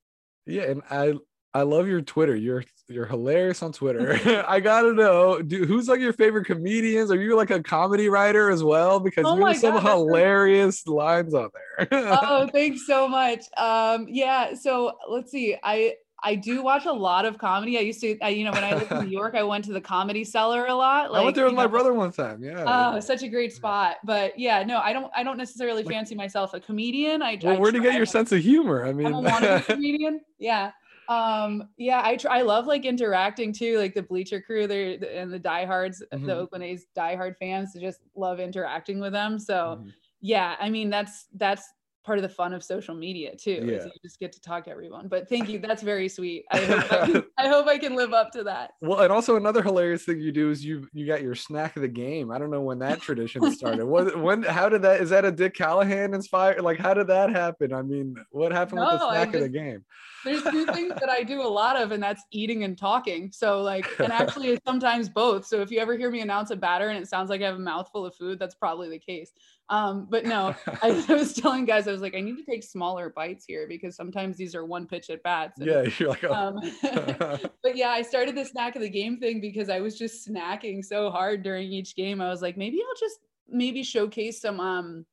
Yeah, 0.46 0.62
and 0.62 0.82
I 0.90 1.14
I 1.52 1.62
love 1.62 1.88
your 1.88 2.00
Twitter. 2.00 2.36
You're 2.36 2.64
you're 2.88 3.06
hilarious 3.06 3.62
on 3.62 3.72
Twitter. 3.72 4.44
I 4.48 4.60
gotta 4.60 4.92
know, 4.92 5.42
do 5.42 5.64
who's 5.64 5.88
like 5.88 6.00
your 6.00 6.12
favorite 6.12 6.46
comedians? 6.46 7.10
Are 7.10 7.20
you 7.20 7.36
like 7.36 7.50
a 7.50 7.62
comedy 7.62 8.08
writer 8.08 8.50
as 8.50 8.62
well? 8.62 9.00
Because 9.00 9.26
Oh 9.26 9.36
you 9.36 9.44
have 9.46 9.56
some 9.56 9.74
God, 9.74 9.82
hilarious 9.82 10.86
lines 10.86 11.34
on 11.34 11.50
there. 11.78 11.88
oh, 11.92 12.48
thanks 12.52 12.86
so 12.86 13.08
much. 13.08 13.44
Um, 13.56 14.06
yeah, 14.08 14.54
so 14.54 14.92
let's 15.08 15.30
see. 15.30 15.56
I 15.62 15.94
I 16.22 16.34
do 16.34 16.62
watch 16.62 16.86
a 16.86 16.92
lot 16.92 17.24
of 17.24 17.38
comedy. 17.38 17.78
I 17.78 17.82
used 17.82 18.00
to, 18.02 18.18
I, 18.20 18.28
you 18.30 18.44
know, 18.44 18.52
when 18.52 18.64
I 18.64 18.74
lived 18.74 18.92
in 18.92 19.04
New 19.04 19.10
York, 19.20 19.34
I 19.34 19.42
went 19.42 19.64
to 19.66 19.72
the 19.72 19.80
comedy 19.80 20.24
cellar 20.24 20.66
a 20.66 20.74
lot. 20.74 21.10
I 21.14 21.22
went 21.24 21.34
there 21.34 21.46
with 21.46 21.54
my 21.54 21.62
know, 21.64 21.68
brother 21.68 21.94
one 21.94 22.12
time. 22.12 22.42
Yeah. 22.42 22.92
Oh, 22.94 23.00
such 23.00 23.22
a 23.22 23.28
great 23.28 23.52
spot. 23.52 23.96
But 24.04 24.38
yeah, 24.38 24.62
no, 24.62 24.78
I 24.78 24.92
don't 24.92 25.10
I 25.14 25.22
don't 25.22 25.38
necessarily 25.38 25.82
fancy 25.84 26.14
myself 26.14 26.54
a 26.54 26.60
comedian. 26.60 27.22
I, 27.22 27.38
well, 27.42 27.56
I 27.56 27.58
where 27.58 27.70
do 27.72 27.78
you 27.78 27.82
get 27.82 27.94
your 27.94 28.06
sense 28.06 28.32
of 28.32 28.40
humor? 28.40 28.84
I 28.84 28.90
I'm 28.90 28.96
mean, 28.96 29.14
a 29.26 29.62
comedian. 29.62 30.20
Yeah. 30.38 30.72
Um, 31.08 31.68
yeah, 31.76 32.02
I 32.04 32.16
try 32.16 32.38
I 32.38 32.42
love 32.42 32.66
like 32.66 32.84
interacting 32.84 33.52
too, 33.52 33.78
like 33.78 33.94
the 33.94 34.02
bleacher 34.02 34.40
crew 34.40 34.68
there 34.68 34.96
and 35.12 35.32
the 35.32 35.40
diehards, 35.40 36.02
Mhm. 36.12 36.26
the 36.26 36.36
Oakland 36.36 36.62
A's 36.64 36.86
diehard 36.96 37.36
fans 37.38 37.72
to 37.72 37.80
just 37.80 38.00
love 38.14 38.38
interacting 38.38 39.00
with 39.00 39.12
them. 39.12 39.38
So 39.38 39.80
Mhm. 39.80 39.92
yeah, 40.20 40.54
I 40.60 40.70
mean 40.70 40.88
that's 40.90 41.26
that's 41.34 41.68
part 42.04 42.18
of 42.18 42.22
the 42.22 42.28
fun 42.28 42.52
of 42.54 42.64
social 42.64 42.94
media 42.94 43.36
too. 43.36 43.50
Is 43.50 43.84
Yeah. 43.84 43.84
you 43.84 43.90
just 44.02 44.18
get 44.18 44.32
to 44.32 44.40
talk 44.40 44.64
to 44.64 44.70
everyone. 44.70 45.08
But 45.08 45.28
thank 45.28 45.48
you. 45.48 45.58
That's 45.58 45.82
very 45.82 46.08
sweet. 46.08 46.44
I 46.50 46.58
hope 46.60 46.92
I, 46.92 47.06
can, 47.06 47.22
I 47.38 47.48
hope 47.48 47.66
I 47.66 47.78
can 47.78 47.94
live 47.94 48.12
up 48.12 48.30
to 48.32 48.44
that. 48.44 48.72
Well, 48.80 49.00
and 49.00 49.12
also 49.12 49.36
another 49.36 49.62
hilarious 49.62 50.04
thing 50.04 50.18
you 50.20 50.32
do 50.32 50.50
is 50.50 50.64
you 50.64 50.88
you 50.92 51.06
got 51.06 51.22
your 51.22 51.34
snack 51.34 51.76
of 51.76 51.82
the 51.82 51.88
game. 51.88 52.30
I 52.30 52.38
don't 52.38 52.50
know 52.50 52.62
when 52.62 52.78
that 52.78 53.00
tradition 53.00 53.50
started. 53.52 53.84
What 53.84 54.18
when 54.22 54.42
how 54.42 54.68
did 54.68 54.82
that 54.82 55.00
is 55.00 55.10
that 55.10 55.24
a 55.24 55.32
Dick 55.32 55.54
Callahan 55.54 56.14
inspired? 56.14 56.62
Like 56.62 56.78
how 56.78 56.94
did 56.94 57.06
that 57.08 57.30
happen? 57.30 57.72
I 57.74 57.82
mean, 57.82 58.16
what 58.30 58.52
happened 58.52 58.80
with 58.80 58.90
the 58.90 58.98
No, 58.98 59.10
snack 59.10 59.34
of 59.34 59.40
the 59.42 59.48
game? 59.48 59.84
there's 60.24 60.42
two 60.42 60.66
things 60.66 60.92
that 61.00 61.08
I 61.08 61.22
do 61.22 61.40
a 61.40 61.48
lot 61.48 61.80
of, 61.80 61.92
and 61.92 62.02
that's 62.02 62.22
eating 62.30 62.64
and 62.64 62.76
talking. 62.76 63.32
So 63.32 63.62
like, 63.62 63.86
and 63.98 64.12
actually 64.12 64.58
sometimes 64.66 65.08
both. 65.08 65.46
So 65.46 65.60
if 65.62 65.70
you 65.70 65.78
ever 65.80 65.96
hear 65.96 66.10
me 66.10 66.20
announce 66.20 66.50
a 66.50 66.56
batter 66.56 66.88
and 66.88 66.98
it 67.02 67.08
sounds 67.08 67.30
like 67.30 67.40
I 67.40 67.46
have 67.46 67.56
a 67.56 67.58
mouthful 67.58 68.04
of 68.04 68.14
food, 68.14 68.38
that's 68.38 68.54
probably 68.54 68.90
the 68.90 68.98
case. 68.98 69.32
Um, 69.70 70.08
but 70.10 70.24
no, 70.26 70.54
I, 70.82 71.04
I 71.08 71.14
was 71.14 71.32
telling 71.32 71.64
guys, 71.64 71.86
I 71.86 71.92
was 71.92 72.02
like, 72.02 72.16
I 72.16 72.20
need 72.20 72.36
to 72.36 72.44
take 72.44 72.64
smaller 72.64 73.08
bites 73.08 73.44
here 73.46 73.66
because 73.68 73.94
sometimes 73.94 74.36
these 74.36 74.56
are 74.56 74.64
one 74.64 74.86
pitch 74.86 75.10
at 75.10 75.22
bats. 75.22 75.58
yeah, 75.58 75.84
you're 75.98 76.08
like, 76.08 76.24
oh. 76.24 76.32
Um, 76.32 76.60
but 77.62 77.76
yeah, 77.76 77.90
I 77.90 78.02
started 78.02 78.36
the 78.36 78.44
snack 78.44 78.74
of 78.74 78.82
the 78.82 78.90
game 78.90 79.18
thing 79.18 79.40
because 79.40 79.70
I 79.70 79.80
was 79.80 79.96
just 79.96 80.28
snacking 80.28 80.84
so 80.84 81.10
hard 81.10 81.44
during 81.44 81.72
each 81.72 81.94
game. 81.94 82.20
I 82.20 82.28
was 82.28 82.42
like, 82.42 82.56
maybe 82.56 82.82
I'll 82.86 82.98
just 82.98 83.20
maybe 83.48 83.82
showcase 83.82 84.40
some 84.40 84.60
um 84.60 85.06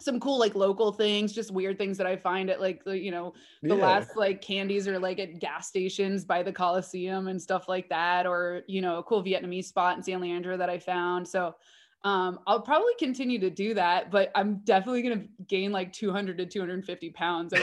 some 0.00 0.20
cool 0.20 0.38
like 0.38 0.54
local 0.54 0.92
things, 0.92 1.32
just 1.32 1.50
weird 1.50 1.76
things 1.76 1.98
that 1.98 2.06
I 2.06 2.16
find 2.16 2.48
at 2.48 2.60
like 2.60 2.84
the 2.84 2.96
you 2.96 3.10
know 3.10 3.34
the 3.62 3.76
yeah. 3.76 3.86
last 3.86 4.16
like 4.16 4.40
candies 4.40 4.88
or 4.88 4.98
like 4.98 5.18
at 5.18 5.38
gas 5.38 5.68
stations 5.68 6.24
by 6.24 6.42
the 6.42 6.52
Coliseum 6.52 7.28
and 7.28 7.40
stuff 7.40 7.68
like 7.68 7.90
that, 7.90 8.26
or 8.26 8.62
you 8.68 8.80
know, 8.80 8.98
a 8.98 9.02
cool 9.02 9.22
Vietnamese 9.22 9.66
spot 9.66 9.98
in 9.98 10.02
San 10.02 10.20
Leandro 10.22 10.56
that 10.56 10.70
I 10.70 10.78
found. 10.78 11.28
So 11.28 11.56
um, 12.04 12.38
I'll 12.46 12.60
probably 12.60 12.94
continue 12.98 13.38
to 13.40 13.50
do 13.50 13.74
that, 13.74 14.10
but 14.10 14.30
I'm 14.34 14.60
definitely 14.64 15.02
gonna 15.02 15.24
gain 15.46 15.72
like 15.72 15.92
200 15.92 16.38
to 16.38 16.46
250 16.46 17.10
pounds. 17.10 17.52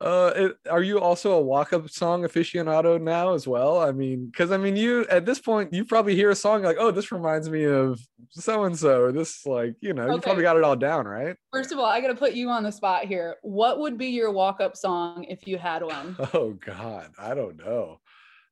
uh, 0.00 0.32
it, 0.36 0.56
are 0.70 0.82
you 0.82 1.00
also 1.00 1.32
a 1.32 1.40
walk-up 1.40 1.90
song 1.90 2.22
aficionado 2.22 3.00
now 3.00 3.34
as 3.34 3.48
well? 3.48 3.80
I 3.80 3.90
mean, 3.90 4.26
because 4.26 4.52
I 4.52 4.56
mean, 4.56 4.76
you 4.76 5.04
at 5.10 5.26
this 5.26 5.40
point 5.40 5.74
you 5.74 5.84
probably 5.84 6.14
hear 6.14 6.30
a 6.30 6.36
song 6.36 6.62
like, 6.62 6.76
"Oh, 6.78 6.92
this 6.92 7.10
reminds 7.10 7.50
me 7.50 7.64
of 7.64 8.00
so 8.30 8.64
and 8.64 8.78
so," 8.78 9.02
or 9.02 9.12
this 9.12 9.44
like, 9.44 9.74
you 9.80 9.92
know, 9.92 10.14
you 10.14 10.20
probably 10.20 10.44
got 10.44 10.56
it 10.56 10.62
all 10.62 10.76
down, 10.76 11.06
right? 11.06 11.36
First 11.52 11.72
of 11.72 11.80
all, 11.80 11.86
I 11.86 12.00
gotta 12.00 12.14
put 12.14 12.34
you 12.34 12.50
on 12.50 12.62
the 12.62 12.72
spot 12.72 13.06
here. 13.06 13.36
What 13.42 13.80
would 13.80 13.98
be 13.98 14.06
your 14.06 14.30
walk-up 14.30 14.76
song 14.76 15.24
if 15.24 15.46
you 15.46 15.58
had 15.58 15.82
one? 15.82 16.16
Oh 16.32 16.52
God, 16.52 17.10
I 17.18 17.34
don't 17.34 17.56
know. 17.56 18.00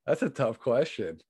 That's 0.07 0.22
a 0.22 0.29
tough 0.29 0.59
question. 0.59 1.20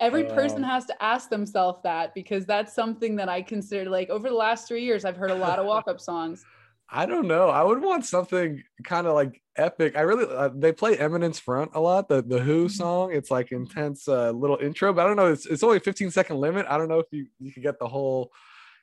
Every 0.00 0.24
person 0.24 0.64
Um, 0.64 0.70
has 0.70 0.86
to 0.86 1.02
ask 1.02 1.28
themselves 1.28 1.80
that 1.84 2.14
because 2.14 2.46
that's 2.46 2.74
something 2.74 3.16
that 3.16 3.28
I 3.28 3.42
consider 3.42 3.88
like 3.90 4.08
over 4.08 4.28
the 4.28 4.34
last 4.34 4.66
three 4.66 4.82
years, 4.84 5.04
I've 5.04 5.16
heard 5.16 5.30
a 5.30 5.34
lot 5.34 5.58
of 5.58 5.66
walk-up 5.72 6.00
songs. 6.00 6.44
I 6.92 7.06
don't 7.06 7.28
know. 7.28 7.50
I 7.50 7.62
would 7.62 7.80
want 7.82 8.04
something 8.04 8.62
kind 8.82 9.06
of 9.06 9.14
like 9.14 9.40
epic. 9.56 9.96
I 9.96 10.00
really 10.00 10.24
uh, 10.34 10.48
they 10.54 10.72
play 10.72 10.96
Eminence 10.98 11.38
Front 11.38 11.70
a 11.74 11.80
lot. 11.80 12.08
The 12.08 12.22
the 12.22 12.40
Who 12.40 12.66
Mhm. 12.66 12.70
song. 12.70 13.12
It's 13.12 13.30
like 13.30 13.52
intense 13.52 14.08
uh, 14.08 14.30
little 14.32 14.56
intro, 14.56 14.92
but 14.92 15.04
I 15.04 15.06
don't 15.06 15.16
know. 15.16 15.30
It's 15.30 15.46
it's 15.46 15.62
only 15.62 15.78
15 15.78 16.10
second 16.10 16.38
limit. 16.38 16.66
I 16.68 16.78
don't 16.78 16.88
know 16.88 16.98
if 16.98 17.06
you 17.12 17.26
you 17.38 17.52
could 17.52 17.62
get 17.62 17.78
the 17.78 17.86
whole 17.86 18.32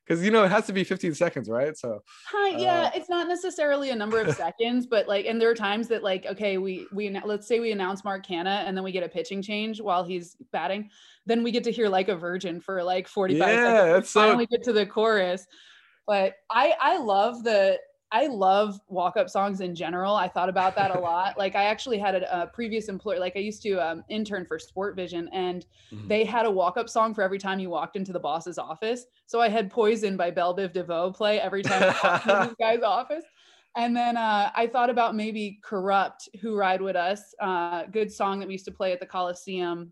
because 0.07 0.23
you 0.23 0.31
know 0.31 0.43
it 0.43 0.49
has 0.49 0.65
to 0.67 0.73
be 0.73 0.83
15 0.83 1.13
seconds, 1.15 1.49
right? 1.49 1.75
So 1.77 2.01
Hi, 2.31 2.57
yeah, 2.57 2.83
Uh, 2.83 2.91
it's 2.95 3.09
not 3.09 3.27
necessarily 3.27 3.89
a 3.89 3.95
number 3.95 4.19
of 4.21 4.33
seconds, 4.35 4.85
but 4.87 5.07
like, 5.07 5.25
and 5.25 5.41
there 5.41 5.49
are 5.49 5.55
times 5.55 5.87
that 5.89 6.03
like, 6.03 6.25
okay, 6.25 6.57
we 6.57 6.87
we 6.93 7.09
let's 7.25 7.47
say 7.47 7.59
we 7.59 7.71
announce 7.71 8.03
Mark 8.03 8.25
Canha 8.25 8.63
and 8.65 8.75
then 8.75 8.83
we 8.83 8.91
get 8.91 9.03
a 9.03 9.09
pitching 9.09 9.41
change 9.41 9.81
while 9.81 10.03
he's 10.03 10.35
batting, 10.51 10.89
then 11.25 11.43
we 11.43 11.51
get 11.51 11.63
to 11.65 11.71
hear 11.71 11.89
like 11.89 12.07
a 12.07 12.15
virgin 12.15 12.61
for 12.61 12.83
like 12.83 13.07
45 13.07 13.39
Yeah, 13.47 13.55
seconds. 13.55 13.93
that's 13.93 14.09
so- 14.09 14.21
finally 14.21 14.45
get 14.47 14.63
to 14.63 14.73
the 14.73 14.85
chorus. 14.85 15.45
But 16.05 16.35
I 16.49 16.73
I 16.79 16.97
love 16.99 17.43
the 17.43 17.77
I 18.11 18.27
love 18.27 18.79
walk 18.87 19.17
up 19.17 19.29
songs 19.29 19.59
in 19.59 19.75
general. 19.75 20.15
I 20.15 20.29
thought 20.29 20.47
about 20.47 20.75
that 20.75 20.91
a 20.95 20.99
lot. 20.99 21.37
Like 21.37 21.55
I 21.55 21.65
actually 21.65 21.97
had 21.97 22.15
a, 22.15 22.43
a 22.43 22.47
previous 22.47 22.87
employer, 22.87 23.19
like 23.19 23.35
I 23.35 23.39
used 23.39 23.61
to 23.63 23.73
um, 23.85 24.03
intern 24.09 24.45
for 24.45 24.57
Sportvision, 24.57 25.27
and 25.33 25.65
Mhm. 25.91 26.07
they 26.07 26.23
had 26.23 26.45
a 26.45 26.51
walk 26.51 26.77
up 26.77 26.87
song 26.89 27.13
for 27.13 27.21
every 27.21 27.37
time 27.37 27.59
you 27.59 27.69
walked 27.69 27.95
into 27.97 28.13
the 28.13 28.19
boss's 28.19 28.57
office. 28.57 29.05
So 29.25 29.41
I 29.41 29.49
had 29.49 29.69
Poison 29.69 30.15
by 30.15 30.31
Bell 30.31 30.55
Biv 30.55 30.71
DeVoe 30.73 31.11
play 31.11 31.39
every 31.39 31.63
time 31.63 31.83
I 31.83 31.87
walked 32.03 32.27
into 32.27 32.45
this 32.47 32.55
guy's 32.59 32.81
office. 32.81 33.25
And 33.75 33.95
then 33.95 34.15
uh, 34.17 34.51
I 34.55 34.67
thought 34.67 34.89
about 34.89 35.13
maybe 35.15 35.59
Kurupt, 35.63 36.29
Who 36.41 36.55
Ride 36.55 36.81
With 36.81 36.95
Us, 36.95 37.33
uh, 37.41 37.83
good 37.85 38.11
song 38.11 38.39
that 38.39 38.47
we 38.47 38.53
used 38.53 38.65
to 38.65 38.71
play 38.71 38.91
at 38.93 38.99
the 39.01 39.05
Coliseum. 39.05 39.91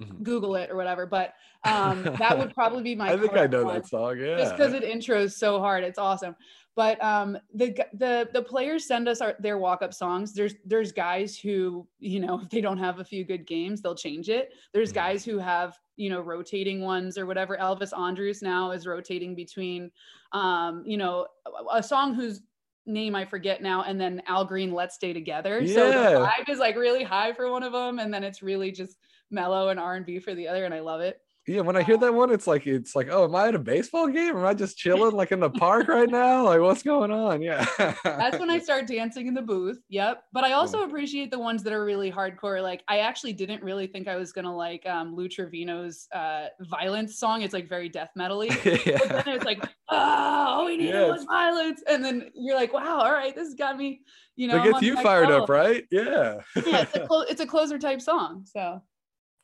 Mhm. 0.00 0.22
Google 0.22 0.56
it 0.56 0.70
or 0.70 0.76
whatever. 0.76 1.04
But 1.04 1.34
um, 1.64 2.04
that 2.18 2.38
would 2.38 2.54
probably 2.54 2.82
be 2.82 2.94
my 2.94 3.12
I 3.12 3.18
think 3.18 3.34
I 3.34 3.46
know 3.46 3.70
that 3.70 3.86
song. 3.86 4.18
Yeah. 4.18 4.38
just 4.38 4.56
because 4.56 4.72
it 4.72 4.82
intros 4.82 5.32
so 5.32 5.58
hard 5.58 5.84
it's 5.84 5.98
awesome 5.98 6.34
but 6.80 7.02
um 7.04 7.36
the 7.52 7.76
the 7.92 8.26
the 8.32 8.40
players 8.40 8.86
send 8.86 9.06
us 9.06 9.20
our, 9.20 9.34
their 9.38 9.58
walk-up 9.58 9.92
songs. 9.92 10.32
There's 10.32 10.54
there's 10.64 10.92
guys 10.92 11.36
who 11.38 11.86
you 11.98 12.20
know 12.20 12.40
if 12.40 12.48
they 12.48 12.62
don't 12.62 12.78
have 12.78 13.00
a 13.00 13.04
few 13.04 13.22
good 13.22 13.46
games 13.46 13.82
they'll 13.82 13.94
change 13.94 14.30
it. 14.30 14.54
There's 14.72 14.90
Mhm. 14.90 14.94
guys 14.94 15.22
who 15.22 15.36
have 15.36 15.78
you 15.96 16.08
know 16.08 16.22
rotating 16.22 16.80
ones 16.80 17.18
or 17.18 17.26
whatever. 17.26 17.58
Elvis 17.58 17.92
andrus 17.92 18.40
now 18.40 18.70
is 18.70 18.86
rotating 18.86 19.34
between 19.34 19.90
um 20.32 20.82
you 20.86 20.96
know 20.96 21.26
a, 21.70 21.82
song 21.82 22.14
whose 22.14 22.40
name 22.86 23.14
i 23.14 23.26
forget 23.26 23.60
now 23.62 23.82
and 23.82 24.00
then 24.00 24.22
al 24.26 24.46
green 24.46 24.72
let's 24.72 24.94
stay 24.94 25.12
together. 25.12 25.66
So 25.66 25.92
the 25.92 25.98
Yeah. 25.98 26.24
vibe 26.24 26.48
is 26.48 26.58
like 26.58 26.76
really 26.76 27.04
high 27.04 27.34
for 27.34 27.50
one 27.50 27.62
of 27.62 27.74
them 27.74 27.98
and 27.98 28.12
then 28.14 28.24
it's 28.24 28.42
really 28.42 28.72
just 28.72 28.96
mellow 29.30 29.68
and 29.68 29.78
r&b 29.78 30.18
for 30.20 30.34
the 30.34 30.48
other 30.48 30.64
and 30.64 30.72
i 30.72 30.80
love 30.80 31.02
it 31.02 31.20
yeah, 31.50 31.62
when 31.62 31.74
I 31.74 31.82
hear 31.82 31.96
that 31.96 32.14
one, 32.14 32.30
it's 32.30 32.46
like 32.46 32.64
it's 32.68 32.94
like, 32.94 33.08
oh, 33.10 33.24
am 33.24 33.34
I 33.34 33.48
at 33.48 33.56
a 33.56 33.58
baseball 33.58 34.06
game? 34.06 34.36
Am 34.36 34.46
I 34.46 34.54
just 34.54 34.78
chilling 34.78 35.16
like 35.16 35.32
in 35.32 35.40
the 35.40 35.50
park 35.50 35.88
right 35.88 36.08
now? 36.08 36.44
Like, 36.44 36.60
what's 36.60 36.84
going 36.84 37.10
on? 37.10 37.42
Yeah. 37.42 37.66
That's 38.04 38.38
when 38.38 38.50
I 38.50 38.58
start 38.60 38.86
dancing 38.86 39.26
in 39.26 39.34
the 39.34 39.42
booth. 39.42 39.80
Yep. 39.88 40.22
But 40.32 40.44
I 40.44 40.52
also 40.52 40.84
appreciate 40.84 41.32
the 41.32 41.40
ones 41.40 41.64
that 41.64 41.72
are 41.72 41.84
really 41.84 42.10
hardcore. 42.10 42.62
Like, 42.62 42.84
I 42.86 42.98
actually 42.98 43.32
didn't 43.32 43.64
really 43.64 43.88
think 43.88 44.06
I 44.06 44.14
was 44.14 44.30
gonna 44.30 44.54
like 44.54 44.86
um 44.86 45.16
Lou 45.16 45.28
Trivino's 45.28 46.06
uh 46.12 46.46
violence 46.60 47.18
song. 47.18 47.42
It's 47.42 47.52
like 47.52 47.68
very 47.68 47.88
death 47.88 48.10
metally. 48.16 48.50
yeah. 48.86 48.98
But 49.08 49.24
then 49.24 49.34
it's 49.34 49.44
like, 49.44 49.64
oh, 49.88 49.96
all 49.96 50.66
we 50.66 50.76
needed 50.76 51.08
was 51.08 51.24
violence. 51.24 51.82
And 51.88 52.04
then 52.04 52.30
you're 52.34 52.56
like, 52.56 52.72
wow, 52.72 53.00
all 53.00 53.12
right, 53.12 53.34
this 53.34 53.48
has 53.48 53.54
got 53.54 53.76
me, 53.76 54.02
you 54.36 54.46
know. 54.46 54.62
It 54.62 54.70
gets 54.70 54.82
you 54.82 55.02
fired 55.02 55.32
up, 55.32 55.48
right? 55.48 55.84
Yeah. 55.90 56.42
yeah, 56.64 56.82
it's 56.82 56.94
a, 56.94 57.06
clo- 57.06 57.24
it's 57.28 57.40
a 57.40 57.46
closer 57.46 57.78
type 57.78 58.00
song. 58.00 58.44
So 58.46 58.82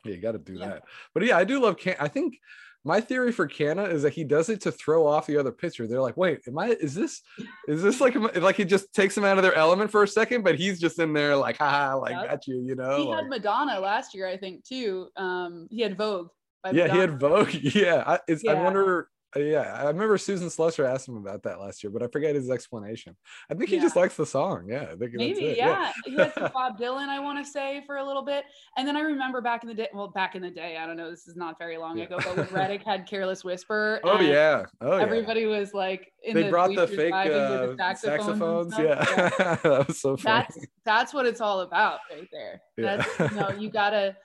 yeah, 0.07 0.15
you 0.15 0.21
got 0.21 0.33
to 0.33 0.39
do 0.39 0.53
yeah. 0.53 0.67
that. 0.67 0.83
But 1.13 1.25
yeah, 1.25 1.37
I 1.37 1.43
do 1.43 1.61
love 1.61 1.77
Can. 1.77 1.95
I 1.99 2.07
think 2.07 2.37
my 2.83 3.01
theory 3.01 3.31
for 3.31 3.47
Canha 3.47 3.91
is 3.91 4.03
that 4.03 4.13
he 4.13 4.23
does 4.23 4.49
it 4.49 4.61
to 4.61 4.71
throw 4.71 5.05
off 5.05 5.27
the 5.27 5.37
other 5.37 5.51
pitcher. 5.51 5.87
They're 5.87 6.01
like, 6.01 6.15
wait, 6.15 6.39
am 6.47 6.57
I? 6.57 6.69
Is 6.69 6.95
this? 6.95 7.21
Is 7.67 7.83
this 7.83 7.99
like 7.99 8.15
like 8.35 8.55
he 8.55 8.65
just 8.65 8.93
takes 8.93 9.13
them 9.13 9.25
out 9.25 9.37
of 9.37 9.43
their 9.43 9.55
element 9.55 9.91
for 9.91 10.03
a 10.03 10.07
second, 10.07 10.43
but 10.43 10.55
he's 10.55 10.79
just 10.79 10.97
in 10.97 11.13
there 11.13 11.35
like, 11.35 11.57
ha, 11.57 11.95
like 11.95 12.11
yep. 12.11 12.29
got 12.29 12.47
you, 12.47 12.61
you 12.61 12.75
know. 12.75 12.97
He 12.97 13.03
like, 13.03 13.19
had 13.19 13.29
Madonna 13.29 13.79
last 13.79 14.15
year, 14.15 14.27
I 14.27 14.37
think, 14.37 14.63
too. 14.63 15.09
Um, 15.17 15.67
he 15.69 15.81
had 15.81 15.97
Vogue. 15.97 16.29
yeah, 16.71 16.91
he 16.91 16.97
had 16.97 17.19
Vogue. 17.19 17.53
Yeah, 17.53 18.03
I, 18.05 18.19
yeah. 18.29 18.51
I 18.51 18.63
wonder 18.63 19.09
yeah, 19.37 19.73
I 19.73 19.87
remember 19.87 20.17
Susan 20.17 20.47
Slusser 20.47 20.85
asked 20.85 21.07
him 21.07 21.17
about 21.17 21.43
that 21.43 21.59
last 21.59 21.83
year, 21.83 21.91
but 21.91 22.03
I 22.03 22.07
forget 22.07 22.35
his 22.35 22.49
explanation. 22.49 23.15
I 23.49 23.53
think 23.53 23.69
he 23.69 23.75
yeah. 23.77 23.81
just 23.81 23.95
likes 23.95 24.15
the 24.15 24.25
song. 24.25 24.67
Yeah, 24.69 24.87
I 24.91 24.95
think 24.95 25.13
maybe. 25.13 25.41
Yeah. 25.41 25.53
yeah, 25.55 25.91
he 26.05 26.15
had 26.15 26.33
some 26.33 26.51
Bob 26.53 26.77
Dylan, 26.79 27.09
I 27.09 27.19
want 27.19 27.43
to 27.43 27.49
say, 27.49 27.83
for 27.85 27.97
a 27.97 28.05
little 28.05 28.21
bit, 28.23 28.45
and 28.77 28.87
then 28.87 28.95
I 28.95 29.01
remember 29.01 29.41
back 29.41 29.63
in 29.63 29.69
the 29.69 29.75
day. 29.75 29.87
Well, 29.93 30.07
back 30.07 30.35
in 30.35 30.41
the 30.41 30.49
day, 30.49 30.77
I 30.77 30.85
don't 30.85 30.97
know. 30.97 31.09
This 31.09 31.27
is 31.27 31.35
not 31.35 31.57
very 31.57 31.77
long 31.77 31.97
yeah. 31.97 32.05
ago, 32.05 32.17
but 32.17 32.37
when 32.37 32.47
Reddick 32.47 32.83
had 32.83 33.07
"Careless 33.07 33.43
Whisper." 33.43 33.99
Oh 34.07 34.21
yeah, 34.21 34.63
oh 34.81 34.93
everybody 34.93 35.45
was 35.45 35.73
like, 35.73 36.13
they 36.25 36.43
the 36.43 36.49
brought 36.49 36.73
the 36.73 36.87
fake 36.87 37.13
uh, 37.13 37.27
the 37.27 37.75
saxophones. 37.77 38.73
saxophones. 38.73 38.73
Yeah, 38.79 39.55
that 39.63 39.87
was 39.87 39.99
so 39.99 40.15
funny. 40.17 40.45
That's 40.47 40.67
that's 40.85 41.13
what 41.13 41.25
it's 41.25 41.41
all 41.41 41.61
about, 41.61 41.99
right 42.09 42.27
there. 42.31 42.61
That's 42.77 43.19
you 43.19 43.37
know, 43.37 43.49
you 43.49 43.69
gotta 43.69 44.15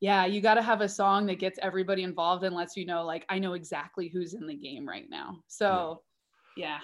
yeah, 0.00 0.24
you 0.24 0.40
got 0.40 0.54
to 0.54 0.62
have 0.62 0.80
a 0.80 0.88
song 0.88 1.26
that 1.26 1.38
gets 1.38 1.58
everybody 1.62 2.02
involved 2.02 2.42
and 2.44 2.56
lets 2.56 2.76
you 2.76 2.86
know, 2.86 3.04
like, 3.04 3.26
I 3.28 3.38
know 3.38 3.52
exactly 3.52 4.08
who's 4.08 4.34
in 4.34 4.46
the 4.46 4.54
game 4.54 4.88
right 4.88 5.06
now. 5.10 5.42
So, 5.46 6.02
yeah, 6.56 6.66
yeah 6.66 6.78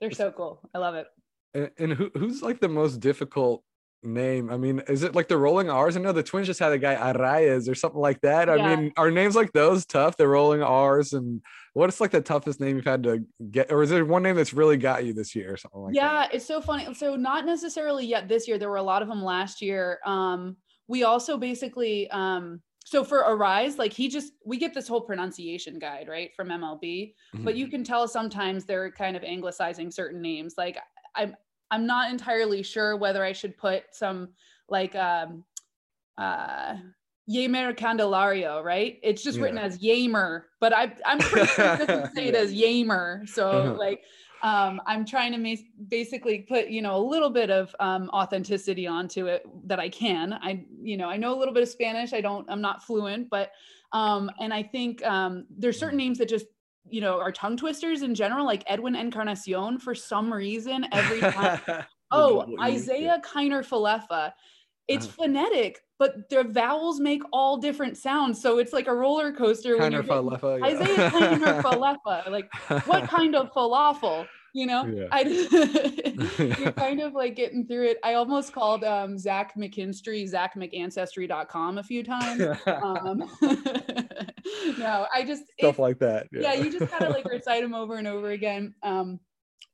they're 0.00 0.10
so 0.10 0.30
cool. 0.30 0.60
I 0.74 0.78
love 0.78 0.94
it. 0.94 1.06
And, 1.54 1.70
and 1.78 1.92
who, 1.92 2.10
who's 2.14 2.42
like 2.42 2.60
the 2.60 2.68
most 2.68 3.00
difficult 3.00 3.64
name? 4.02 4.50
I 4.50 4.58
mean, 4.58 4.82
is 4.88 5.02
it 5.02 5.14
like 5.14 5.28
the 5.28 5.38
rolling 5.38 5.70
R's? 5.70 5.96
I 5.96 6.00
know 6.00 6.12
the 6.12 6.22
Twins 6.22 6.46
just 6.46 6.60
had 6.60 6.72
a 6.72 6.78
guy 6.78 6.94
Arraez 6.94 7.68
or 7.68 7.74
something 7.74 8.00
like 8.00 8.20
that. 8.20 8.48
Yeah. 8.48 8.54
I 8.54 8.76
mean, 8.76 8.92
are 8.96 9.10
names 9.10 9.36
like 9.36 9.52
those 9.52 9.86
tough? 9.86 10.16
The 10.16 10.28
rolling 10.28 10.62
R's 10.62 11.14
and 11.14 11.40
what 11.72 11.88
is 11.88 12.00
like 12.00 12.10
the 12.10 12.20
toughest 12.20 12.60
name 12.60 12.76
you've 12.76 12.84
had 12.84 13.04
to 13.04 13.24
get, 13.50 13.72
or 13.72 13.82
is 13.82 13.90
there 13.90 14.04
one 14.04 14.22
name 14.22 14.36
that's 14.36 14.52
really 14.52 14.76
got 14.76 15.04
you 15.04 15.14
this 15.14 15.34
year 15.34 15.54
or 15.54 15.56
something 15.56 15.80
like 15.80 15.94
yeah, 15.94 16.08
that? 16.08 16.30
Yeah, 16.30 16.36
it's 16.36 16.46
so 16.46 16.60
funny. 16.60 16.92
So 16.94 17.16
not 17.16 17.46
necessarily 17.46 18.06
yet 18.06 18.28
this 18.28 18.46
year. 18.46 18.58
There 18.58 18.70
were 18.70 18.76
a 18.76 18.82
lot 18.82 19.02
of 19.02 19.08
them 19.08 19.22
last 19.22 19.62
year. 19.62 19.98
Um, 20.04 20.56
we 20.90 21.04
also 21.04 21.38
basically 21.38 22.10
um 22.10 22.60
so 22.84 23.04
for 23.04 23.22
Arraez 23.22 23.78
like 23.78 23.92
he 23.92 24.08
just 24.08 24.32
we 24.44 24.58
get 24.58 24.74
this 24.74 24.88
whole 24.88 25.00
pronunciation 25.00 25.78
guide 25.78 26.08
right 26.08 26.34
from 26.34 26.48
mlb 26.48 26.82
mm-hmm. 26.82 27.44
but 27.44 27.54
you 27.56 27.68
can 27.68 27.84
tell 27.84 28.08
sometimes 28.08 28.64
they're 28.64 28.90
kind 28.90 29.16
of 29.16 29.22
anglicizing 29.22 29.90
certain 29.90 30.20
names 30.20 30.54
like 30.58 30.76
i'm 31.14 31.36
i'm 31.70 31.86
not 31.86 32.10
entirely 32.10 32.62
sure 32.62 32.96
whether 32.96 33.24
i 33.24 33.32
should 33.32 33.56
put 33.56 33.84
some 33.92 34.30
like 34.68 34.94
um 34.96 35.44
uh 36.18 36.74
Jeimer 37.30 37.76
Candelario, 37.76 38.60
right? 38.64 38.98
It's 39.04 39.22
just 39.22 39.38
yeah. 39.38 39.44
written 39.44 39.58
as 39.58 39.78
Yamer, 39.78 40.46
but 40.58 40.72
I, 40.72 40.92
I'm 41.06 41.18
pretty 41.20 41.46
sure 41.46 41.76
say 42.16 42.26
it 42.26 42.34
as 42.34 42.52
Yamer. 42.52 43.28
So 43.28 43.48
uh-huh. 43.48 43.74
like, 43.78 44.02
um, 44.42 44.80
I'm 44.86 45.04
trying 45.04 45.32
to 45.32 45.38
ma- 45.38 45.62
basically 45.88 46.40
put, 46.40 46.68
you 46.68 46.82
know, 46.82 46.96
a 46.96 47.04
little 47.04 47.30
bit 47.30 47.50
of 47.50 47.74
um, 47.80 48.08
authenticity 48.10 48.86
onto 48.86 49.26
it 49.26 49.46
that 49.66 49.78
I 49.78 49.88
can. 49.88 50.32
I, 50.32 50.64
you 50.82 50.96
know, 50.96 51.08
I 51.08 51.16
know 51.16 51.36
a 51.36 51.38
little 51.38 51.54
bit 51.54 51.62
of 51.62 51.68
Spanish. 51.68 52.12
I 52.12 52.20
don't, 52.20 52.48
I'm 52.50 52.60
not 52.60 52.82
fluent, 52.82 53.28
but, 53.30 53.52
um, 53.92 54.30
and 54.40 54.52
I 54.54 54.62
think 54.62 55.04
um, 55.04 55.46
there's 55.50 55.78
certain 55.78 55.98
names 55.98 56.18
that 56.18 56.28
just, 56.28 56.46
you 56.88 57.00
know, 57.00 57.20
are 57.20 57.32
tongue 57.32 57.56
twisters 57.56 58.02
in 58.02 58.14
general, 58.14 58.46
like 58.46 58.64
Edwin 58.66 58.96
Encarnacion 58.96 59.78
for 59.78 59.94
some 59.94 60.32
reason 60.32 60.86
every 60.92 61.20
time. 61.20 61.60
oh, 62.10 62.46
Isiah 62.66 63.20
Kiner 63.24 63.66
Falefa. 63.66 64.32
It's 64.88 65.06
phonetic, 65.06 65.80
but 65.98 66.28
the 66.30 66.44
vowels 66.44 66.98
make 66.98 67.22
all 67.32 67.58
different 67.58 67.96
sounds. 67.96 68.40
So 68.42 68.58
it's 68.58 68.72
like 68.72 68.88
a 68.88 68.94
roller 68.94 69.32
coaster. 69.32 69.76
Kind 69.76 69.94
of 69.94 70.06
falefa. 70.06 70.58
Yeah. 70.58 70.66
Isiah 70.66 71.10
kind 71.10 71.44
of 71.44 71.64
falefa. 71.64 72.28
Like 72.28 72.50
what 72.86 73.08
kind 73.08 73.36
of 73.36 73.52
falafel? 73.52 74.26
You 74.52 74.66
know, 74.66 74.84
yeah. 74.86 75.06
I 75.12 75.20
you're 76.58 76.72
kind 76.76 77.00
of 77.00 77.12
like 77.12 77.36
getting 77.36 77.66
through 77.66 77.86
it. 77.86 77.98
I 78.02 78.14
almost 78.14 78.52
called 78.52 78.82
um, 78.82 79.16
Zach 79.16 79.54
McKinstry, 79.56 80.28
ZachMcAncestry.com 80.28 81.78
a 81.78 81.82
few 81.84 82.02
times. 82.02 82.42
Um, 82.66 83.30
no, 84.76 85.06
I 85.14 85.24
just 85.24 85.44
stuff 85.56 85.78
like 85.78 86.00
that. 86.00 86.26
Yeah. 86.32 86.54
yeah, 86.54 86.54
you 86.54 86.72
just 86.72 86.90
gotta 86.90 87.10
like 87.10 87.26
recite 87.26 87.62
them 87.62 87.74
over 87.74 87.94
and 87.94 88.08
over 88.08 88.30
again. 88.30 88.74
Um, 88.82 89.20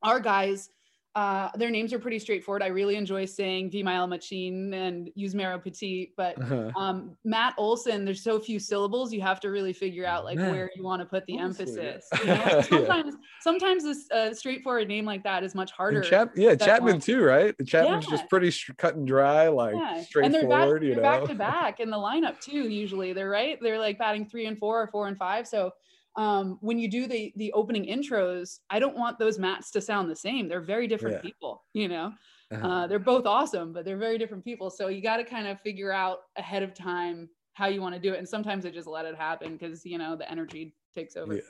our 0.02 0.20
guys 0.20 0.68
uh, 1.16 1.48
their 1.56 1.70
names 1.70 1.94
are 1.94 1.98
pretty 1.98 2.18
straightforward. 2.18 2.62
I 2.62 2.66
really 2.66 2.94
enjoy 2.94 3.24
saying 3.24 3.70
Vimael 3.70 4.06
Machin 4.06 4.74
and 4.74 5.10
Yusmeiro 5.18 5.62
Petit, 5.64 6.12
but 6.14 6.38
uh-huh. 6.42 6.70
um, 6.76 7.16
Matt 7.24 7.54
Olson, 7.56 8.04
there's 8.04 8.22
so 8.22 8.38
few 8.38 8.58
syllables, 8.58 9.14
you 9.14 9.22
have 9.22 9.40
to 9.40 9.48
really 9.48 9.72
figure 9.72 10.04
out 10.04 10.26
like 10.26 10.36
where 10.36 10.70
you 10.76 10.84
want 10.84 11.00
to 11.00 11.06
put 11.06 11.24
the 11.24 11.38
emphasis. 11.38 12.06
You 12.20 12.26
know? 12.26 12.60
sometimes, 12.60 13.14
yeah. 13.14 13.26
sometimes 13.40 13.84
a 14.10 14.14
uh, 14.14 14.34
straightforward 14.34 14.88
name 14.88 15.06
like 15.06 15.24
that 15.24 15.42
is 15.42 15.54
much 15.54 15.72
harder. 15.72 16.02
Chap- 16.02 16.36
yeah, 16.36 16.54
Chapman 16.54 17.00
too, 17.00 17.22
right? 17.22 17.54
Chapman's 17.66 18.04
yeah. 18.04 18.10
just 18.10 18.28
pretty 18.28 18.50
sh- 18.50 18.72
cut 18.76 18.96
and 18.96 19.06
dry, 19.06 19.48
like 19.48 19.74
straightforward. 20.04 20.24
And 20.26 20.34
they're 20.34 20.82
you 20.84 20.96
know? 20.96 21.02
back 21.02 21.24
to 21.24 21.34
back 21.34 21.80
in 21.80 21.88
the 21.88 21.96
lineup 21.96 22.38
too. 22.40 22.68
Usually, 22.68 23.14
they're 23.14 23.30
right. 23.30 23.58
They're 23.62 23.78
like 23.78 23.96
batting 23.96 24.26
three 24.26 24.44
and 24.44 24.58
four 24.58 24.82
or 24.82 24.88
four 24.88 25.08
and 25.08 25.16
five. 25.16 25.48
So 25.48 25.72
um, 26.16 26.58
when 26.60 26.78
you 26.78 26.88
do 26.90 27.06
the 27.06 27.32
the 27.36 27.52
opening 27.52 27.84
intros, 27.84 28.60
I 28.70 28.78
don't 28.78 28.96
want 28.96 29.18
those 29.18 29.38
mats 29.38 29.70
to 29.72 29.80
sound 29.80 30.10
the 30.10 30.16
same. 30.16 30.48
They're 30.48 30.60
very 30.60 30.86
different 30.86 31.16
yeah. 31.16 31.22
people, 31.22 31.64
you 31.72 31.88
know. 31.88 32.12
Uh-huh. 32.52 32.66
Uh, 32.66 32.86
they're 32.86 32.98
both 32.98 33.26
awesome, 33.26 33.72
but 33.72 33.84
they're 33.84 33.98
very 33.98 34.18
different 34.18 34.44
people. 34.44 34.70
So 34.70 34.88
you 34.88 35.02
got 35.02 35.16
to 35.16 35.24
kind 35.24 35.48
of 35.48 35.60
figure 35.60 35.92
out 35.92 36.18
ahead 36.36 36.62
of 36.62 36.74
time 36.74 37.28
how 37.54 37.66
you 37.66 37.80
want 37.80 37.94
to 37.94 38.00
do 38.00 38.14
it, 38.14 38.18
and 38.18 38.28
sometimes 38.28 38.64
I 38.66 38.70
just 38.70 38.86
let 38.86 39.04
it 39.04 39.16
happen 39.16 39.56
because 39.56 39.84
you 39.84 39.98
know 39.98 40.16
the 40.16 40.30
energy 40.30 40.74
takes 40.94 41.16
over. 41.16 41.40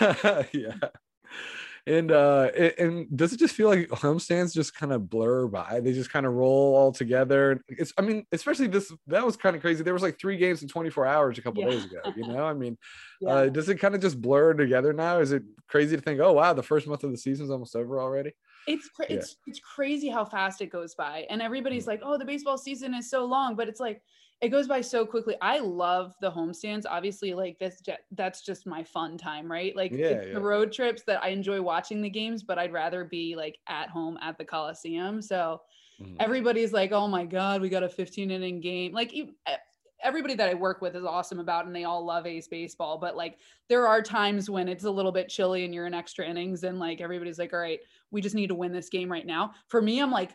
Yeah. 0.00 0.42
yeah 0.52 0.88
and 1.86 2.12
uh 2.12 2.48
and 2.78 3.08
does 3.16 3.32
it 3.32 3.38
just 3.38 3.54
feel 3.54 3.68
like 3.68 3.88
homestands 3.88 4.54
just 4.54 4.74
kind 4.74 4.92
of 4.92 5.10
blur 5.10 5.48
by 5.48 5.80
they 5.80 5.92
just 5.92 6.12
kind 6.12 6.26
of 6.26 6.32
roll 6.32 6.76
all 6.76 6.92
together 6.92 7.60
it's 7.68 7.92
i 7.98 8.02
mean 8.02 8.24
especially 8.30 8.68
this 8.68 8.92
that 9.08 9.26
was 9.26 9.36
kind 9.36 9.56
of 9.56 9.62
crazy 9.62 9.82
there 9.82 9.92
was 9.92 10.02
like 10.02 10.18
three 10.18 10.36
games 10.36 10.62
in 10.62 10.68
24 10.68 11.06
hours 11.06 11.38
a 11.38 11.42
couple 11.42 11.62
yeah. 11.62 11.70
days 11.70 11.84
ago 11.84 12.00
you 12.14 12.26
know 12.26 12.44
i 12.44 12.54
mean 12.54 12.78
yeah. 13.20 13.30
uh 13.30 13.48
does 13.48 13.68
it 13.68 13.76
kind 13.76 13.96
of 13.96 14.00
just 14.00 14.20
blur 14.20 14.54
together 14.54 14.92
now 14.92 15.18
is 15.18 15.32
it 15.32 15.42
crazy 15.66 15.96
to 15.96 16.02
think 16.02 16.20
oh 16.20 16.32
wow 16.32 16.52
the 16.52 16.62
first 16.62 16.86
month 16.86 17.02
of 17.02 17.10
the 17.10 17.18
season 17.18 17.44
is 17.44 17.50
almost 17.50 17.74
over 17.74 18.00
already 18.00 18.32
it's 18.68 18.88
cra- 18.88 19.06
yeah. 19.08 19.16
it's 19.16 19.36
it's 19.48 19.58
crazy 19.58 20.08
how 20.08 20.24
fast 20.24 20.60
it 20.60 20.70
goes 20.70 20.94
by 20.94 21.26
and 21.30 21.42
everybody's 21.42 21.84
mm. 21.84 21.88
like 21.88 22.00
oh 22.04 22.16
the 22.16 22.24
baseball 22.24 22.56
season 22.56 22.94
is 22.94 23.10
so 23.10 23.24
long 23.24 23.56
but 23.56 23.68
it's 23.68 23.80
like 23.80 24.00
it 24.42 24.48
goes 24.48 24.66
by 24.66 24.80
so 24.80 25.06
quickly. 25.06 25.36
I 25.40 25.60
love 25.60 26.16
the 26.20 26.30
homestands. 26.30 26.82
Obviously, 26.90 27.32
like 27.32 27.60
this, 27.60 27.80
that's 28.10 28.42
just 28.42 28.66
my 28.66 28.82
fun 28.82 29.16
time, 29.16 29.50
right? 29.50 29.74
Like 29.76 29.92
yeah, 29.92 30.20
yeah. 30.20 30.34
the 30.34 30.40
road 30.40 30.72
trips 30.72 31.04
that 31.04 31.22
I 31.22 31.28
enjoy 31.28 31.62
watching 31.62 32.02
the 32.02 32.10
games, 32.10 32.42
but 32.42 32.58
I'd 32.58 32.72
rather 32.72 33.04
be 33.04 33.36
like 33.36 33.58
at 33.68 33.88
home 33.88 34.18
at 34.20 34.36
the 34.38 34.44
Coliseum. 34.44 35.22
So 35.22 35.60
mm. 36.02 36.16
everybody's 36.18 36.72
like, 36.72 36.90
"Oh 36.90 37.06
my 37.06 37.24
God, 37.24 37.60
we 37.60 37.68
got 37.68 37.84
a 37.84 37.88
15 37.88 38.32
inning 38.32 38.60
game!" 38.60 38.92
Like 38.92 39.14
everybody 40.02 40.34
that 40.34 40.48
I 40.48 40.54
work 40.54 40.82
with 40.82 40.96
is 40.96 41.04
awesome 41.04 41.38
about, 41.38 41.66
and 41.66 41.74
they 41.74 41.84
all 41.84 42.04
love 42.04 42.26
A's 42.26 42.48
baseball. 42.48 42.98
But 42.98 43.16
like, 43.16 43.38
there 43.68 43.86
are 43.86 44.02
times 44.02 44.50
when 44.50 44.66
it's 44.66 44.82
a 44.82 44.90
little 44.90 45.12
bit 45.12 45.28
chilly 45.28 45.64
and 45.64 45.72
you're 45.72 45.86
in 45.86 45.94
extra 45.94 46.26
innings, 46.26 46.64
and 46.64 46.80
like 46.80 47.00
everybody's 47.00 47.38
like, 47.38 47.52
"All 47.52 47.60
right, 47.60 47.78
we 48.10 48.20
just 48.20 48.34
need 48.34 48.48
to 48.48 48.56
win 48.56 48.72
this 48.72 48.88
game 48.88 49.10
right 49.10 49.26
now." 49.26 49.52
For 49.68 49.80
me, 49.80 50.00
I'm 50.00 50.10
like 50.10 50.32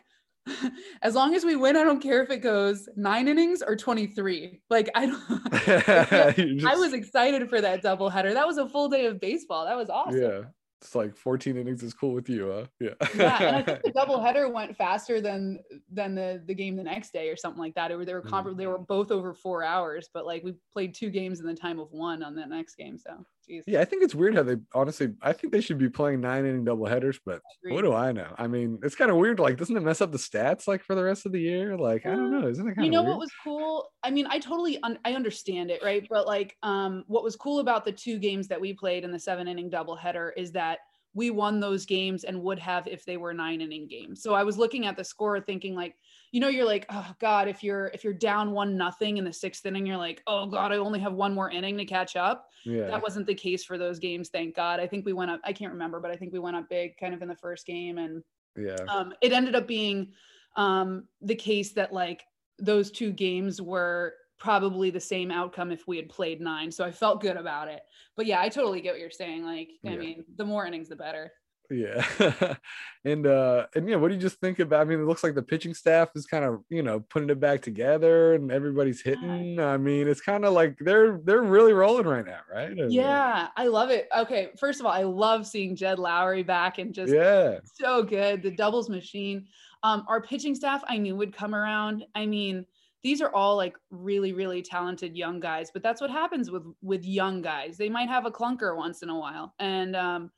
as 1.02 1.14
long 1.14 1.34
as 1.34 1.44
we 1.44 1.56
win, 1.56 1.76
I 1.76 1.84
don't 1.84 2.00
care 2.00 2.22
if 2.22 2.30
it 2.30 2.38
goes 2.38 2.88
nine 2.96 3.28
innings 3.28 3.62
or 3.62 3.76
23. 3.76 4.60
Like 4.70 4.90
I 4.94 5.06
don't 5.06 5.52
just... 6.36 6.66
I 6.66 6.76
was 6.76 6.92
excited 6.92 7.48
for 7.48 7.60
that 7.60 7.82
doubleheader. 7.82 8.32
That 8.32 8.46
was 8.46 8.58
a 8.58 8.68
full 8.68 8.88
day 8.88 9.06
of 9.06 9.20
baseball. 9.20 9.66
That 9.66 9.76
was 9.76 9.90
awesome. 9.90 10.20
Yeah. 10.20 10.42
it's 10.80 10.94
like 10.94 11.16
14 11.16 11.56
innings 11.56 11.82
is 11.82 11.94
cool 11.94 12.12
with 12.12 12.28
you, 12.28 12.50
huh? 12.50 12.66
Yeah. 12.80 13.08
yeah, 13.16 13.42
and 13.42 13.56
I 13.56 13.62
think 13.62 13.82
the 13.82 13.92
doubleheader 13.92 14.52
went 14.52 14.76
faster 14.76 15.20
than 15.20 15.60
than 15.90 16.14
the 16.14 16.42
the 16.46 16.54
game 16.54 16.76
the 16.76 16.84
next 16.84 17.12
day 17.12 17.28
or 17.28 17.36
something 17.36 17.60
like 17.60 17.74
that. 17.74 17.90
It 17.90 18.06
they 18.06 18.14
were 18.14 18.22
mm. 18.22 18.28
comparable. 18.28 18.58
They 18.58 18.66
were 18.66 18.78
both 18.78 19.10
over 19.10 19.34
four 19.34 19.64
hours, 19.64 20.08
but 20.12 20.26
like 20.26 20.42
we 20.44 20.54
played 20.72 20.94
two 20.94 21.10
games 21.10 21.40
in 21.40 21.46
the 21.46 21.54
time 21.54 21.78
of 21.78 21.92
one 21.92 22.22
on 22.22 22.34
that 22.36 22.48
next 22.48 22.76
game. 22.76 22.98
So, 22.98 23.24
geez. 23.48 23.64
Yeah, 23.66 23.80
I 23.80 23.84
think 23.84 24.02
it's 24.02 24.14
weird 24.14 24.34
how 24.34 24.42
they 24.42 24.56
honestly. 24.74 25.14
I 25.22 25.32
think 25.32 25.52
they 25.52 25.60
should 25.60 25.78
be 25.78 25.88
playing 25.88 26.20
nine 26.20 26.46
inning 26.46 26.64
doubleheaders, 26.64 27.18
but 27.24 27.40
what 27.64 27.82
do 27.82 27.92
I 27.92 28.12
know? 28.12 28.32
I 28.38 28.46
mean, 28.46 28.78
it's 28.82 28.94
kind 28.94 29.10
of 29.10 29.16
weird. 29.16 29.40
Like, 29.40 29.56
doesn't 29.56 29.76
it 29.76 29.82
mess 29.82 30.00
up 30.00 30.12
the 30.12 30.18
stats 30.18 30.68
like 30.68 30.84
for 30.84 30.94
the 30.94 31.02
rest 31.02 31.26
of 31.26 31.32
the 31.32 31.40
year? 31.40 31.76
Like, 31.76 32.06
I 32.06 32.10
don't 32.10 32.30
know. 32.30 32.46
Isn't 32.48 32.66
it 32.66 32.74
kind 32.74 32.78
of 32.80 32.84
You 32.84 32.90
know 32.90 33.02
weird? 33.02 33.10
what 33.12 33.20
was 33.20 33.30
cool? 33.42 33.90
I 34.04 34.10
mean, 34.10 34.26
I 34.28 34.38
totally 34.38 34.80
un- 34.82 34.98
I 35.04 35.14
understand 35.14 35.70
it, 35.70 35.82
right? 35.82 36.06
But 36.08 36.26
like, 36.26 36.56
um, 36.62 37.04
what 37.08 37.24
was 37.24 37.34
cool 37.36 37.60
about 37.60 37.84
the 37.84 37.92
two 37.92 38.18
games 38.18 38.46
that 38.48 38.60
we 38.60 38.74
played 38.74 39.04
in 39.04 39.10
the 39.10 39.18
seven 39.18 39.48
inning 39.48 39.70
doubleheader 39.70 40.30
is 40.36 40.52
that 40.52 40.78
we 41.14 41.30
won 41.30 41.58
those 41.58 41.86
games 41.86 42.24
and 42.24 42.40
would 42.42 42.58
have 42.58 42.86
if 42.86 43.04
they 43.04 43.16
were 43.16 43.32
nine 43.34 43.60
inning 43.60 43.88
games. 43.88 44.22
So 44.22 44.34
I 44.34 44.44
was 44.44 44.58
looking 44.58 44.86
at 44.86 44.96
the 44.96 45.02
score 45.02 45.40
thinking 45.40 45.74
like, 45.74 45.96
you 46.30 46.40
know, 46.40 46.48
you're 46.48 46.66
like, 46.66 46.86
oh 46.90 47.14
God, 47.18 47.48
if 47.48 47.62
you're 47.62 47.86
if 47.94 48.04
you're 48.04 48.12
down 48.12 48.52
one 48.52 48.76
nothing 48.76 49.16
in 49.16 49.24
the 49.24 49.32
sixth 49.32 49.64
inning, 49.64 49.86
you're 49.86 49.96
like, 49.96 50.22
oh 50.26 50.46
God, 50.46 50.72
I 50.72 50.76
only 50.76 51.00
have 51.00 51.14
one 51.14 51.34
more 51.34 51.50
inning 51.50 51.78
to 51.78 51.84
catch 51.84 52.16
up. 52.16 52.48
Yeah. 52.64 52.86
That 52.86 53.02
wasn't 53.02 53.26
the 53.26 53.34
case 53.34 53.64
for 53.64 53.78
those 53.78 53.98
games, 53.98 54.28
thank 54.28 54.54
God. 54.54 54.80
I 54.80 54.86
think 54.86 55.06
we 55.06 55.12
went 55.12 55.30
up, 55.30 55.40
I 55.44 55.52
can't 55.52 55.72
remember, 55.72 56.00
but 56.00 56.10
I 56.10 56.16
think 56.16 56.32
we 56.32 56.38
went 56.38 56.56
up 56.56 56.68
big 56.68 56.96
kind 56.98 57.14
of 57.14 57.22
in 57.22 57.28
the 57.28 57.36
first 57.36 57.66
game. 57.66 57.98
And 57.98 58.22
yeah, 58.56 58.76
um, 58.88 59.14
it 59.22 59.32
ended 59.32 59.54
up 59.54 59.66
being 59.66 60.12
um 60.56 61.04
the 61.20 61.34
case 61.34 61.72
that 61.72 61.92
like 61.92 62.24
those 62.58 62.90
two 62.90 63.12
games 63.12 63.62
were 63.62 64.14
probably 64.38 64.90
the 64.90 65.00
same 65.00 65.30
outcome 65.30 65.72
if 65.72 65.86
we 65.86 65.96
had 65.96 66.08
played 66.08 66.40
nine. 66.40 66.70
So 66.70 66.84
I 66.84 66.90
felt 66.90 67.20
good 67.20 67.36
about 67.36 67.68
it. 67.68 67.82
But 68.16 68.26
yeah, 68.26 68.40
I 68.40 68.48
totally 68.48 68.80
get 68.80 68.92
what 68.92 69.00
you're 69.00 69.10
saying. 69.10 69.44
Like, 69.44 69.70
I 69.84 69.90
yeah. 69.90 69.96
mean, 69.96 70.24
the 70.36 70.44
more 70.44 70.64
innings, 70.64 70.88
the 70.88 70.96
better. 70.96 71.32
Yeah. 71.70 72.54
and 73.04 73.26
uh 73.26 73.66
and 73.74 73.88
yeah, 73.88 73.96
what 73.96 74.08
do 74.08 74.14
you 74.14 74.20
just 74.20 74.40
think 74.40 74.58
about? 74.58 74.80
I 74.80 74.84
mean, 74.84 75.00
it 75.00 75.04
looks 75.04 75.22
like 75.22 75.34
the 75.34 75.42
pitching 75.42 75.74
staff 75.74 76.08
is 76.14 76.26
kind 76.26 76.44
of, 76.44 76.60
you 76.70 76.82
know, 76.82 77.00
putting 77.00 77.30
it 77.30 77.40
back 77.40 77.62
together 77.62 78.34
and 78.34 78.50
everybody's 78.50 79.02
hitting. 79.02 79.60
I 79.60 79.76
mean, 79.76 80.08
it's 80.08 80.20
kind 80.20 80.44
of 80.44 80.54
like 80.54 80.76
they're 80.80 81.20
they're 81.24 81.42
really 81.42 81.72
rolling 81.72 82.06
right 82.06 82.24
now, 82.24 82.40
right? 82.50 82.72
Yeah, 82.88 83.48
I 83.56 83.66
love 83.66 83.90
it. 83.90 84.08
Okay, 84.16 84.50
first 84.58 84.80
of 84.80 84.86
all, 84.86 84.92
I 84.92 85.02
love 85.02 85.46
seeing 85.46 85.76
Jed 85.76 85.98
Lowrie 85.98 86.46
back 86.46 86.78
and 86.78 86.94
just 86.94 87.12
yeah, 87.12 87.58
so 87.74 88.02
good. 88.02 88.42
The 88.42 88.50
doubles 88.50 88.88
machine. 88.88 89.46
Um, 89.82 90.04
our 90.08 90.20
pitching 90.20 90.54
staff 90.54 90.82
I 90.88 90.98
knew 90.98 91.16
would 91.16 91.32
come 91.32 91.54
around. 91.54 92.04
I 92.14 92.26
mean, 92.26 92.66
these 93.02 93.20
are 93.20 93.32
all 93.32 93.56
like 93.56 93.76
really 93.90 94.32
really 94.32 94.62
talented 94.62 95.16
young 95.16 95.38
guys 95.40 95.70
but 95.72 95.82
that's 95.82 96.00
what 96.00 96.10
happens 96.10 96.50
with 96.50 96.64
with 96.82 97.04
young 97.04 97.40
guys 97.40 97.76
they 97.76 97.88
might 97.88 98.08
have 98.08 98.26
a 98.26 98.30
clunker 98.30 98.76
once 98.76 99.02
in 99.02 99.08
a 99.08 99.18
while 99.18 99.54
and 99.60 99.94
um 99.94 100.30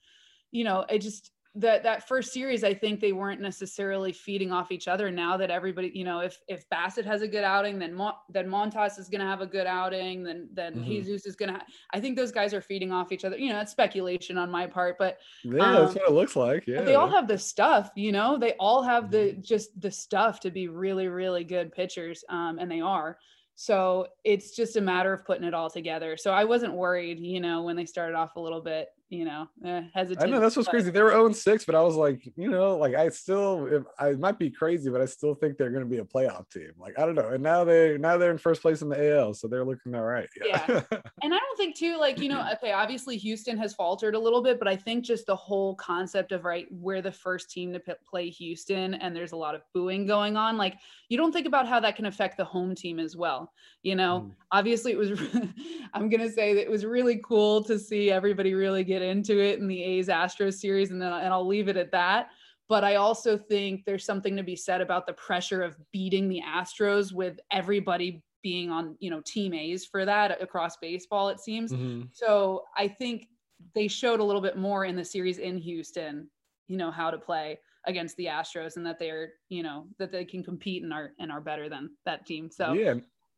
you 0.51 0.65
know 0.65 0.85
I 0.89 0.99
just 0.99 1.31
that 1.57 1.83
that 1.83 2.07
first 2.07 2.33
series 2.33 2.63
i 2.63 2.73
think 2.73 3.01
they 3.01 3.11
weren't 3.11 3.41
necessarily 3.41 4.13
feeding 4.13 4.53
off 4.53 4.71
each 4.71 4.87
other 4.87 5.11
now 5.11 5.37
that 5.37 5.51
everybody 5.51 5.91
you 5.95 6.05
know 6.05 6.21
if 6.21 6.39
if 6.47 6.65
Bassitt 6.71 7.05
has 7.05 7.23
a 7.23 7.29
good 7.29 7.43
outing 7.43 7.77
then 7.77 7.93
Mo- 7.93 8.19
then 8.29 8.47
montas 8.47 9.01
is 9.01 9.09
going 9.09 9.21
to 9.21 9.27
have 9.27 9.41
a 9.41 9.47
good 9.47 9.67
outing 9.67 10.23
then 10.23 10.49
then 10.53 10.75
mm-hmm. 10.75 10.85
jesus 10.85 11.27
is 11.27 11.35
going 11.35 11.53
to 11.53 11.59
ha- 11.59 11.67
i 11.93 11.99
think 11.99 12.17
those 12.17 12.31
guys 12.31 12.55
are 12.55 12.61
feeding 12.61 12.93
off 12.93 13.11
each 13.11 13.25
other 13.25 13.37
you 13.37 13.49
know 13.49 13.57
that's 13.57 13.73
speculation 13.73 14.39
on 14.39 14.49
my 14.49 14.65
part 14.65 14.97
but 14.97 15.19
yeah 15.43 15.65
um, 15.65 15.75
that's 15.75 15.97
what 15.97 16.09
it 16.09 16.13
looks 16.13 16.37
like 16.37 16.65
yeah 16.69 16.83
they 16.83 16.95
all 16.95 17.11
have 17.11 17.27
the 17.27 17.39
stuff 17.39 17.91
you 17.97 18.13
know 18.13 18.39
they 18.39 18.53
all 18.61 18.83
have 18.83 19.11
the 19.11 19.19
mm-hmm. 19.19 19.41
just 19.41 19.79
the 19.81 19.91
stuff 19.91 20.39
to 20.39 20.53
be 20.53 20.69
really 20.69 21.09
really 21.09 21.43
good 21.43 21.73
pitchers 21.73 22.23
um 22.29 22.61
and 22.61 22.71
they 22.71 22.81
are 22.81 23.19
so 23.57 24.07
it's 24.25 24.57
just 24.57 24.77
a 24.77 24.81
matter 24.81 25.13
of 25.13 25.27
putting 25.27 25.45
it 25.45 25.53
all 25.53 25.69
together. 25.69 26.17
So 26.17 26.31
I 26.31 26.45
wasn't 26.45 26.73
worried, 26.73 27.21
you 27.21 27.41
know, 27.41 27.63
when 27.63 27.77
they 27.77 27.85
started 27.85 28.17
off 28.17 28.37
a 28.37 28.41
little 28.41 28.63
bit, 28.63 28.89
you 29.11 29.25
know, 29.25 29.49
eh, 29.65 29.83
hesitant. 29.93 30.23
I 30.23 30.31
know 30.31 30.41
that's 30.41 30.57
what's 30.57 30.69
but... 30.69 30.73
crazy. 30.73 30.91
They 30.91 31.03
were 31.03 31.11
0 31.11 31.33
6, 31.33 31.65
but 31.65 31.75
I 31.75 31.83
was 31.83 31.97
like, 31.97 32.23
you 32.37 32.49
know, 32.49 32.77
like 32.77 32.95
I 32.95 33.09
still, 33.09 33.85
I 33.99 34.13
might 34.13 34.39
be 34.39 34.51
crazy, 34.51 34.89
but 34.89 35.01
I 35.01 35.07
still 35.07 35.35
think 35.35 35.59
they're 35.59 35.71
going 35.71 35.83
to 35.83 35.91
be 35.91 35.99
a 35.99 36.05
playoff 36.05 36.49
team. 36.51 36.71
Like 36.79 36.97
I 36.97 37.05
don't 37.05 37.17
know. 37.17 37.31
And 37.31 37.43
now 37.43 37.65
they 37.65 37.99
now 37.99 38.17
they're 38.17 38.31
in 38.31 38.39
first 38.39 38.63
place 38.63 38.83
in 38.83 38.89
the 38.89 39.17
AL, 39.17 39.35
so 39.35 39.49
they're 39.49 39.65
looking 39.65 39.97
all 39.97 40.05
right. 40.05 40.29
Yeah. 40.41 40.65
yeah. 40.69 40.83
and 41.23 41.35
I 41.35 41.39
don't 41.39 41.57
think 41.57 41.77
too, 41.77 41.99
like 41.99 42.21
you 42.21 42.29
know, 42.29 42.49
okay, 42.55 42.71
obviously 42.71 43.17
Houston 43.17 43.59
has 43.59 43.75
faltered 43.75 44.15
a 44.15 44.19
little 44.19 44.43
bit, 44.43 44.61
but 44.61 44.69
I 44.69 44.77
think 44.77 45.05
just 45.05 45.27
the 45.27 45.37
whole 45.37 45.75
concept 45.75 46.31
of 46.31 46.45
right, 46.45 46.69
we're 46.71 47.03
the 47.03 47.13
first 47.13 47.51
team 47.51 47.73
to 47.73 47.81
p- 47.81 47.93
play 48.09 48.31
Houston, 48.31 48.95
and 48.95 49.15
there's 49.15 49.33
a 49.33 49.37
lot 49.37 49.57
of 49.57 49.63
booing 49.75 50.07
going 50.07 50.37
on. 50.37 50.57
Like 50.57 50.77
you 51.09 51.19
don't 51.19 51.33
think 51.33 51.49
about 51.49 51.67
how 51.67 51.81
that 51.81 51.97
can 51.97 52.07
affect 52.07 52.37
the 52.37 52.45
home 52.45 52.77
team 52.77 53.01
as 53.01 53.17
well. 53.17 53.53
You 53.83 53.97
know, 53.97 54.29
mm. 54.29 54.35
obviously 54.53 54.93
it 54.93 54.99
was. 54.99 55.11
I'm 55.95 56.09
gonna 56.09 56.31
say 56.31 56.55
that 56.55 56.63
it 56.63 56.71
was 56.71 56.87
really 56.87 57.21
cool 57.25 57.65
to 57.65 57.77
see 57.77 58.13
everybody 58.13 58.55
really 58.55 58.85
get 58.85 59.00
into 59.01 59.39
it 59.39 59.59
in 59.59 59.69
the 59.69 59.83
A's 59.83 60.09
Astros 60.09 60.55
series, 60.55 60.91
and 60.91 61.01
then 61.01 61.13
and 61.13 61.33
I'll 61.33 61.47
leave 61.47 61.69
it 61.69 61.77
at 61.77 61.93
that. 61.93 62.29
But 62.69 62.85
I 62.85 62.97
also 62.97 63.37
think 63.37 63.85
there's 63.85 64.05
something 64.05 64.37
to 64.37 64.45
be 64.45 64.55
said 64.55 64.81
about 64.81 65.07
the 65.07 65.13
pressure 65.15 65.63
of 65.63 65.77
beating 65.93 66.29
the 66.29 66.41
Astros 66.47 67.13
with 67.13 67.41
everybody 67.51 68.23
being 68.43 68.71
on, 68.71 68.97
you 69.01 69.11
know, 69.11 69.21
team 69.27 69.55
A's 69.55 69.85
for 69.85 70.05
that 70.05 70.41
across 70.41 70.77
baseball, 70.77 71.29
it 71.29 71.41
seems. 71.41 71.73
Mm-hmm. 71.73 72.03
So 72.13 72.65
I 72.77 72.89
think 72.89 73.27
they 73.75 73.89
showed 73.89 74.21
a 74.21 74.25
little 74.25 74.41
bit 74.41 74.57
more 74.57 74.85
in 74.85 74.97
the 74.97 75.05
series 75.05 75.39
in 75.39 75.59
Houston, 75.59 76.31
you 76.69 76.77
know, 76.77 76.91
how 76.91 77.11
to 77.11 77.19
play 77.19 77.59
against 77.87 78.17
the 78.17 78.27
Astros 78.27 78.77
and 78.77 78.87
that 78.87 78.99
they're, 78.99 79.33
you 79.49 79.63
know, 79.63 79.87
that 79.99 80.13
they 80.13 80.25
can 80.25 80.45
compete 80.45 80.83
and 80.83 80.93
are 80.93 81.13
and 81.19 81.33
are 81.33 81.41
better 81.41 81.69
than 81.69 81.91
that 82.07 82.25
team. 82.25 82.51
So 82.51 82.73
yeah, 82.73 82.95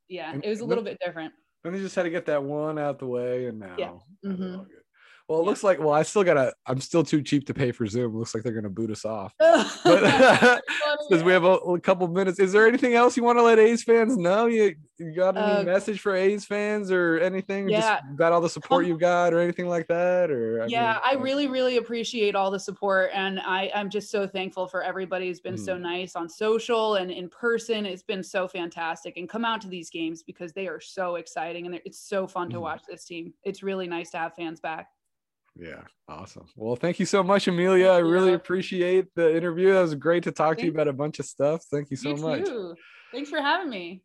yeah, 0.09 0.35
it 0.43 0.49
was 0.49 0.61
a 0.61 0.65
little 0.65 0.85
bit 0.85 0.99
different. 1.05 1.33
And 1.65 1.75
they 1.75 1.79
just 1.81 1.95
had 1.95 2.03
to 2.03 2.11
get 2.11 2.27
that 2.27 2.43
one 2.43 2.79
out 2.79 2.99
the 2.99 3.07
way, 3.07 3.47
and 3.47 3.61
now 3.61 3.75
yeah. 3.79 3.93
Mm-hmm. 4.25 4.63
Well, 5.33 5.41
it 5.41 5.45
looks 5.45 5.65
like 5.65 5.79
well, 5.79 5.95
I 5.95 6.03
still 6.03 6.25
gotta. 6.25 6.53
I'm 6.67 6.79
still 6.79 7.03
too 7.03 7.23
cheap 7.23 7.47
to 7.47 7.55
pay 7.55 7.73
for 7.73 7.87
Zoom. 7.87 8.15
It 8.15 8.19
looks 8.19 8.35
like 8.35 8.45
they're 8.45 8.53
gonna 8.53 8.69
boot 8.69 8.91
us 8.91 9.07
off. 9.07 9.33
Because 9.83 11.23
we 11.25 11.33
have 11.33 11.45
a, 11.45 11.55
a, 11.55 11.81
couple 11.81 12.07
minutes. 12.07 12.39
Is 12.39 12.53
there 12.53 12.67
anything 12.69 12.95
else 12.95 13.17
you 13.17 13.25
want 13.25 13.39
to 13.39 13.43
let 13.43 13.59
A's 13.59 13.83
fans 13.83 14.17
know? 14.17 14.47
You, 14.47 14.75
you 14.99 15.15
got 15.15 15.37
any 15.37 15.63
uh, 15.63 15.63
message 15.65 16.01
for 16.01 16.15
A's 16.15 16.45
fans 16.45 16.91
or 16.91 17.19
anything? 17.19 17.69
Yeah. 17.69 18.01
Just 18.01 18.17
got 18.17 18.33
all 18.33 18.41
the 18.41 18.49
support 18.49 18.87
you 18.87 18.97
got 18.99 19.33
or 19.33 19.41
anything 19.41 19.69
like 19.69 19.89
that? 19.89 20.31
Or 20.31 20.63
I 20.63 20.67
yeah, 20.67 20.93
mean, 20.93 21.01
I 21.05 21.23
really, 21.23 21.49
really 21.49 21.79
appreciate 21.79 22.35
all 22.35 22.51
the 22.51 22.61
support, 22.61 23.11
and 23.15 23.41
I 23.41 23.71
I'm 23.75 23.89
just 23.89 24.11
so 24.11 24.27
thankful 24.27 24.69
for 24.69 24.83
everybody 24.83 25.29
who's 25.29 25.41
been 25.41 25.55
mm. 25.55 25.65
so 25.65 25.79
nice 25.79 26.15
on 26.15 26.29
social 26.29 26.97
and 26.97 27.11
in 27.11 27.29
person. 27.29 27.87
It's 27.87 28.03
been 28.03 28.23
so 28.23 28.47
fantastic, 28.47 29.17
and 29.17 29.29
come 29.29 29.45
out 29.45 29.63
to 29.63 29.69
these 29.69 29.89
games 29.89 30.23
because 30.23 30.53
they 30.53 30.69
are 30.69 30.81
so 30.81 31.17
exciting 31.17 31.67
and 31.67 31.81
it's 31.87 31.99
so 31.99 32.27
fun 32.27 32.51
to 32.51 32.59
mm. 32.59 32.63
watch 32.63 32.83
this 32.89 33.05
team. 33.05 33.33
It's 33.45 33.63
really 33.63 33.89
nice 33.89 34.11
to 34.11 34.19
have 34.19 34.35
fans 34.35 34.61
back. 34.61 34.89
Yeah, 35.55 35.83
awesome. 36.09 36.47
Well, 36.57 36.77
thank 36.77 36.99
you 36.99 37.07
so 37.07 37.23
much, 37.23 37.47
Amelia. 37.47 37.89
I 37.89 37.99
really 37.99 38.33
appreciate 38.33 39.15
the 39.15 39.37
interview. 39.37 39.73
That 39.73 39.83
was 39.83 39.95
great 39.95 40.23
to 40.25 40.33
talk 40.33 40.59
to 40.59 40.65
you 40.65 40.71
about 40.71 40.89
a 40.89 40.93
bunch 40.93 41.19
of 41.19 41.27
stuff. 41.27 41.65
Thank 41.65 41.91
you 41.91 41.97
so 41.97 42.17
you 42.17 42.23
much. 42.23 42.49
Thanks 43.13 43.29
for 43.29 43.41
having 43.41 43.69
me. 43.69 44.03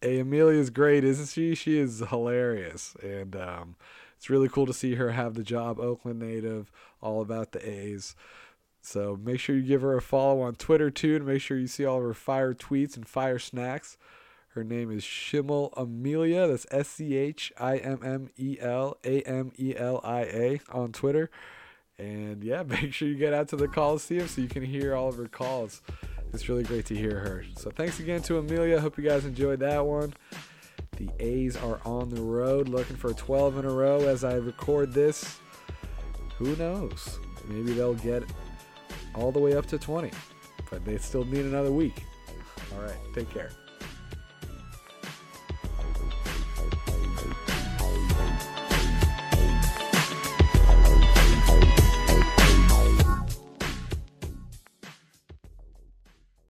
Hey, 0.00 0.20
Amelia's 0.20 0.70
great, 0.70 1.04
isn't 1.04 1.28
she? 1.28 1.54
She 1.54 1.78
is 1.78 1.98
hilarious, 2.08 2.96
and 3.02 3.34
um, 3.36 3.76
it's 4.16 4.30
really 4.30 4.48
cool 4.48 4.66
to 4.66 4.72
see 4.72 4.94
her 4.94 5.10
have 5.10 5.34
the 5.34 5.42
job. 5.42 5.80
Oakland 5.80 6.20
native, 6.20 6.70
all 7.02 7.20
about 7.20 7.52
the 7.52 7.68
A's. 7.68 8.14
So 8.80 9.18
make 9.22 9.40
sure 9.40 9.56
you 9.56 9.62
give 9.62 9.82
her 9.82 9.96
a 9.96 10.02
follow 10.02 10.40
on 10.40 10.54
Twitter 10.54 10.90
too, 10.90 11.16
and 11.16 11.26
make 11.26 11.42
sure 11.42 11.58
you 11.58 11.66
see 11.66 11.84
all 11.84 11.98
of 11.98 12.04
her 12.04 12.14
fire 12.14 12.54
tweets 12.54 12.96
and 12.96 13.06
fire 13.06 13.38
snacks. 13.38 13.98
Her 14.54 14.64
name 14.64 14.90
is 14.90 15.04
Schimmel 15.04 15.72
Amelia. 15.76 16.48
That's 16.48 16.66
S 16.72 16.88
C 16.88 17.14
H 17.14 17.52
I 17.56 17.76
M 17.76 18.00
M 18.02 18.30
E 18.36 18.56
L 18.60 18.96
A 19.04 19.22
M 19.22 19.52
E 19.56 19.76
L 19.76 20.00
I 20.02 20.22
A 20.22 20.60
on 20.72 20.90
Twitter. 20.90 21.30
And 21.98 22.42
yeah, 22.42 22.62
make 22.66 22.92
sure 22.92 23.06
you 23.06 23.14
get 23.14 23.32
out 23.32 23.46
to 23.48 23.56
the 23.56 23.68
Coliseum 23.68 24.26
so 24.26 24.40
you 24.40 24.48
can 24.48 24.64
hear 24.64 24.96
all 24.96 25.08
of 25.08 25.16
her 25.18 25.28
calls. 25.28 25.82
It's 26.32 26.48
really 26.48 26.64
great 26.64 26.86
to 26.86 26.96
hear 26.96 27.20
her. 27.20 27.44
So 27.58 27.70
thanks 27.70 28.00
again 28.00 28.22
to 28.22 28.38
Amelia. 28.38 28.80
Hope 28.80 28.98
you 28.98 29.04
guys 29.04 29.24
enjoyed 29.24 29.60
that 29.60 29.86
one. 29.86 30.14
The 30.96 31.08
A's 31.20 31.56
are 31.56 31.80
on 31.84 32.08
the 32.10 32.20
road 32.20 32.68
looking 32.68 32.96
for 32.96 33.12
12 33.12 33.58
in 33.58 33.64
a 33.64 33.70
row 33.70 34.00
as 34.00 34.24
I 34.24 34.34
record 34.34 34.92
this. 34.92 35.38
Who 36.38 36.56
knows? 36.56 37.20
Maybe 37.46 37.72
they'll 37.72 37.94
get 37.94 38.24
all 39.14 39.30
the 39.30 39.38
way 39.38 39.54
up 39.54 39.66
to 39.66 39.78
20, 39.78 40.10
but 40.70 40.84
they 40.84 40.98
still 40.98 41.24
need 41.24 41.44
another 41.44 41.72
week. 41.72 42.02
All 42.74 42.82
right, 42.82 42.96
take 43.14 43.30
care. 43.30 43.50